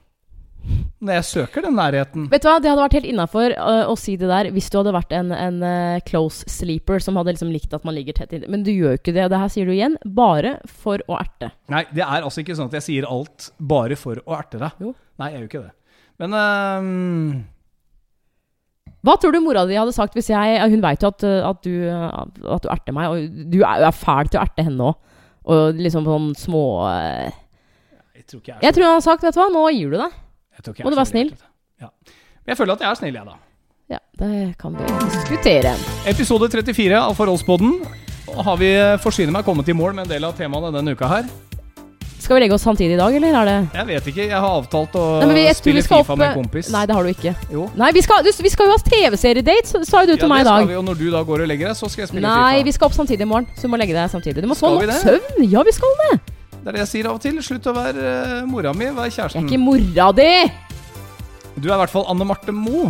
Når 1.05 1.19
jeg 1.19 1.25
søker 1.27 1.65
den 1.65 1.75
nærheten. 1.77 2.27
Vet 2.31 2.43
du 2.43 2.47
hva, 2.49 2.57
Det 2.63 2.71
hadde 2.71 2.81
vært 2.81 2.97
helt 2.97 3.07
innafor 3.09 3.53
å 3.91 3.95
si 3.99 4.15
det 4.19 4.29
der 4.31 4.49
hvis 4.55 4.69
du 4.73 4.79
hadde 4.79 4.93
vært 4.95 5.13
en, 5.13 5.31
en 5.35 5.59
uh, 5.61 6.03
close 6.07 6.47
sleeper 6.49 7.03
som 7.03 7.19
hadde 7.19 7.35
liksom 7.35 7.51
likt 7.53 7.75
at 7.77 7.85
man 7.87 7.97
ligger 7.97 8.17
tett 8.17 8.33
inntil. 8.33 8.51
Men 8.51 8.65
du 8.65 8.71
gjør 8.73 8.95
jo 8.95 9.01
ikke 9.01 9.15
det. 9.15 9.27
Det 9.31 9.41
her 9.41 9.51
sier 9.53 9.69
du 9.69 9.73
igjen 9.75 9.97
bare 10.17 10.57
for 10.65 11.03
å 11.11 11.19
erte. 11.19 11.51
Nei, 11.73 11.83
det 11.93 12.05
er 12.05 12.25
altså 12.25 12.41
ikke 12.41 12.57
sånn 12.57 12.71
at 12.71 12.79
jeg 12.79 12.87
sier 12.87 13.09
alt 13.09 13.51
bare 13.59 13.99
for 13.99 14.21
å 14.23 14.37
erte 14.39 14.61
deg. 14.61 14.81
Jo. 14.81 14.95
Nei, 15.21 15.31
jeg 15.33 15.43
gjør 15.43 15.51
ikke 15.51 15.65
det. 15.67 15.73
Men 16.23 16.37
øhm, 16.39 17.31
Hva 19.05 19.17
tror 19.19 19.35
du 19.35 19.41
mora 19.43 19.65
di 19.67 19.75
hadde 19.75 19.91
sagt 19.91 20.13
hvis 20.15 20.29
jeg 20.31 20.69
Hun 20.71 20.83
veit 20.85 21.03
jo 21.03 21.09
at, 21.11 21.25
uh, 21.27 21.49
at, 21.51 21.65
du, 21.67 21.89
uh, 21.91 22.53
at 22.55 22.65
du 22.65 22.69
erter 22.71 22.95
meg, 22.95 23.11
og 23.11 23.49
du 23.51 23.59
er, 23.61 23.83
er 23.83 23.95
fæl 23.95 24.31
til 24.31 24.41
å 24.41 24.45
erte 24.47 24.65
henne 24.65 24.91
òg. 24.91 25.01
Og 25.45 25.77
liksom 25.77 26.07
sånn 26.07 26.31
små 26.39 26.63
uh, 26.87 27.27
jeg 28.15 28.31
tror 28.31 28.39
ikke 28.41 28.53
jeg 28.53 28.57
er 28.57 28.65
Jeg 28.65 28.75
tror 28.75 28.87
hun 28.87 28.95
hadde 28.95 29.05
sagt, 29.05 29.25
vet 29.25 29.35
du 29.35 29.41
hva, 29.41 29.49
nå 29.53 29.65
gir 29.75 29.91
du 29.91 29.99
deg. 29.99 30.21
Jeg 30.55 30.63
tror 30.65 30.75
ikke 30.75 30.85
Må 30.87 30.93
du 30.93 30.99
være 30.99 31.11
snill? 31.11 31.33
Ja. 31.81 31.89
Men 32.45 32.53
jeg 32.53 32.57
føler 32.61 32.77
at 32.77 32.85
jeg 32.85 32.89
er 32.91 32.99
snill, 33.01 33.15
jeg, 33.19 33.25
da. 33.25 33.35
Ja, 33.95 33.99
det 34.17 34.57
kan 34.61 34.73
vi 34.73 34.85
diskutere. 35.05 35.75
Episode 36.09 36.49
34 36.49 36.97
av 36.97 37.13
Forholdspodden. 37.17 37.75
Har 38.45 38.57
vi 38.57 38.71
eh, 38.73 38.95
forsyne 39.03 39.33
meg 39.35 39.45
kommet 39.45 39.67
i 39.69 39.75
mål 39.77 39.93
med 39.93 40.07
en 40.07 40.13
del 40.15 40.25
av 40.25 40.33
temaene 40.37 40.71
denne 40.73 40.95
uka 40.95 41.09
her? 41.11 41.27
Skal 42.25 42.39
vi 42.39 42.41
legge 42.41 42.55
oss 42.55 42.63
samtidig 42.65 42.95
i 42.95 42.97
dag, 42.97 43.13
eller 43.13 43.35
er 43.37 43.45
det 43.45 43.55
Jeg 43.77 43.85
vet 43.91 44.07
ikke. 44.09 44.23
Jeg 44.31 44.39
har 44.41 44.55
avtalt 44.57 44.95
å 44.97 45.03
Nei, 45.29 45.43
spille 45.53 45.83
Fifa 45.85 45.99
opp- 45.99 46.17
med 46.17 46.31
en 46.31 46.39
kompis. 46.39 46.71
Nei, 46.73 46.85
det 46.89 46.95
har 46.97 47.05
du 47.05 47.11
ikke. 47.11 47.35
Jo. 47.53 47.67
Nei, 47.77 47.91
vi 47.93 48.01
skal, 48.01 48.25
vi 48.25 48.49
skal 48.49 48.65
jo 48.65 48.73
ha 48.73 48.79
TV-seriedate, 48.81 49.83
sa- 49.85 50.01
jo 50.01 50.15
du 50.15 50.15
til 50.15 50.25
ja, 50.25 50.31
meg 50.33 50.41
i 50.41 50.47
dag. 50.47 50.55
Ja, 50.55 50.57
det 50.57 50.65
skal 50.65 50.71
vi, 50.71 50.79
og 50.79 50.85
når 50.89 50.97
du 51.03 51.05
da 51.13 51.21
går 51.27 51.43
og 51.45 51.51
legger 51.51 51.69
deg, 51.69 51.77
så 51.77 51.91
skal 51.91 52.01
jeg 52.07 52.09
spille 52.09 52.25
Nei, 52.25 52.55
Fifa. 52.55 52.65
vi 52.65 52.73
skal 52.79 52.89
opp 52.89 52.97
samtidig 52.97 53.27
i 53.27 53.29
morgen, 53.29 53.45
så 53.53 53.67
du 53.69 53.73
må 53.75 53.77
legge 53.77 53.93
deg 53.93 54.09
samtidig. 54.09 54.41
Du 54.41 54.49
må 54.49 54.57
få 54.57 54.73
nok 54.73 54.89
søvn. 55.03 55.45
Ja, 55.53 55.61
vi 55.61 55.75
skal 55.77 55.93
det. 56.01 56.17
Det 56.65 56.71
er 56.71 56.79
det 56.79 56.81
jeg 56.81 56.89
sier 56.89 57.07
av 57.11 57.19
og 57.19 57.21
til. 57.21 57.35
Slutt 57.45 57.67
å 57.69 57.71
være 57.75 58.11
uh, 58.41 58.45
mora 58.49 58.71
mi, 58.73 58.87
vær 58.89 59.05
Jeg 59.05 59.21
er 59.21 59.35
ikke 59.37 59.57
mora 59.61 60.07
di! 60.17 60.29
Du 61.61 61.67
er 61.67 61.75
i 61.75 61.77
hvert 61.77 61.91
fall 61.93 62.07
Anne 62.09 62.25
Marte 62.25 62.55
Mo. 62.57 62.87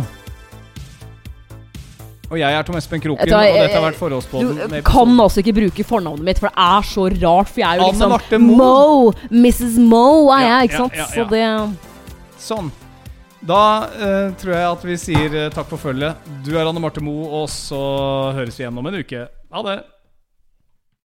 Og 2.30 2.38
jeg 2.40 2.56
er 2.56 2.64
Tom 2.64 2.78
Espen 2.80 3.02
Kroken, 3.04 3.28
og 3.28 3.58
dette 3.60 3.76
har 3.76 3.84
vært 3.84 4.32
Du 4.32 4.78
kan 4.88 5.12
altså 5.20 5.42
ikke 5.42 5.52
bruke 5.58 5.84
fornavnet 5.84 6.24
mitt, 6.24 6.40
for 6.40 6.48
det 6.48 6.64
er 6.64 6.88
så 6.88 7.04
rart. 7.12 7.50
For 7.52 7.60
jeg 7.60 7.68
er 7.68 7.82
jo 7.82 7.90
Anne 7.90 8.08
liksom 8.14 8.46
Mo. 8.48 8.56
Mo. 8.56 9.12
Mrs. 9.44 9.76
Mo 9.76 10.06
er 10.32 10.40
Ja, 10.40 10.48
jeg, 10.48 10.70
ikke 10.70 10.78
ja, 10.78 10.80
sant? 10.80 10.96
ja, 10.96 11.08
Så 11.12 11.26
ja. 11.26 11.28
det 11.34 12.40
Sånn. 12.46 12.72
Da 13.44 13.60
uh, 13.92 14.32
tror 14.40 14.54
jeg 14.56 14.70
at 14.70 14.88
vi 14.88 14.96
sier 15.04 15.36
uh, 15.36 15.50
takk 15.52 15.68
for 15.74 15.84
følget. 15.84 16.24
Du 16.48 16.54
er 16.56 16.64
Anne 16.64 16.80
Marte 16.80 17.04
Mo, 17.04 17.26
og 17.42 17.44
så 17.52 17.82
høres 18.40 18.56
vi 18.56 18.64
igjen 18.64 18.80
om 18.80 18.88
en 18.88 18.98
uke. 19.04 19.28
Ha 19.52 19.66
det. 19.68 19.76